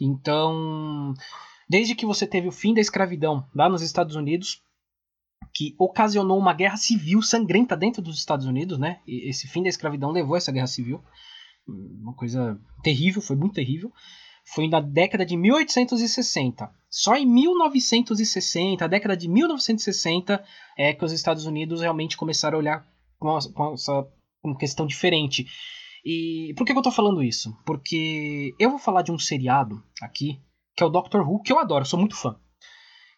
Então, 0.00 1.14
desde 1.68 1.94
que 1.94 2.04
você 2.04 2.26
teve 2.26 2.48
o 2.48 2.52
fim 2.52 2.74
da 2.74 2.80
escravidão 2.80 3.48
lá 3.54 3.68
nos 3.68 3.82
Estados 3.82 4.14
Unidos, 4.14 4.62
que 5.52 5.74
ocasionou 5.78 6.38
uma 6.38 6.52
guerra 6.52 6.76
civil 6.76 7.20
sangrenta 7.22 7.76
dentro 7.76 8.00
dos 8.00 8.18
Estados 8.18 8.46
Unidos, 8.46 8.78
né? 8.78 9.00
E 9.06 9.28
esse 9.28 9.48
fim 9.48 9.62
da 9.62 9.68
escravidão 9.68 10.10
levou 10.10 10.34
a 10.34 10.38
essa 10.38 10.52
guerra 10.52 10.66
civil, 10.66 11.02
uma 11.66 12.14
coisa 12.14 12.58
terrível, 12.82 13.20
foi 13.22 13.36
muito 13.36 13.54
terrível. 13.54 13.92
Foi 14.46 14.68
na 14.68 14.78
década 14.78 15.24
de 15.24 15.36
1860. 15.36 16.70
Só 16.90 17.16
em 17.16 17.24
1960, 17.24 18.84
a 18.84 18.88
década 18.88 19.16
de 19.16 19.26
1960, 19.26 20.44
é 20.76 20.92
que 20.92 21.04
os 21.04 21.12
Estados 21.12 21.46
Unidos 21.46 21.80
realmente 21.80 22.16
começaram 22.16 22.58
a 22.58 22.60
olhar 22.60 22.86
com, 23.18 23.38
com 23.54 23.72
essa 23.72 24.06
uma 24.42 24.56
questão 24.56 24.86
diferente. 24.86 25.46
E 26.04 26.52
por 26.56 26.66
que, 26.66 26.72
que 26.72 26.78
eu 26.78 26.82
tô 26.82 26.90
falando 26.90 27.22
isso? 27.22 27.56
Porque 27.64 28.54
eu 28.58 28.70
vou 28.70 28.78
falar 28.78 29.00
de 29.02 29.10
um 29.10 29.18
seriado 29.18 29.82
aqui, 30.02 30.38
que 30.76 30.82
é 30.82 30.86
o 30.86 30.90
Doctor 30.90 31.26
Who, 31.26 31.42
que 31.42 31.52
eu 31.52 31.58
adoro, 31.58 31.86
sou 31.86 31.98
muito 31.98 32.14
fã. 32.14 32.36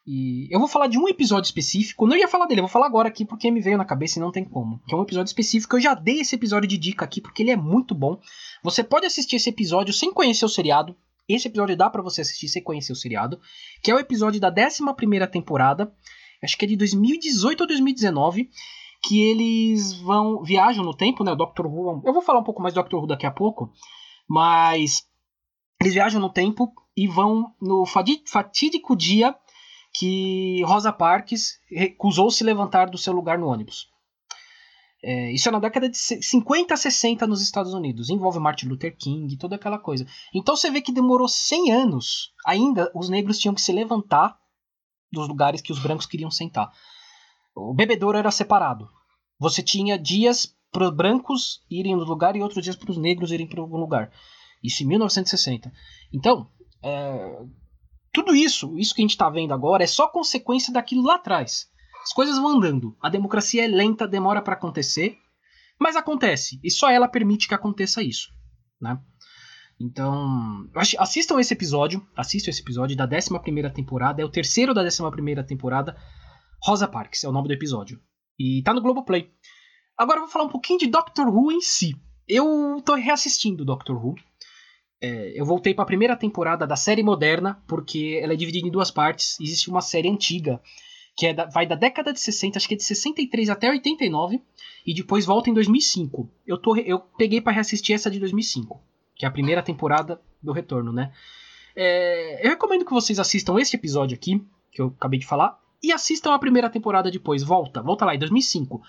E 0.07 0.47
eu 0.53 0.61
vou 0.61 0.69
falar 0.69 0.87
de 0.87 0.97
um 0.97 1.09
episódio 1.09 1.49
específico, 1.49 2.07
não 2.07 2.17
ia 2.17 2.29
falar 2.29 2.47
dele, 2.47 2.61
eu 2.61 2.65
vou 2.65 2.71
falar 2.71 2.87
agora 2.87 3.09
aqui 3.09 3.25
porque 3.25 3.51
me 3.51 3.61
veio 3.61 3.77
na 3.77 3.85
cabeça 3.85 4.19
e 4.19 4.23
não 4.23 4.31
tem 4.31 4.45
como. 4.45 4.81
Que 4.87 4.95
é 4.95 4.97
um 4.97 5.03
episódio 5.03 5.29
específico, 5.29 5.75
eu 5.75 5.81
já 5.81 5.95
dei 5.95 6.21
esse 6.21 6.37
episódio 6.37 6.69
de 6.69 6.79
dica 6.79 7.05
aqui 7.05 7.21
porque 7.21 7.43
ele 7.43 7.51
é 7.51 7.57
muito 7.57 7.93
bom. 7.93 8.21
Você 8.63 8.85
pode 8.85 9.05
assistir 9.05 9.35
esse 9.35 9.49
episódio 9.49 9.93
sem 9.93 10.13
conhecer 10.13 10.45
o 10.45 10.49
seriado. 10.49 10.97
Esse 11.29 11.49
episódio 11.49 11.77
dá 11.77 11.91
para 11.91 12.03
você 12.03 12.21
assistir 12.21 12.49
sem 12.49 12.63
conhecer 12.63 12.93
o 12.93 12.97
seriado, 12.97 13.41
que 13.83 13.91
é 13.91 13.95
o 13.95 13.99
episódio 13.99 14.41
da 14.41 14.49
11 14.49 15.27
temporada, 15.33 15.93
acho 16.41 16.57
que 16.57 16.65
é 16.65 16.69
de 16.69 16.77
2018 16.77 17.63
ou 17.63 17.67
2019, 17.67 18.49
que 19.03 19.21
eles 19.21 19.93
vão 19.95 20.45
viajam 20.45 20.85
no 20.85 20.95
tempo, 20.95 21.25
né? 21.25 21.33
O 21.33 21.37
Who. 21.37 22.03
Eu 22.05 22.13
vou 22.13 22.23
falar 22.23 22.39
um 22.39 22.45
pouco 22.45 22.63
mais 22.63 22.73
do 22.73 22.81
Doctor 22.81 23.01
Who 23.01 23.09
daqui 23.09 23.27
a 23.27 23.31
pouco, 23.33 23.73
mas 24.29 25.05
eles 25.81 25.95
viajam 25.95 26.21
no 26.21 26.31
tempo 26.31 26.73
e 26.97 27.09
vão 27.09 27.53
no 27.61 27.85
fatídico 27.85 28.95
dia 28.95 29.35
que 29.99 30.63
Rosa 30.65 30.93
Parks 30.93 31.59
recusou 31.71 32.31
se 32.31 32.45
levantar 32.45 32.91
do 32.91 32.99
seu 32.99 33.13
lugar 33.13 33.39
no 33.39 33.47
ônibus. 33.47 33.89
É, 35.03 35.31
isso 35.31 35.49
é 35.49 35.53
na 35.53 35.61
década 35.61 35.89
de 35.89 35.97
50, 35.97 36.77
60 36.77 37.27
nos 37.27 37.41
Estados 37.41 37.73
Unidos. 37.73 38.11
Envolve 38.11 38.39
Martin 38.39 38.67
Luther 38.67 38.97
King, 38.97 39.37
toda 39.37 39.57
aquela 39.57 39.79
coisa. 39.79 40.07
Então 40.35 40.57
você 40.57 40.71
vê 40.71 40.81
que 40.81 40.93
demorou 40.93 41.29
100 41.29 41.73
anos. 41.73 42.33
Ainda 42.45 42.91
os 42.95 43.09
negros 43.09 43.39
tinham 43.39 43.55
que 43.55 43.61
se 43.61 43.73
levantar 43.73 44.37
dos 45.13 45.29
lugares 45.29 45.61
que 45.61 45.73
os 45.73 45.79
brancos 45.79 46.07
queriam 46.07 46.31
sentar. 46.31 46.71
O 47.55 47.73
bebedouro 47.73 48.19
era 48.19 48.31
separado. 48.31 48.89
Você 49.39 49.63
tinha 49.63 49.99
dias 49.99 50.55
para 50.73 50.89
os 50.89 50.95
brancos 50.95 51.65
irem 51.71 51.95
no 51.95 52.05
lugar 52.05 52.37
e 52.37 52.43
outros 52.43 52.63
dias 52.63 52.77
para 52.77 52.91
os 52.91 52.99
negros 52.99 53.31
irem 53.31 53.47
para 53.47 53.61
algum 53.61 53.77
lugar. 53.77 54.11
Isso 54.63 54.83
em 54.83 54.87
1960. 54.87 55.73
Então, 56.13 56.51
é, 56.83 57.45
tudo 58.17 58.35
isso, 58.35 58.79
isso 58.79 58.95
que 58.95 59.03
a 59.03 59.05
gente 59.05 59.11
está 59.11 59.29
vendo 59.29 59.53
agora, 59.53 59.85
é 59.85 59.87
só 59.87 60.09
consequência 60.09 60.73
daquilo 60.73 61.03
lá 61.03 61.17
atrás. 61.17 61.69
As 62.03 62.15
coisas 62.15 62.39
vão 62.39 62.57
andando. 62.57 62.97
A 62.99 63.11
democracia 63.11 63.63
é 63.63 63.69
lenta, 63.69 64.09
demora 64.09 64.41
para 64.41 64.55
acontecer, 64.55 65.19
mas 65.79 65.97
acontece. 65.97 66.59
E 66.65 66.71
só 66.71 66.89
ela 66.89 67.09
permite 67.09 67.47
que 67.47 67.53
aconteça 67.53 68.03
isso. 68.03 68.31
Né? 68.81 68.99
Então, 69.79 70.67
assistam 70.99 71.39
esse 71.39 71.53
episódio. 71.53 72.07
Assistam 72.17 72.49
esse 72.49 72.63
episódio 72.63 72.97
da 72.97 73.05
11 73.05 73.75
temporada. 73.75 74.23
É 74.23 74.25
o 74.25 74.31
terceiro 74.31 74.73
da 74.73 74.81
11 74.81 75.03
temporada. 75.47 75.95
Rosa 76.63 76.89
Parks 76.89 77.23
é 77.23 77.29
o 77.29 77.33
nome 77.33 77.49
do 77.49 77.55
episódio. 77.55 78.01
E 78.39 78.63
tá 78.63 78.73
no 78.73 78.81
Globoplay. 78.81 79.31
Agora 79.95 80.21
eu 80.21 80.23
vou 80.23 80.33
falar 80.33 80.47
um 80.47 80.51
pouquinho 80.51 80.79
de 80.79 80.87
Doctor 80.87 81.29
Who 81.29 81.53
em 81.53 81.61
si. 81.61 81.95
Eu 82.27 82.81
tô 82.83 82.95
reassistindo 82.95 83.63
Doctor 83.63 84.03
Who. 84.03 84.15
É, 85.01 85.39
eu 85.39 85.45
voltei 85.45 85.75
para 85.75 85.83
a 85.83 85.87
primeira 85.87 86.17
temporada 86.17 86.67
da 86.67 86.77
série 86.77 87.03
moderna, 87.03 87.63
porque 87.67 88.19
ela 88.23 88.33
é 88.33 88.37
dividida 88.37 88.67
em 88.67 88.71
duas 88.71 88.91
partes. 88.91 89.39
Existe 89.41 89.69
uma 89.69 89.81
série 89.81 90.09
antiga, 90.09 90.61
que 91.17 91.27
é 91.27 91.35
da, 91.35 91.47
vai 91.47 91.67
da 91.67 91.75
década 91.75 92.13
de 92.13 92.21
60, 92.21 92.59
acho 92.59 92.69
que 92.69 92.75
é 92.75 92.77
de 92.77 92.85
63 92.85 93.51
até 93.51 93.71
89, 93.71 94.41
e 94.87 94.95
depois 94.95 95.27
volta 95.27 95.51
em 95.51 95.55
2005. 95.55 96.31
Eu, 96.47 96.59
tô, 96.59 96.77
eu 96.77 97.01
peguei 97.19 97.41
para 97.41 97.53
reassistir 97.53 97.95
essa 97.95 98.11
de 98.11 98.19
2005, 98.19 98.81
que 99.15 99.25
é 99.25 99.29
a 99.29 99.33
primeira 99.33 99.63
temporada 99.63 100.21
do 100.43 100.53
retorno, 100.53 100.93
né? 100.93 101.13
É, 101.75 102.47
eu 102.47 102.51
recomendo 102.51 102.85
que 102.85 102.93
vocês 102.93 103.19
assistam 103.19 103.59
esse 103.59 103.77
episódio 103.77 104.15
aqui, 104.15 104.43
que 104.73 104.81
eu 104.81 104.95
acabei 104.97 105.19
de 105.19 105.27
falar, 105.27 105.59
e 105.83 105.93
assistam 105.93 106.33
a 106.33 106.39
primeira 106.39 106.71
temporada 106.71 107.11
depois. 107.11 107.43
Volta, 107.43 107.83
volta 107.83 108.05
lá, 108.05 108.15
em 108.15 108.19
2005. 108.19 108.81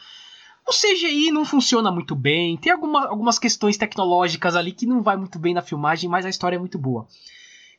O 0.67 0.71
CGI 0.71 1.31
não 1.31 1.45
funciona 1.45 1.89
muito 1.89 2.13
bem, 2.13 2.57
tem 2.57 2.73
alguma, 2.73 3.07
algumas 3.07 3.39
questões 3.39 3.77
tecnológicas 3.77 4.53
ali 4.53 4.73
que 4.73 4.85
não 4.85 5.01
vai 5.01 5.15
muito 5.15 5.39
bem 5.39 5.53
na 5.53 5.61
filmagem, 5.61 6.09
mas 6.09 6.25
a 6.25 6.29
história 6.29 6.57
é 6.57 6.59
muito 6.59 6.77
boa. 6.77 7.07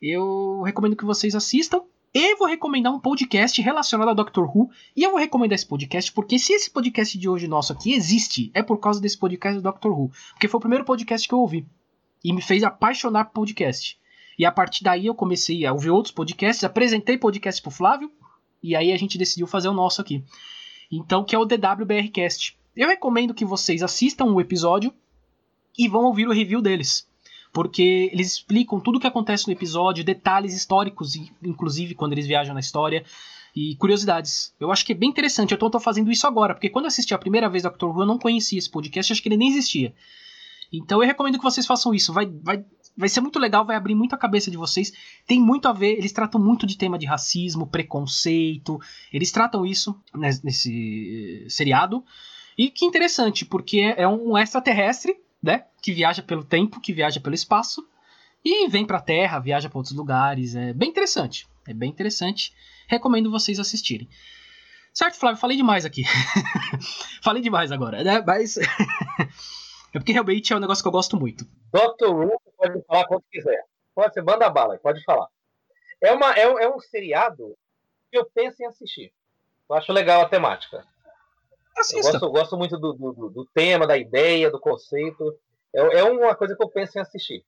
Eu 0.00 0.62
recomendo 0.62 0.96
que 0.96 1.04
vocês 1.04 1.34
assistam. 1.34 1.82
E 2.14 2.34
vou 2.36 2.48
recomendar 2.48 2.90
um 2.90 2.98
podcast 2.98 3.60
relacionado 3.60 4.08
ao 4.08 4.14
Doctor 4.14 4.44
Who. 4.44 4.70
E 4.96 5.02
eu 5.02 5.10
vou 5.10 5.20
recomendar 5.20 5.54
esse 5.54 5.66
podcast 5.66 6.10
porque 6.10 6.38
se 6.38 6.54
esse 6.54 6.70
podcast 6.70 7.18
de 7.18 7.28
hoje 7.28 7.46
nosso 7.46 7.70
aqui 7.72 7.92
existe, 7.92 8.50
é 8.54 8.62
por 8.62 8.78
causa 8.78 8.98
desse 8.98 9.18
podcast 9.18 9.58
do 9.58 9.62
Doctor 9.62 9.92
Who. 9.92 10.10
Porque 10.30 10.48
foi 10.48 10.56
o 10.56 10.60
primeiro 10.60 10.86
podcast 10.86 11.28
que 11.28 11.34
eu 11.34 11.40
ouvi. 11.40 11.66
E 12.24 12.32
me 12.32 12.40
fez 12.40 12.64
apaixonar 12.64 13.26
por 13.26 13.34
podcast. 13.34 13.98
E 14.38 14.46
a 14.46 14.50
partir 14.50 14.84
daí 14.84 15.06
eu 15.06 15.14
comecei 15.14 15.66
a 15.66 15.72
ouvir 15.72 15.90
outros 15.90 16.14
podcasts, 16.14 16.64
apresentei 16.64 17.18
podcast 17.18 17.60
pro 17.60 17.70
Flávio. 17.70 18.10
E 18.62 18.74
aí 18.74 18.90
a 18.90 18.96
gente 18.96 19.18
decidiu 19.18 19.46
fazer 19.46 19.68
o 19.68 19.74
nosso 19.74 20.00
aqui. 20.00 20.24
Então, 20.90 21.22
que 21.22 21.36
é 21.36 21.38
o 21.38 21.44
DWBRcast. 21.44 22.56
Eu 22.78 22.86
recomendo 22.86 23.34
que 23.34 23.44
vocês 23.44 23.82
assistam 23.82 24.26
o 24.26 24.40
episódio 24.40 24.94
e 25.76 25.88
vão 25.88 26.04
ouvir 26.04 26.28
o 26.28 26.32
review 26.32 26.62
deles. 26.62 27.08
Porque 27.52 28.08
eles 28.12 28.34
explicam 28.34 28.78
tudo 28.78 28.98
o 28.98 29.00
que 29.00 29.06
acontece 29.08 29.48
no 29.48 29.52
episódio, 29.52 30.04
detalhes 30.04 30.54
históricos, 30.54 31.16
inclusive 31.42 31.96
quando 31.96 32.12
eles 32.12 32.28
viajam 32.28 32.54
na 32.54 32.60
história, 32.60 33.04
e 33.56 33.74
curiosidades. 33.74 34.54
Eu 34.60 34.70
acho 34.70 34.86
que 34.86 34.92
é 34.92 34.94
bem 34.94 35.08
interessante. 35.08 35.50
Eu 35.50 35.58
tô, 35.58 35.80
fazendo 35.80 36.12
isso 36.12 36.24
agora, 36.24 36.54
porque 36.54 36.70
quando 36.70 36.86
assisti 36.86 37.12
a 37.12 37.18
primeira 37.18 37.48
vez 37.48 37.64
Doctor 37.64 37.90
Who, 37.90 38.02
eu 38.02 38.06
não 38.06 38.16
conhecia 38.16 38.60
esse 38.60 38.70
podcast, 38.70 39.12
acho 39.12 39.20
que 39.20 39.28
ele 39.28 39.36
nem 39.36 39.48
existia. 39.48 39.92
Então 40.72 41.02
eu 41.02 41.06
recomendo 41.08 41.38
que 41.38 41.42
vocês 41.42 41.66
façam 41.66 41.92
isso. 41.92 42.12
Vai, 42.12 42.26
vai 42.26 42.64
vai 42.96 43.08
ser 43.08 43.20
muito 43.20 43.40
legal, 43.40 43.64
vai 43.64 43.74
abrir 43.74 43.94
muito 43.96 44.14
a 44.14 44.18
cabeça 44.18 44.52
de 44.52 44.56
vocês. 44.56 44.92
Tem 45.26 45.40
muito 45.40 45.66
a 45.66 45.72
ver, 45.72 45.96
eles 45.96 46.12
tratam 46.12 46.40
muito 46.40 46.66
de 46.66 46.76
tema 46.76 46.98
de 46.98 47.06
racismo, 47.06 47.66
preconceito. 47.66 48.80
Eles 49.12 49.32
tratam 49.32 49.66
isso 49.66 50.00
nesse 50.14 51.44
seriado. 51.48 52.04
E 52.58 52.68
que 52.70 52.84
interessante, 52.84 53.46
porque 53.46 53.94
é 53.96 54.08
um 54.08 54.36
extraterrestre, 54.36 55.16
né? 55.40 55.64
Que 55.80 55.92
viaja 55.92 56.20
pelo 56.22 56.42
tempo, 56.42 56.80
que 56.80 56.92
viaja 56.92 57.20
pelo 57.20 57.34
espaço. 57.34 57.88
E 58.44 58.68
vem 58.68 58.84
pra 58.84 59.00
Terra, 59.00 59.38
viaja 59.38 59.68
para 59.68 59.78
outros 59.78 59.94
lugares. 59.94 60.56
É 60.56 60.72
bem 60.72 60.88
interessante. 60.88 61.46
É 61.68 61.72
bem 61.72 61.88
interessante. 61.88 62.52
Recomendo 62.88 63.30
vocês 63.30 63.60
assistirem. 63.60 64.08
Certo, 64.92 65.14
Flávio? 65.14 65.40
Falei 65.40 65.56
demais 65.56 65.84
aqui. 65.84 66.02
Falei 67.22 67.40
demais 67.40 67.70
agora, 67.70 68.02
né? 68.02 68.22
Mas. 68.26 68.58
É 69.94 69.98
porque 69.98 70.12
realmente 70.12 70.52
é 70.52 70.56
um 70.56 70.60
negócio 70.60 70.84
que 70.84 70.88
eu 70.88 70.92
gosto 70.92 71.18
muito. 71.18 71.46
Doctor 71.72 72.14
Who 72.14 72.38
pode 72.58 72.84
falar 72.84 73.06
quando 73.06 73.24
quiser. 73.32 73.64
Pode 73.94 74.12
ser, 74.12 74.22
manda 74.22 74.50
bala, 74.50 74.78
pode 74.78 75.02
falar. 75.02 75.28
É, 75.98 76.12
uma, 76.12 76.34
é, 76.34 76.42
é 76.42 76.68
um 76.68 76.78
seriado 76.78 77.56
que 78.10 78.18
eu 78.18 78.26
penso 78.26 78.62
em 78.62 78.66
assistir. 78.66 79.10
Eu 79.68 79.76
acho 79.76 79.90
legal 79.90 80.20
a 80.20 80.28
temática. 80.28 80.84
Assista. 81.78 82.16
Eu 82.16 82.20
gosto, 82.20 82.30
gosto 82.30 82.56
muito 82.56 82.78
do, 82.78 82.92
do, 82.92 83.30
do, 83.30 83.48
tema, 83.54 83.86
da 83.86 83.96
ideia, 83.96 84.50
do 84.50 84.60
conceito. 84.60 85.24
É, 85.74 86.00
é 86.00 86.04
uma 86.04 86.34
coisa 86.34 86.56
que 86.56 86.62
eu 86.62 86.68
penso 86.68 86.98
em 86.98 87.00
assistir. 87.00 87.44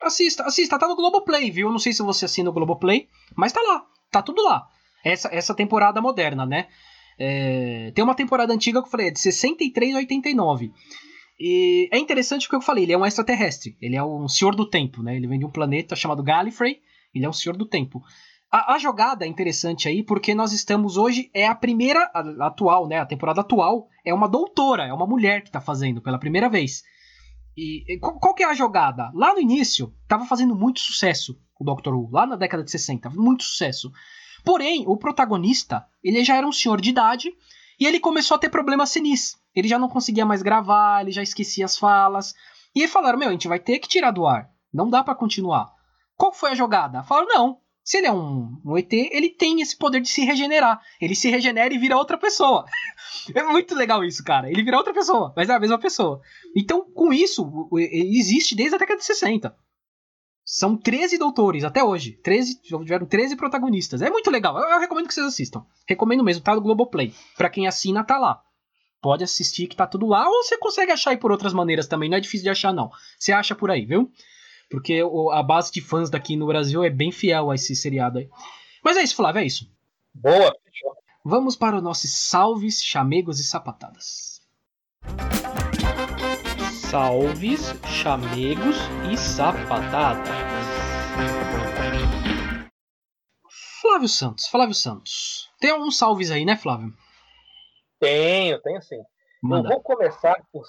Assista, 0.00 0.44
assista. 0.44 0.78
Tá 0.78 0.88
no 0.88 0.96
Globoplay, 0.96 1.50
viu? 1.50 1.70
Não 1.70 1.78
sei 1.78 1.92
se 1.92 2.02
você 2.02 2.24
assina 2.24 2.50
o 2.50 2.52
Globoplay, 2.52 3.08
mas 3.36 3.52
tá 3.52 3.60
lá. 3.60 3.84
Tá 4.10 4.22
tudo 4.22 4.42
lá. 4.42 4.66
Essa, 5.04 5.28
essa 5.32 5.54
temporada 5.54 6.00
moderna, 6.00 6.46
né? 6.46 6.68
É, 7.18 7.90
tem 7.94 8.04
uma 8.04 8.14
temporada 8.14 8.52
antiga 8.52 8.80
que 8.80 8.86
eu 8.86 8.90
falei, 8.90 9.08
é 9.08 9.10
de 9.10 9.18
63 9.18 9.94
a 9.94 9.98
89. 9.98 10.72
E 11.40 11.88
é 11.92 11.98
interessante 11.98 12.42
porque 12.42 12.56
eu 12.56 12.60
falei, 12.60 12.84
ele 12.84 12.92
é 12.92 12.98
um 12.98 13.06
extraterrestre, 13.06 13.76
ele 13.80 13.96
é 13.96 14.02
um 14.02 14.28
senhor 14.28 14.54
do 14.54 14.68
tempo, 14.68 15.02
né? 15.02 15.16
Ele 15.16 15.26
vem 15.26 15.38
de 15.38 15.44
um 15.44 15.50
planeta 15.50 15.94
chamado 15.94 16.22
Gallifrey, 16.22 16.80
ele 17.14 17.24
é 17.24 17.28
um 17.28 17.32
senhor 17.32 17.56
do 17.56 17.66
tempo. 17.66 18.02
A, 18.50 18.74
a, 18.74 18.78
jogada 18.78 19.26
é 19.26 19.28
interessante 19.28 19.88
aí 19.88 20.02
porque 20.02 20.34
nós 20.34 20.52
estamos 20.52 20.96
hoje, 20.96 21.30
é 21.34 21.46
a 21.46 21.54
primeira, 21.54 22.10
a, 22.14 22.46
atual, 22.46 22.88
né? 22.88 22.98
A 22.98 23.06
temporada 23.06 23.42
atual 23.42 23.88
é 24.04 24.14
uma 24.14 24.28
doutora, 24.28 24.86
é 24.86 24.92
uma 24.92 25.06
mulher 25.06 25.42
que 25.42 25.48
está 25.48 25.60
fazendo 25.60 26.00
pela 26.00 26.18
primeira 26.18 26.48
vez. 26.48 26.82
E, 27.56 27.84
e 27.86 27.98
qual, 27.98 28.18
qual, 28.18 28.34
que 28.34 28.42
é 28.42 28.46
a 28.46 28.54
jogada? 28.54 29.10
Lá 29.14 29.34
no 29.34 29.40
início, 29.40 29.92
estava 30.02 30.24
fazendo 30.24 30.54
muito 30.54 30.80
sucesso 30.80 31.38
o 31.58 31.64
Doctor 31.64 31.94
Who, 31.94 32.08
lá 32.10 32.24
na 32.24 32.36
década 32.36 32.62
de 32.62 32.70
60, 32.70 33.10
muito 33.10 33.42
sucesso. 33.42 33.90
Porém, 34.44 34.84
o 34.86 34.96
protagonista, 34.96 35.84
ele 36.02 36.24
já 36.24 36.36
era 36.36 36.46
um 36.46 36.52
senhor 36.52 36.80
de 36.80 36.90
idade 36.90 37.32
e 37.78 37.86
ele 37.86 38.00
começou 38.00 38.36
a 38.36 38.38
ter 38.38 38.48
problemas 38.48 38.90
senis. 38.90 39.36
Ele 39.54 39.68
já 39.68 39.78
não 39.78 39.88
conseguia 39.88 40.24
mais 40.24 40.40
gravar, 40.40 41.02
ele 41.02 41.10
já 41.10 41.22
esquecia 41.22 41.64
as 41.64 41.76
falas. 41.76 42.32
E 42.74 42.82
aí 42.82 42.88
falaram: 42.88 43.18
Meu, 43.18 43.28
a 43.28 43.32
gente 43.32 43.48
vai 43.48 43.58
ter 43.58 43.78
que 43.78 43.88
tirar 43.88 44.12
do 44.12 44.26
ar. 44.26 44.48
Não 44.72 44.88
dá 44.88 45.02
para 45.02 45.14
continuar. 45.14 45.70
Qual 46.16 46.32
foi 46.32 46.52
a 46.52 46.54
jogada? 46.54 47.02
Falaram: 47.02 47.28
Não. 47.28 47.67
Se 47.88 47.96
ele 47.96 48.06
é 48.06 48.12
um, 48.12 48.60
um, 48.66 48.76
ET, 48.76 48.92
ele 48.92 49.30
tem 49.30 49.62
esse 49.62 49.74
poder 49.74 50.02
de 50.02 50.10
se 50.10 50.20
regenerar. 50.20 50.78
Ele 51.00 51.14
se 51.14 51.30
regenera 51.30 51.72
e 51.72 51.78
vira 51.78 51.96
outra 51.96 52.18
pessoa. 52.18 52.66
é 53.34 53.42
muito 53.42 53.74
legal 53.74 54.04
isso, 54.04 54.22
cara. 54.22 54.50
Ele 54.50 54.62
vira 54.62 54.76
outra 54.76 54.92
pessoa, 54.92 55.32
mas 55.34 55.48
é 55.48 55.54
a 55.54 55.58
mesma 55.58 55.78
pessoa. 55.78 56.20
Então, 56.54 56.84
com 56.92 57.14
isso, 57.14 57.66
existe 57.80 58.54
desde 58.54 58.74
a 58.74 58.78
década 58.78 58.98
de 58.98 59.06
60. 59.06 59.56
São 60.44 60.76
13 60.76 61.16
doutores 61.16 61.64
até 61.64 61.82
hoje. 61.82 62.12
13, 62.22 62.60
tiveram 62.60 63.06
13 63.06 63.36
protagonistas. 63.36 64.02
É 64.02 64.10
muito 64.10 64.30
legal. 64.30 64.58
Eu, 64.58 64.68
eu 64.68 64.80
recomendo 64.80 65.08
que 65.08 65.14
vocês 65.14 65.26
assistam. 65.26 65.64
Recomendo 65.86 66.22
mesmo, 66.22 66.44
tá 66.44 66.54
no 66.54 66.60
Globoplay. 66.60 67.14
Pra 67.38 67.48
quem 67.48 67.66
assina, 67.66 68.04
tá 68.04 68.18
lá 68.18 68.42
pode 69.00 69.22
assistir 69.22 69.68
que 69.68 69.76
tá 69.76 69.86
tudo 69.86 70.08
lá, 70.08 70.28
ou 70.28 70.42
você 70.42 70.58
consegue 70.58 70.90
achar 70.90 71.10
aí 71.10 71.16
por 71.16 71.30
outras 71.30 71.52
maneiras 71.52 71.86
também, 71.86 72.10
não 72.10 72.16
é 72.16 72.20
difícil 72.20 72.42
de 72.42 72.50
achar 72.50 72.72
não. 72.72 72.90
Você 73.16 73.30
acha 73.30 73.54
por 73.54 73.70
aí, 73.70 73.86
viu? 73.86 74.10
Porque 74.70 75.02
a 75.32 75.42
base 75.42 75.72
de 75.72 75.80
fãs 75.80 76.10
daqui 76.10 76.36
no 76.36 76.46
Brasil 76.46 76.84
é 76.84 76.90
bem 76.90 77.10
fiel 77.10 77.50
a 77.50 77.54
esse 77.54 77.74
seriado 77.74 78.18
aí. 78.18 78.28
Mas 78.84 78.96
é 78.96 79.02
isso, 79.02 79.16
Flávio, 79.16 79.40
é 79.40 79.44
isso. 79.44 79.70
Boa, 80.14 80.54
Vamos 81.30 81.56
para 81.56 81.76
os 81.76 81.82
nossos 81.82 82.10
salves, 82.30 82.82
chamegos 82.82 83.38
e 83.38 83.44
sapatadas. 83.44 84.40
Salves, 86.90 87.74
chamegos 87.84 88.76
e 89.12 89.16
sapatadas. 89.16 90.26
Flávio 93.82 94.08
Santos, 94.08 94.46
Flávio 94.46 94.74
Santos. 94.74 95.50
Tem 95.60 95.70
alguns 95.70 95.98
salves 95.98 96.30
aí, 96.30 96.46
né, 96.46 96.56
Flávio? 96.56 96.94
Tenho, 98.00 98.58
tenho 98.62 98.80
sim. 98.80 99.02
Manda. 99.42 99.68
Eu 99.68 99.72
vou 99.74 99.82
começar 99.82 100.40
por, 100.50 100.64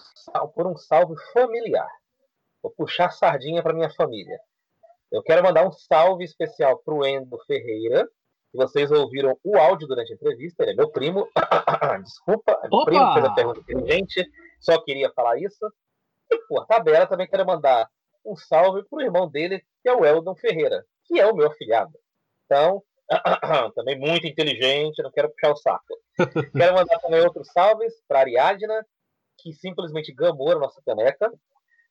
por 0.53 0.67
um 0.67 0.75
salve 0.75 1.15
familiar. 1.31 1.89
Vou 2.61 2.71
puxar 2.71 3.11
sardinha 3.11 3.63
para 3.63 3.73
minha 3.73 3.89
família. 3.89 4.39
Eu 5.11 5.23
quero 5.23 5.43
mandar 5.43 5.67
um 5.67 5.71
salve 5.71 6.23
especial 6.23 6.77
para 6.83 6.93
o 6.93 7.05
Endo 7.05 7.37
Ferreira. 7.45 8.07
Vocês 8.53 8.91
ouviram 8.91 9.37
o 9.43 9.57
áudio 9.57 9.87
durante 9.87 10.11
a 10.11 10.15
entrevista. 10.15 10.63
Ele 10.63 10.71
é 10.71 10.75
meu 10.75 10.91
primo. 10.91 11.27
Desculpa, 12.03 12.59
meu 12.63 12.79
Opa! 12.79 12.85
primo 12.85 13.13
fez 13.13 13.25
a 13.25 13.33
pergunta 13.33 13.59
inteligente. 13.59 14.29
Só 14.59 14.81
queria 14.83 15.11
falar 15.11 15.37
isso. 15.39 15.65
E 16.31 16.37
por 16.47 16.65
tabela 16.67 17.07
também 17.07 17.27
quero 17.27 17.45
mandar 17.45 17.89
um 18.25 18.35
salve 18.35 18.83
para 18.87 18.97
o 18.97 19.01
irmão 19.01 19.29
dele, 19.29 19.63
que 19.81 19.89
é 19.89 19.93
o 19.93 20.05
Eldon 20.05 20.35
Ferreira, 20.35 20.85
que 21.05 21.19
é 21.19 21.25
o 21.25 21.35
meu 21.35 21.47
afilhado. 21.47 21.97
Então, 22.45 22.83
também 23.75 23.97
muito 23.97 24.27
inteligente, 24.27 25.01
não 25.01 25.11
quero 25.11 25.31
puxar 25.31 25.51
o 25.51 25.55
saco. 25.55 25.97
quero 26.55 26.75
mandar 26.75 26.99
também 26.99 27.21
outros 27.21 27.51
salves 27.51 27.93
para 28.07 28.19
a 28.19 28.21
Ariadna, 28.21 28.85
que 29.39 29.53
simplesmente 29.53 30.13
gamou 30.13 30.51
a 30.51 30.59
nossa 30.59 30.81
caneca. 30.85 31.31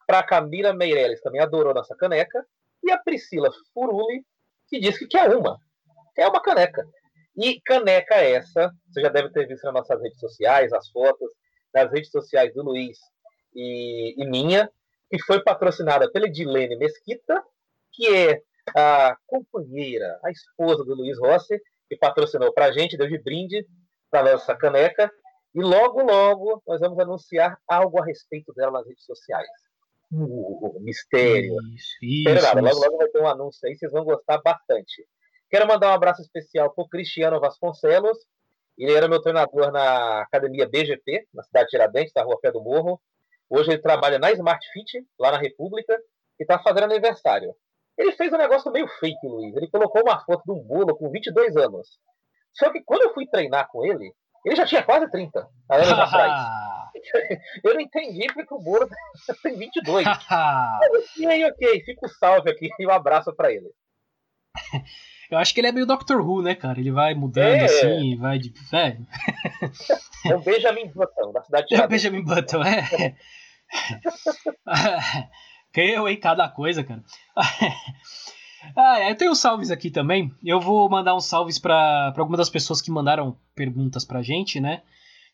Para 0.09 0.20
a 0.20 0.26
Camila 0.26 0.72
Meirelles, 0.72 1.20
também 1.20 1.38
adorou 1.38 1.74
nossa 1.74 1.94
caneca. 1.94 2.42
E 2.82 2.90
a 2.90 2.96
Priscila 2.96 3.50
Furuli, 3.74 4.24
que 4.66 4.80
disse 4.80 5.00
que 5.00 5.06
quer 5.06 5.28
uma. 5.36 5.61
Quer 6.14 6.26
uma 6.28 6.40
caneca. 6.40 6.82
E 7.36 7.61
caneca 7.61 8.14
essa, 8.14 8.72
você 8.88 9.02
já 9.02 9.11
deve 9.11 9.28
ter 9.28 9.46
visto 9.46 9.64
nas 9.64 9.74
nossas 9.74 10.00
redes 10.00 10.18
sociais, 10.18 10.72
as 10.72 10.88
fotos, 10.88 11.30
nas 11.74 11.92
redes 11.92 12.11
sociais 12.11 12.54
do 12.54 12.62
Luiz 12.62 12.96
e, 13.54 14.14
e 14.16 14.26
minha, 14.26 14.70
que 15.11 15.22
foi 15.22 15.42
patrocinada 15.42 16.11
pela 16.11 16.26
Edilene 16.26 16.76
Mesquita, 16.76 17.44
que 17.92 18.09
é 18.09 18.42
a 18.74 19.14
companheira, 19.26 20.18
a 20.24 20.30
esposa 20.30 20.84
do 20.84 20.94
Luiz 20.94 21.18
Rossi, 21.18 21.61
que 21.86 21.98
patrocinou 21.98 22.50
para 22.52 22.66
a 22.66 22.72
gente, 22.72 22.96
deu 22.96 23.09
de 23.09 23.18
brinde 23.18 23.66
para 24.11 24.32
nossa 24.32 24.56
caneca. 24.56 25.12
E 25.54 25.61
logo, 25.61 26.02
logo, 26.02 26.62
nós 26.66 26.80
vamos 26.80 26.98
anunciar 26.98 27.59
algo 27.68 28.00
a 28.00 28.06
respeito 28.06 28.54
dela 28.54 28.72
nas 28.72 28.86
redes 28.86 29.04
sociais. 29.04 29.48
Uh, 30.11 30.80
mistério. 30.80 31.56
Isso, 31.74 31.96
isso, 32.02 32.46
nada, 32.46 32.61
logo, 32.61 32.78
logo 32.78 32.96
vai 32.96 33.09
ter 33.09 33.20
um 33.20 33.28
anúncio 33.28 33.68
aí, 33.68 33.76
vocês 33.76 33.92
vão 33.92 34.04
gostar 34.04 34.38
bastante. 34.38 35.06
Quero 35.50 35.66
mandar 35.66 35.90
um 35.90 35.94
abraço 35.94 36.22
especial 36.22 36.72
para 36.72 36.84
o 36.84 36.88
Cristiano 36.88 37.40
Vasconcelos. 37.40 38.18
Ele 38.76 38.92
era 38.92 39.09
meu 39.09 39.20
treinador 39.20 39.72
na 39.72 40.22
academia 40.22 40.68
BGP, 40.68 41.26
na 41.34 41.42
cidade 41.42 41.66
de 41.66 41.70
Tiradentes, 41.70 42.12
na 42.14 42.22
rua 42.22 42.38
Pé 42.40 42.52
do 42.52 42.62
Morro. 42.62 43.00
Hoje 43.50 43.70
ele 43.70 43.82
trabalha 43.82 44.18
na 44.18 44.30
Smart 44.32 44.64
Fit, 44.72 45.04
lá 45.18 45.32
na 45.32 45.38
República, 45.38 45.98
e 46.38 46.42
está 46.42 46.59
fazendo 46.59 46.84
aniversário. 46.84 47.54
Ele 47.96 48.12
fez 48.12 48.32
um 48.32 48.36
negócio 48.36 48.70
meio 48.70 48.86
fake, 48.86 49.26
Luiz. 49.26 49.56
Ele 49.56 49.68
colocou 49.68 50.02
uma 50.02 50.20
foto 50.24 50.44
de 50.44 50.52
um 50.52 50.62
bolo 50.62 50.96
com 50.96 51.11
22 51.11 51.56
anos. 51.56 51.98
Só 52.52 52.70
que 52.70 52.82
quando 52.82 53.02
eu 53.02 53.14
fui 53.14 53.26
treinar 53.26 53.68
com 53.68 53.84
ele, 53.84 54.14
ele 54.44 54.54
já 54.54 54.64
tinha 54.64 54.82
quase 54.82 55.11
30 55.11 55.48
anos 55.70 55.88
atrás. 55.98 56.78
Eu 57.64 57.74
não 57.74 57.80
entendi 57.80 58.26
porque 58.32 58.55
o 58.55 58.59
Bolo 58.59 58.89
tem 59.43 59.57
22. 59.57 60.07
e 61.18 61.26
aí, 61.26 61.45
ok, 61.45 61.82
fica 61.84 62.07
o 62.07 62.09
salve 62.09 62.51
aqui 62.51 62.68
e 62.78 62.86
um 62.86 62.91
abraço 62.91 63.32
para 63.34 63.53
ele. 63.53 63.68
Eu 65.30 65.39
acho 65.39 65.53
que 65.53 65.61
ele 65.61 65.68
é 65.68 65.72
meio 65.72 65.86
Doctor 65.86 66.20
Who, 66.20 66.43
né, 66.43 66.55
cara? 66.55 66.80
Ele 66.80 66.91
vai 66.91 67.14
mudando 67.14 67.55
É. 67.55 67.64
assim, 67.64 68.16
vai 68.16 68.39
de. 68.39 68.53
É, 68.72 68.97
É 70.30 70.34
o 70.34 70.41
Benjamin 70.41 70.89
Button, 70.89 71.32
da 71.32 71.43
cidade 71.43 71.68
de 71.68 71.74
é 71.74 71.84
o. 71.84 71.89
Benjamin 71.89 72.24
Button, 72.24 72.62
é. 72.64 73.14
que 75.72 75.80
eu, 75.80 76.09
hein? 76.09 76.16
Cada 76.16 76.49
coisa, 76.49 76.82
cara. 76.82 77.03
Ah, 78.75 79.00
é, 79.00 79.11
eu 79.11 79.17
tenho 79.17 79.34
salves 79.34 79.71
aqui 79.71 79.91
também. 79.91 80.33
Eu 80.45 80.61
vou 80.61 80.88
mandar 80.88 81.14
uns 81.14 81.26
salves 81.26 81.58
para 81.58 82.12
algumas 82.17 82.38
das 82.38 82.50
pessoas 82.50 82.80
que 82.80 82.91
mandaram 82.91 83.37
perguntas 83.54 84.04
pra 84.04 84.22
gente, 84.22 84.58
né? 84.61 84.83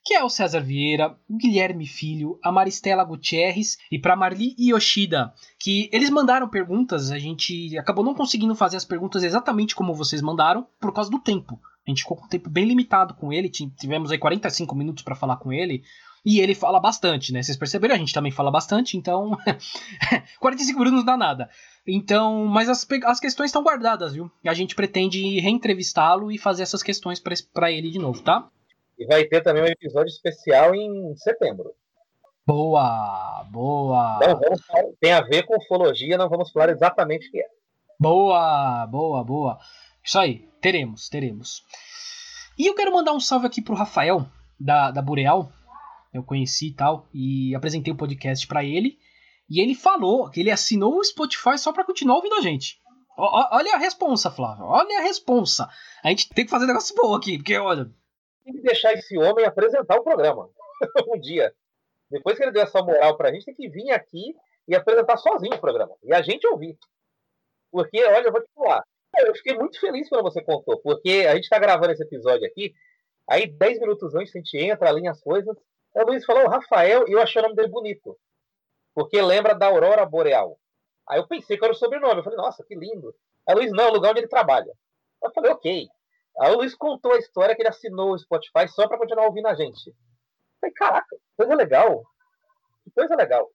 Que 0.04 0.14
é 0.14 0.22
o 0.22 0.28
César 0.28 0.60
Vieira, 0.60 1.16
o 1.28 1.36
Guilherme 1.36 1.86
Filho, 1.86 2.38
a 2.42 2.52
Maristela 2.52 3.02
Gutierrez 3.04 3.78
e 3.90 3.98
pra 3.98 4.14
Marli 4.14 4.54
Yoshida, 4.58 5.32
que 5.58 5.88
eles 5.92 6.10
mandaram 6.10 6.46
perguntas, 6.48 7.10
a 7.10 7.18
gente 7.18 7.76
acabou 7.78 8.04
não 8.04 8.14
conseguindo 8.14 8.54
fazer 8.54 8.76
as 8.76 8.84
perguntas 8.84 9.22
exatamente 9.22 9.74
como 9.74 9.94
vocês 9.94 10.20
mandaram 10.20 10.66
por 10.78 10.92
causa 10.92 11.10
do 11.10 11.18
tempo. 11.18 11.58
A 11.86 11.90
gente 11.90 12.02
ficou 12.02 12.16
com 12.18 12.26
um 12.26 12.28
tempo 12.28 12.50
bem 12.50 12.66
limitado 12.66 13.14
com 13.14 13.32
ele, 13.32 13.48
ti- 13.48 13.70
tivemos 13.78 14.10
aí 14.10 14.18
45 14.18 14.74
minutos 14.74 15.02
pra 15.02 15.14
falar 15.14 15.36
com 15.38 15.52
ele. 15.52 15.82
E 16.26 16.40
ele 16.40 16.54
fala 16.54 16.80
bastante, 16.80 17.32
né? 17.34 17.42
Vocês 17.42 17.56
perceberam? 17.56 17.94
A 17.94 17.98
gente 17.98 18.14
também 18.14 18.32
fala 18.32 18.50
bastante, 18.50 18.96
então. 18.96 19.36
45 20.40 20.78
minutos 20.78 20.98
não 21.00 21.04
dá 21.04 21.16
nada. 21.16 21.50
Então, 21.86 22.46
mas 22.46 22.68
as, 22.68 22.86
as 23.04 23.20
questões 23.20 23.48
estão 23.48 23.62
guardadas, 23.62 24.14
viu? 24.14 24.30
A 24.46 24.54
gente 24.54 24.74
pretende 24.74 25.38
reentrevistá-lo 25.40 26.32
e 26.32 26.38
fazer 26.38 26.62
essas 26.62 26.82
questões 26.82 27.20
pra 27.52 27.70
ele 27.70 27.90
de 27.90 27.98
novo, 27.98 28.22
tá? 28.22 28.48
E 28.98 29.06
vai 29.06 29.24
ter 29.24 29.42
também 29.42 29.62
um 29.62 29.66
episódio 29.66 30.08
especial 30.10 30.74
em 30.74 31.14
setembro. 31.16 31.72
Boa, 32.46 33.44
boa, 33.50 34.18
Não 34.20 34.38
vamos 34.38 34.64
falar, 34.66 34.84
tem 35.00 35.12
a 35.12 35.22
ver 35.22 35.44
com 35.46 35.56
ufologia, 35.56 36.18
não 36.18 36.28
vamos 36.28 36.50
falar 36.52 36.70
exatamente 36.70 37.28
o 37.28 37.30
que 37.30 37.40
é. 37.40 37.46
boa, 37.98 38.86
boa, 38.86 39.24
boa. 39.24 39.58
Isso 40.04 40.18
aí, 40.18 40.46
teremos, 40.60 41.08
teremos. 41.08 41.62
E 42.58 42.66
eu 42.66 42.74
quero 42.74 42.92
mandar 42.92 43.12
um 43.14 43.20
salve 43.20 43.46
aqui 43.46 43.62
pro 43.62 43.74
Rafael, 43.74 44.26
da, 44.60 44.90
da 44.90 45.00
Boreal. 45.00 45.50
Eu 46.12 46.22
conheci 46.22 46.68
e 46.68 46.74
tal, 46.74 47.08
e 47.14 47.54
apresentei 47.54 47.92
o 47.92 47.96
podcast 47.96 48.46
pra 48.46 48.62
ele. 48.62 48.98
E 49.48 49.60
ele 49.60 49.74
falou 49.74 50.30
que 50.30 50.40
ele 50.40 50.50
assinou 50.50 50.98
o 50.98 51.04
Spotify 51.04 51.56
só 51.58 51.72
pra 51.72 51.84
continuar 51.84 52.16
ouvindo 52.16 52.34
a 52.36 52.40
gente. 52.42 52.78
Ó- 53.16 53.48
olha 53.56 53.74
a 53.74 53.78
responsa, 53.78 54.30
Flávio. 54.30 54.64
Olha 54.66 54.98
a 54.98 55.02
responsa. 55.02 55.68
A 56.02 56.08
gente 56.10 56.28
tem 56.28 56.44
que 56.44 56.50
fazer 56.50 56.66
negócio 56.66 56.94
bom 56.94 57.14
aqui, 57.14 57.38
porque 57.38 57.56
olha. 57.56 57.90
Tem 58.44 58.54
que 58.54 58.60
deixar 58.60 58.92
esse 58.92 59.16
homem 59.18 59.44
apresentar 59.44 59.98
o 59.98 60.04
programa 60.04 60.48
um 61.08 61.18
dia. 61.18 61.54
Depois 62.10 62.36
que 62.36 62.44
ele 62.44 62.52
deu 62.52 62.62
essa 62.62 62.82
moral 62.82 63.16
pra 63.16 63.32
gente, 63.32 63.46
tem 63.46 63.54
que 63.54 63.68
vir 63.68 63.90
aqui 63.90 64.34
e 64.68 64.74
apresentar 64.74 65.16
sozinho 65.16 65.54
o 65.54 65.60
programa. 65.60 65.96
E 66.02 66.12
a 66.12 66.22
gente 66.22 66.46
ouvir. 66.46 66.78
Porque, 67.70 68.04
olha, 68.04 68.26
eu 68.26 68.32
vou 68.32 68.42
te 68.42 68.48
falar. 68.54 68.84
Eu 69.18 69.34
fiquei 69.34 69.56
muito 69.56 69.80
feliz 69.80 70.08
quando 70.08 70.22
você 70.22 70.42
contou, 70.42 70.78
porque 70.80 71.26
a 71.28 71.34
gente 71.34 71.48
tá 71.48 71.58
gravando 71.58 71.92
esse 71.92 72.02
episódio 72.02 72.46
aqui, 72.46 72.74
aí 73.28 73.46
10 73.46 73.80
minutos 73.80 74.14
antes 74.14 74.34
a 74.34 74.38
gente 74.38 74.56
entra, 74.58 74.88
alinha 74.88 75.12
as 75.12 75.20
coisas. 75.20 75.56
O 75.94 76.02
Luiz 76.02 76.24
falou, 76.24 76.48
Rafael, 76.48 77.04
e 77.08 77.12
eu 77.12 77.20
achei 77.20 77.40
o 77.40 77.44
nome 77.44 77.54
dele 77.54 77.68
bonito. 77.68 78.18
Porque 78.92 79.20
lembra 79.22 79.54
da 79.54 79.66
Aurora 79.66 80.04
Boreal. 80.04 80.58
Aí 81.08 81.18
eu 81.18 81.26
pensei 81.26 81.56
que 81.56 81.64
era 81.64 81.72
o 81.72 81.76
sobrenome. 81.76 82.16
Eu 82.16 82.24
falei, 82.24 82.36
nossa, 82.36 82.64
que 82.64 82.74
lindo. 82.74 83.14
O 83.48 83.54
Luiz, 83.54 83.70
não, 83.70 83.84
é 83.84 83.90
o 83.90 83.92
lugar 83.92 84.10
onde 84.10 84.20
ele 84.20 84.28
trabalha. 84.28 84.72
Eu 85.22 85.30
falei, 85.32 85.50
ok. 85.52 85.88
Aí 86.40 86.52
o 86.52 86.56
Luiz 86.56 86.74
contou 86.74 87.12
a 87.12 87.18
história 87.18 87.54
que 87.54 87.62
ele 87.62 87.68
assinou 87.68 88.12
o 88.12 88.18
Spotify 88.18 88.68
só 88.68 88.88
para 88.88 88.98
continuar 88.98 89.26
ouvindo 89.26 89.46
a 89.46 89.54
gente. 89.54 89.88
Eu 89.88 89.94
falei, 90.60 90.74
caraca, 90.74 91.16
coisa 91.36 91.54
legal. 91.54 92.04
Que 92.84 92.90
coisa 92.90 93.14
legal. 93.14 93.50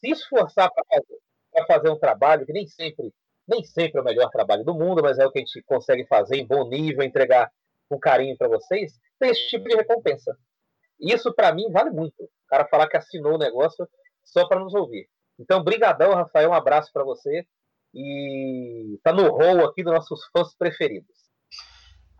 Se 0.00 0.10
esforçar 0.10 0.70
para 0.72 0.84
fazer, 0.84 1.66
fazer 1.66 1.90
um 1.90 1.98
trabalho 1.98 2.44
que 2.44 2.52
nem 2.52 2.66
sempre, 2.66 3.12
nem 3.46 3.64
sempre 3.64 3.98
é 3.98 4.00
o 4.02 4.04
melhor 4.04 4.30
trabalho 4.30 4.64
do 4.64 4.74
mundo, 4.74 5.02
mas 5.02 5.18
é 5.18 5.26
o 5.26 5.30
que 5.30 5.38
a 5.38 5.42
gente 5.42 5.62
consegue 5.62 6.04
fazer 6.06 6.36
em 6.36 6.46
bom 6.46 6.68
nível, 6.68 7.04
entregar 7.04 7.50
com 7.88 7.98
carinho 7.98 8.36
para 8.36 8.48
vocês, 8.48 8.98
tem 9.18 9.30
esse 9.30 9.48
tipo 9.48 9.68
de 9.68 9.76
recompensa. 9.76 10.36
Isso 10.98 11.32
para 11.34 11.54
mim 11.54 11.70
vale 11.70 11.90
muito. 11.90 12.22
O 12.22 12.30
cara 12.48 12.66
falar 12.66 12.88
que 12.88 12.96
assinou 12.96 13.34
o 13.34 13.38
negócio 13.38 13.86
só 14.24 14.48
para 14.48 14.60
nos 14.60 14.74
ouvir. 14.74 15.08
Então, 15.38 15.62
brigadão, 15.62 16.14
Rafael, 16.14 16.50
um 16.50 16.54
abraço 16.54 16.90
para 16.92 17.04
você 17.04 17.46
e 17.94 18.98
tá 19.02 19.12
no 19.12 19.28
rol 19.28 19.66
aqui 19.66 19.82
dos 19.82 19.92
nossos 19.92 20.24
fãs 20.26 20.54
preferidos. 20.56 21.21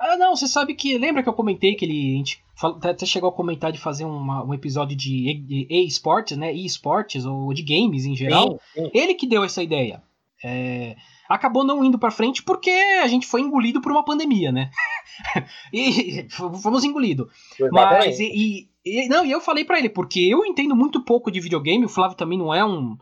Ah, 0.02 0.16
não, 0.16 0.34
você 0.34 0.48
sabe 0.48 0.74
que. 0.74 0.98
Lembra 0.98 1.22
que 1.22 1.28
eu 1.28 1.32
comentei 1.32 1.76
que 1.76 1.84
ele. 1.84 2.14
A 2.14 2.16
gente 2.16 2.44
até 2.82 3.06
chegou 3.06 3.30
a 3.30 3.32
comentar 3.32 3.70
de 3.70 3.78
fazer 3.78 4.04
uma, 4.04 4.44
um 4.44 4.52
episódio 4.52 4.96
de 4.96 5.66
e-sports, 5.70 6.36
né? 6.36 6.52
E-sports, 6.52 7.24
ou 7.24 7.54
de 7.54 7.62
games 7.62 8.04
em 8.04 8.16
geral. 8.16 8.60
Sim, 8.74 8.82
sim. 8.82 8.90
Ele 8.92 9.14
que 9.14 9.28
deu 9.28 9.44
essa 9.44 9.62
ideia. 9.62 10.02
É, 10.44 10.96
acabou 11.28 11.62
não 11.62 11.84
indo 11.84 12.00
para 12.00 12.10
frente 12.10 12.42
porque 12.42 12.70
a 12.70 13.06
gente 13.06 13.28
foi 13.28 13.42
engolido 13.42 13.80
por 13.80 13.92
uma 13.92 14.04
pandemia, 14.04 14.50
né? 14.50 14.70
e 15.72 16.26
fomos 16.30 16.82
engolidos. 16.82 17.28
Mas 17.70 18.18
e, 18.18 18.68
e, 18.84 19.08
não, 19.08 19.24
e 19.24 19.30
eu 19.30 19.40
falei 19.40 19.64
para 19.64 19.78
ele 19.78 19.88
porque 19.88 20.18
eu 20.18 20.44
entendo 20.44 20.74
muito 20.74 21.04
pouco 21.04 21.30
de 21.30 21.38
videogame, 21.38 21.84
o 21.84 21.88
Flávio 21.88 22.16
também 22.16 22.36
não 22.36 22.52
é 22.52 22.64
um 22.64 22.98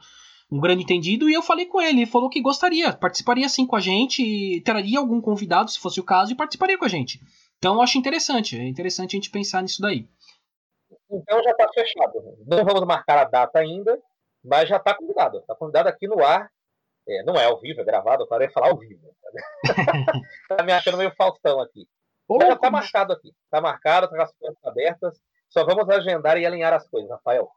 um 0.50 0.60
grande 0.60 0.82
entendido, 0.82 1.30
e 1.30 1.34
eu 1.34 1.42
falei 1.42 1.66
com 1.66 1.80
ele, 1.80 2.00
ele 2.00 2.06
falou 2.06 2.28
que 2.28 2.40
gostaria, 2.40 2.92
participaria 2.92 3.48
sim 3.48 3.66
com 3.66 3.76
a 3.76 3.80
gente, 3.80 4.60
traria 4.62 4.98
algum 4.98 5.20
convidado, 5.20 5.70
se 5.70 5.78
fosse 5.78 6.00
o 6.00 6.04
caso, 6.04 6.32
e 6.32 6.36
participaria 6.36 6.76
com 6.76 6.84
a 6.84 6.88
gente. 6.88 7.20
Então 7.58 7.74
eu 7.74 7.82
acho 7.82 7.98
interessante, 7.98 8.58
é 8.58 8.66
interessante 8.66 9.14
a 9.14 9.18
gente 9.18 9.30
pensar 9.30 9.62
nisso 9.62 9.80
daí. 9.80 10.08
Então 11.10 11.42
já 11.42 11.50
está 11.50 11.68
fechado. 11.72 12.22
Não 12.46 12.64
vamos 12.64 12.84
marcar 12.84 13.18
a 13.18 13.24
data 13.24 13.58
ainda, 13.58 14.00
mas 14.42 14.68
já 14.68 14.76
está 14.76 14.94
convidado. 14.94 15.38
Está 15.38 15.54
convidado 15.54 15.88
aqui 15.88 16.08
no 16.08 16.24
ar. 16.24 16.50
É, 17.08 17.22
não 17.24 17.34
é 17.34 17.44
ao 17.44 17.60
vivo, 17.60 17.80
é 17.80 17.84
gravado, 17.84 18.22
eu 18.22 18.26
parei 18.26 18.48
de 18.48 18.52
falar 18.52 18.70
ao 18.70 18.78
vivo. 18.78 19.14
tá 20.48 20.62
me 20.62 20.72
achando 20.72 20.96
meio 20.96 21.14
Faustão 21.16 21.60
aqui. 21.60 21.86
Mas 22.28 22.48
já 22.48 22.54
está 22.54 22.70
marcado 22.70 23.12
aqui. 23.12 23.32
Está 23.44 23.60
marcado, 23.60 24.06
está 24.06 24.16
com 24.16 24.22
as 24.22 24.32
portas 24.32 24.64
abertas. 24.64 25.20
Só 25.48 25.64
vamos 25.64 25.88
agendar 25.88 26.38
e 26.38 26.46
alinhar 26.46 26.72
as 26.72 26.88
coisas, 26.88 27.10
Rafael. 27.10 27.50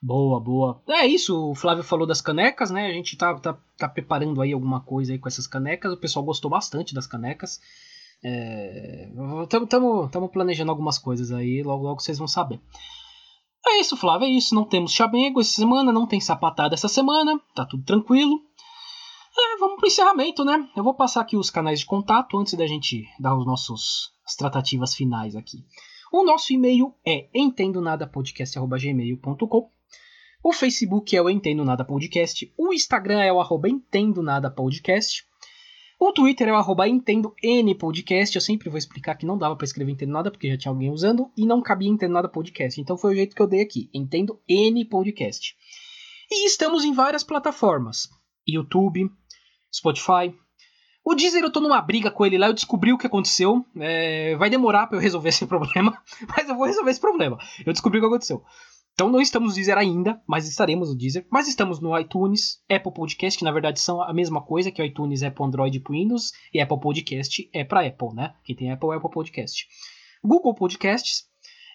Boa, 0.00 0.38
boa. 0.38 0.82
É 0.88 1.06
isso, 1.06 1.50
o 1.50 1.54
Flávio 1.54 1.82
falou 1.82 2.06
das 2.06 2.20
canecas, 2.20 2.70
né? 2.70 2.86
A 2.86 2.92
gente 2.92 3.16
tá, 3.16 3.34
tá, 3.38 3.58
tá 3.76 3.88
preparando 3.88 4.40
aí 4.40 4.52
alguma 4.52 4.80
coisa 4.80 5.12
aí 5.12 5.18
com 5.18 5.28
essas 5.28 5.46
canecas. 5.46 5.92
O 5.92 5.96
pessoal 5.96 6.24
gostou 6.24 6.50
bastante 6.50 6.94
das 6.94 7.06
canecas. 7.06 7.60
Estamos 9.42 9.68
é, 9.72 10.32
planejando 10.32 10.70
algumas 10.70 10.98
coisas 10.98 11.32
aí, 11.32 11.62
logo 11.62 11.84
logo 11.84 12.00
vocês 12.00 12.18
vão 12.18 12.28
saber. 12.28 12.60
É 13.66 13.80
isso, 13.80 13.96
Flávio, 13.96 14.26
é 14.26 14.30
isso. 14.30 14.54
Não 14.54 14.64
temos 14.64 14.92
chamego 14.92 15.40
essa 15.40 15.52
semana, 15.52 15.92
não 15.92 16.06
tem 16.06 16.20
sapatada 16.20 16.74
essa 16.74 16.88
semana, 16.88 17.40
tá 17.54 17.66
tudo 17.66 17.84
tranquilo. 17.84 18.40
É, 19.38 19.58
vamos 19.58 19.76
pro 19.76 19.86
encerramento, 19.86 20.42
né? 20.44 20.68
Eu 20.76 20.84
vou 20.84 20.94
passar 20.94 21.20
aqui 21.20 21.36
os 21.36 21.50
canais 21.50 21.80
de 21.80 21.86
contato 21.86 22.38
antes 22.38 22.54
da 22.54 22.66
gente 22.66 23.06
dar 23.18 23.36
os 23.36 23.44
nossos 23.44 24.14
as 24.24 24.34
tratativas 24.34 24.94
finais 24.94 25.36
aqui. 25.36 25.58
O 26.12 26.24
nosso 26.24 26.52
e-mail 26.52 26.94
é 27.04 27.28
entendonadapodcast.gmail.com 27.34 29.75
o 30.48 30.52
Facebook 30.52 31.16
é 31.16 31.20
o 31.20 31.28
Entendo 31.28 31.64
Nada 31.64 31.84
Podcast. 31.84 32.54
O 32.56 32.72
Instagram 32.72 33.20
é 33.20 33.32
o 33.32 33.40
arroba 33.40 33.68
Entendo 33.68 34.22
Nada 34.22 34.48
Podcast. 34.48 35.26
O 35.98 36.12
Twitter 36.12 36.46
é 36.46 36.52
o 36.52 36.56
arroba 36.56 36.86
Entendo 36.86 37.34
N 37.42 37.74
Podcast. 37.74 38.36
Eu 38.36 38.40
sempre 38.40 38.70
vou 38.70 38.78
explicar 38.78 39.16
que 39.16 39.26
não 39.26 39.36
dava 39.36 39.56
para 39.56 39.64
escrever 39.64 39.90
Entendo 39.90 40.12
Nada, 40.12 40.30
porque 40.30 40.48
já 40.48 40.56
tinha 40.56 40.70
alguém 40.70 40.88
usando, 40.88 41.32
e 41.36 41.44
não 41.44 41.60
cabia 41.60 41.88
Entendo 41.88 42.12
Nada 42.12 42.28
Podcast. 42.28 42.80
Então 42.80 42.96
foi 42.96 43.12
o 43.12 43.16
jeito 43.16 43.34
que 43.34 43.42
eu 43.42 43.48
dei 43.48 43.60
aqui. 43.60 43.90
Entendo 43.92 44.40
N 44.48 44.84
Podcast. 44.84 45.56
E 46.30 46.46
estamos 46.46 46.84
em 46.84 46.92
várias 46.92 47.24
plataformas. 47.24 48.08
YouTube, 48.46 49.10
Spotify. 49.74 50.32
O 51.04 51.16
Deezer 51.16 51.42
eu 51.42 51.50
tô 51.50 51.58
numa 51.58 51.82
briga 51.82 52.08
com 52.08 52.24
ele 52.24 52.38
lá, 52.38 52.46
eu 52.46 52.54
descobri 52.54 52.92
o 52.92 52.98
que 52.98 53.08
aconteceu. 53.08 53.66
É, 53.80 54.36
vai 54.36 54.48
demorar 54.48 54.86
para 54.86 54.96
eu 54.96 55.02
resolver 55.02 55.30
esse 55.30 55.44
problema, 55.46 56.00
mas 56.28 56.48
eu 56.48 56.54
vou 56.54 56.66
resolver 56.66 56.92
esse 56.92 57.00
problema. 57.00 57.36
Eu 57.66 57.72
descobri 57.72 57.98
o 57.98 58.00
que 58.00 58.06
aconteceu. 58.06 58.44
Então 58.96 59.10
não 59.10 59.20
estamos 59.20 59.50
no 59.50 59.54
Deezer 59.56 59.76
ainda, 59.76 60.22
mas 60.26 60.48
estaremos 60.48 60.88
no 60.88 60.96
Deezer. 60.96 61.26
Mas 61.30 61.46
estamos 61.46 61.80
no 61.80 61.96
iTunes, 61.98 62.62
Apple 62.66 62.94
Podcast, 62.94 63.38
que 63.38 63.44
na 63.44 63.52
verdade 63.52 63.78
são 63.78 64.00
a 64.00 64.10
mesma 64.10 64.40
coisa, 64.40 64.70
que 64.70 64.80
o 64.80 64.84
iTunes 64.86 65.20
é 65.20 65.28
para 65.28 65.44
Android 65.44 65.76
e 65.76 65.80
para 65.80 65.92
Windows, 65.92 66.32
e 66.50 66.58
Apple 66.62 66.80
Podcast 66.80 67.50
é 67.52 67.62
para 67.62 67.86
Apple, 67.86 68.14
né? 68.14 68.34
Quem 68.42 68.56
tem 68.56 68.72
Apple 68.72 68.88
é 68.92 68.94
Apple 68.94 69.10
Podcast. 69.10 69.66
Google 70.24 70.54
Podcasts 70.54 71.24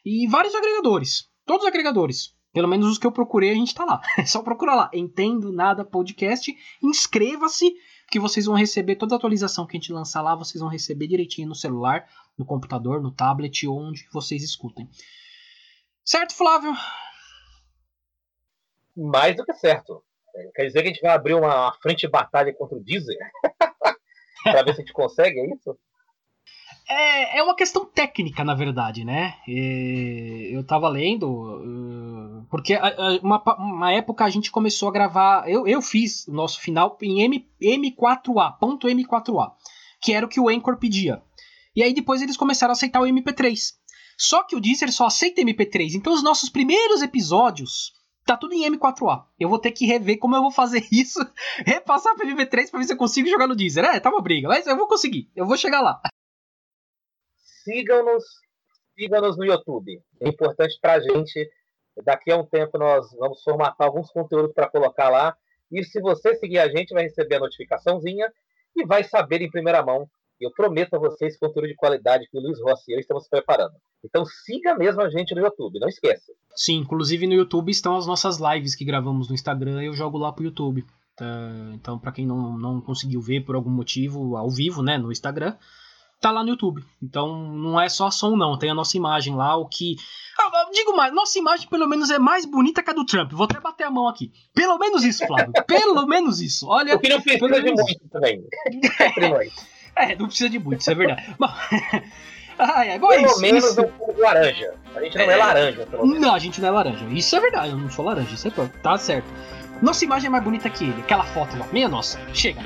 e 0.04 0.26
vários 0.26 0.56
agregadores. 0.56 1.30
Todos 1.46 1.62
os 1.62 1.68
agregadores. 1.68 2.36
Pelo 2.52 2.68
menos 2.68 2.88
os 2.88 2.98
que 2.98 3.06
eu 3.06 3.12
procurei, 3.12 3.52
a 3.52 3.56
gente 3.56 3.76
tá 3.76 3.86
lá. 3.86 4.02
É 4.18 4.26
só 4.26 4.42
procurar 4.42 4.74
lá. 4.74 4.90
Entendo 4.92 5.54
Nada 5.54 5.86
Podcast. 5.86 6.52
Inscreva-se, 6.82 7.72
que 8.10 8.20
vocês 8.20 8.48
vão 8.48 8.56
receber 8.56 8.96
toda 8.96 9.14
a 9.14 9.18
atualização 9.18 9.68
que 9.68 9.78
a 9.78 9.80
gente 9.80 9.94
lançar 9.94 10.24
lá. 10.24 10.34
Vocês 10.34 10.60
vão 10.60 10.72
receber 10.72 11.06
direitinho 11.06 11.50
no 11.50 11.56
celular, 11.56 12.04
no 12.36 12.46
computador, 12.46 13.00
no 13.00 13.12
tablet, 13.12 13.68
onde 13.68 14.08
vocês 14.12 14.42
escutem. 14.42 14.90
Certo, 16.04 16.34
Flávio? 16.34 16.76
Mais 18.96 19.36
do 19.36 19.46
que 19.46 19.54
certo. 19.54 20.04
Quer 20.56 20.66
dizer 20.66 20.82
que 20.82 20.88
a 20.90 20.92
gente 20.92 21.02
vai 21.02 21.12
abrir 21.12 21.34
uma 21.34 21.74
frente 21.82 22.02
de 22.02 22.10
batalha 22.10 22.54
contra 22.54 22.78
o 22.78 22.84
Deezer? 22.84 23.18
para 24.44 24.64
ver 24.64 24.74
se 24.74 24.82
a 24.82 24.84
gente 24.84 24.94
consegue, 24.94 25.40
é 25.40 25.54
isso? 25.54 25.78
É, 26.90 27.40
é 27.40 27.44
uma 27.44 27.56
questão 27.56 27.86
técnica, 27.86 28.44
na 28.44 28.54
verdade, 28.54 29.06
né? 29.06 29.36
E 29.48 30.50
eu 30.52 30.64
tava 30.66 30.90
lendo, 30.90 31.30
uh, 31.30 32.46
porque 32.50 32.78
uma, 33.24 33.42
uma 33.58 33.94
época 33.94 34.26
a 34.26 34.30
gente 34.30 34.52
começou 34.52 34.90
a 34.90 34.92
gravar. 34.92 35.50
Eu, 35.50 35.66
eu 35.66 35.82
fiz 35.82 36.28
o 36.28 36.34
nosso 36.34 36.60
final 36.60 36.98
em 37.02 37.22
M, 37.22 37.48
M4A, 37.62 38.58
ponto 38.60 38.88
M4A, 38.88 39.52
que 40.02 40.12
era 40.12 40.26
o 40.26 40.30
que 40.30 40.40
o 40.40 40.50
Anchor 40.50 40.78
pedia. 40.78 41.22
E 41.74 41.82
aí 41.82 41.94
depois 41.94 42.22
eles 42.22 42.36
começaram 42.36 42.72
a 42.72 42.74
aceitar 42.74 43.00
o 43.00 43.06
MP3. 43.06 43.58
Só 44.18 44.44
que 44.44 44.56
o 44.56 44.60
Deezer 44.60 44.92
só 44.92 45.06
aceita 45.06 45.42
MP3. 45.42 45.94
Então 45.96 46.14
os 46.14 46.22
nossos 46.22 46.50
primeiros 46.50 47.02
episódios 47.02 47.94
Tá 48.26 48.38
tudo 48.38 48.54
em 48.54 48.70
M4A. 48.70 49.26
Eu 49.40 49.50
vou 49.50 49.60
ter 49.60 49.72
que 49.72 49.86
rever 49.86 50.20
como 50.20 50.36
eu 50.36 50.42
vou 50.42 50.52
fazer 50.52 50.84
isso, 50.92 51.20
repassar 51.66 52.16
pro 52.16 52.28
MV3 52.28 52.70
pra 52.70 52.80
ver 52.80 52.86
se 52.86 52.94
eu 52.94 52.98
consigo 52.98 53.28
jogar 53.28 53.48
no 53.48 53.56
Deezer. 53.56 53.84
É, 53.84 54.00
tá 54.00 54.10
uma 54.10 54.22
briga, 54.22 54.48
mas 54.48 54.68
eu 54.68 54.78
vou 54.78 54.88
conseguir. 54.88 55.30
Eu 55.36 55.46
vou 55.46 55.58
chegar 55.58 55.82
lá. 55.82 56.02
Sigam-nos, 57.64 58.24
sigam-nos 58.96 59.38
no 59.38 59.46
YouTube. 59.46 60.02
É 60.20 60.30
importante 60.30 60.78
pra 60.82 61.00
gente. 61.00 61.50
Daqui 62.04 62.32
a 62.32 62.38
um 62.38 62.46
tempo 62.46 62.78
nós 62.78 63.12
vamos 63.12 63.44
formatar 63.44 63.88
alguns 63.88 64.10
conteúdos 64.12 64.54
para 64.54 64.70
colocar 64.70 65.10
lá. 65.10 65.36
E 65.72 65.84
se 65.84 66.00
você 66.02 66.36
seguir 66.36 66.60
a 66.60 66.70
gente, 66.70 66.94
vai 66.94 67.04
receber 67.04 67.36
a 67.36 67.40
notificaçãozinha 67.40 68.32
e 68.76 68.86
vai 68.86 69.04
saber 69.04 69.42
em 69.42 69.50
primeira 69.50 69.84
mão 69.84 70.10
eu 70.46 70.52
prometo 70.52 70.96
a 70.96 71.00
vocês 71.00 71.38
conteúdo 71.38 71.68
de 71.68 71.76
qualidade 71.76 72.28
que 72.30 72.38
o 72.38 72.42
Luiz 72.42 72.62
Rossi 72.62 72.92
e 72.92 72.96
eu 72.96 73.00
estamos 73.00 73.28
preparando. 73.28 73.74
Então 74.04 74.26
siga 74.26 74.76
mesmo 74.76 75.02
a 75.02 75.10
gente 75.10 75.36
no 75.36 75.42
YouTube, 75.42 75.80
não 75.80 75.88
esqueça. 75.88 76.32
Sim, 76.56 76.78
inclusive 76.78 77.28
no 77.28 77.34
YouTube 77.34 77.72
estão 77.72 77.96
as 77.96 78.08
nossas 78.08 78.40
lives 78.40 78.76
que 78.76 78.86
gravamos 78.86 79.30
no 79.30 79.36
Instagram, 79.36 79.82
eu 79.82 79.94
jogo 79.94 80.18
lá 80.18 80.32
pro 80.32 80.44
YouTube. 80.44 80.86
Tá? 81.16 81.26
Então, 81.74 82.00
para 82.00 82.12
quem 82.12 82.26
não, 82.26 82.58
não 82.58 82.82
conseguiu 82.82 83.22
ver 83.22 83.42
por 83.42 83.56
algum 83.56 83.70
motivo 83.70 84.36
ao 84.36 84.50
vivo, 84.50 84.82
né, 84.82 84.98
no 84.98 85.12
Instagram, 85.12 85.56
tá 86.20 86.32
lá 86.32 86.44
no 86.44 86.50
YouTube. 86.50 86.84
Então, 87.02 87.52
não 87.52 87.80
é 87.80 87.90
só 87.90 88.10
som 88.10 88.36
não, 88.36 88.58
tem 88.58 88.70
a 88.70 88.76
nossa 88.76 88.98
imagem 88.98 89.36
lá, 89.36 89.56
o 89.56 89.68
que 89.68 89.96
ah, 90.40 90.70
digo 90.74 90.96
mais, 90.96 91.14
nossa 91.14 91.38
imagem 91.38 91.68
pelo 91.68 91.88
menos 91.88 92.10
é 92.10 92.18
mais 92.18 92.46
bonita 92.46 92.82
que 92.82 92.90
a 92.90 92.94
do 92.94 93.06
Trump. 93.06 93.32
Vou 93.32 93.46
até 93.46 93.60
bater 93.60 93.84
a 93.84 93.92
mão 93.92 94.08
aqui. 94.08 94.32
Pelo 94.54 94.78
menos 94.78 95.04
isso, 95.04 95.26
Flávio. 95.28 95.52
pelo 95.68 96.06
menos 96.08 96.42
isso. 96.42 96.68
Olha, 96.68 96.96
o 96.96 97.00
que 97.00 97.10
não 97.10 97.22
precisa 97.22 97.62
de 97.62 97.72
muito 97.72 98.10
também. 98.10 98.44
É, 100.02 100.16
não 100.16 100.28
precisa 100.28 100.50
de 100.50 100.60
muito, 100.60 100.82
isso 100.82 100.92
é 100.92 100.96
verdade. 100.96 101.24
Bom, 101.38 101.48
ai, 102.58 102.94
agora 102.94 103.16
pelo 103.16 103.32
isso, 103.32 103.42
menos 103.42 103.66
isso... 103.66 103.82
um 103.82 104.20
laranja. 104.20 104.74
A 104.96 105.02
gente 105.02 105.18
não 105.18 105.26
é, 105.26 105.34
é 105.34 105.36
laranja, 105.36 105.86
pelo 105.86 106.08
menos. 106.08 106.22
Não, 106.22 106.36
a 106.36 106.40
gente 106.40 106.62
não 106.62 106.68
é 106.68 106.72
laranja. 106.72 107.06
Isso 107.10 107.36
é 107.36 107.40
verdade, 107.40 107.72
eu 107.72 107.78
não 107.78 107.90
sou 107.90 108.06
laranja, 108.06 108.34
isso 108.34 108.48
é 108.48 108.52
tá 108.82 108.98
certo. 108.98 109.28
Nossa 109.82 110.06
imagem 110.06 110.28
é 110.28 110.30
mais 110.30 110.44
bonita 110.44 110.70
que 110.70 110.84
ele, 110.84 111.02
aquela 111.02 111.24
foto 111.24 111.58
lá. 111.58 111.68
Minha 111.72 111.90
nossa, 111.90 112.20
chega. 112.34 112.62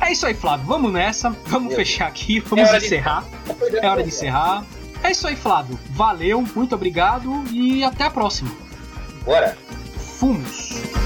É 0.00 0.12
isso 0.12 0.26
aí, 0.26 0.34
Flávio. 0.34 0.66
Vamos 0.66 0.92
nessa. 0.92 1.30
Vamos 1.46 1.68
Meu 1.68 1.76
fechar 1.76 2.06
aqui. 2.06 2.40
Vamos 2.40 2.68
é 2.68 2.76
encerrar. 2.76 3.24
De... 3.70 3.78
É 3.78 3.88
hora 3.88 4.02
de 4.02 4.08
encerrar. 4.08 4.64
É 5.02 5.10
isso 5.10 5.26
aí, 5.26 5.36
Flávio. 5.36 5.78
Valeu, 5.90 6.44
muito 6.54 6.74
obrigado 6.74 7.44
e 7.50 7.84
até 7.84 8.04
a 8.04 8.10
próxima. 8.10 8.50
Bora. 9.24 9.56
Fumos. 10.18 11.05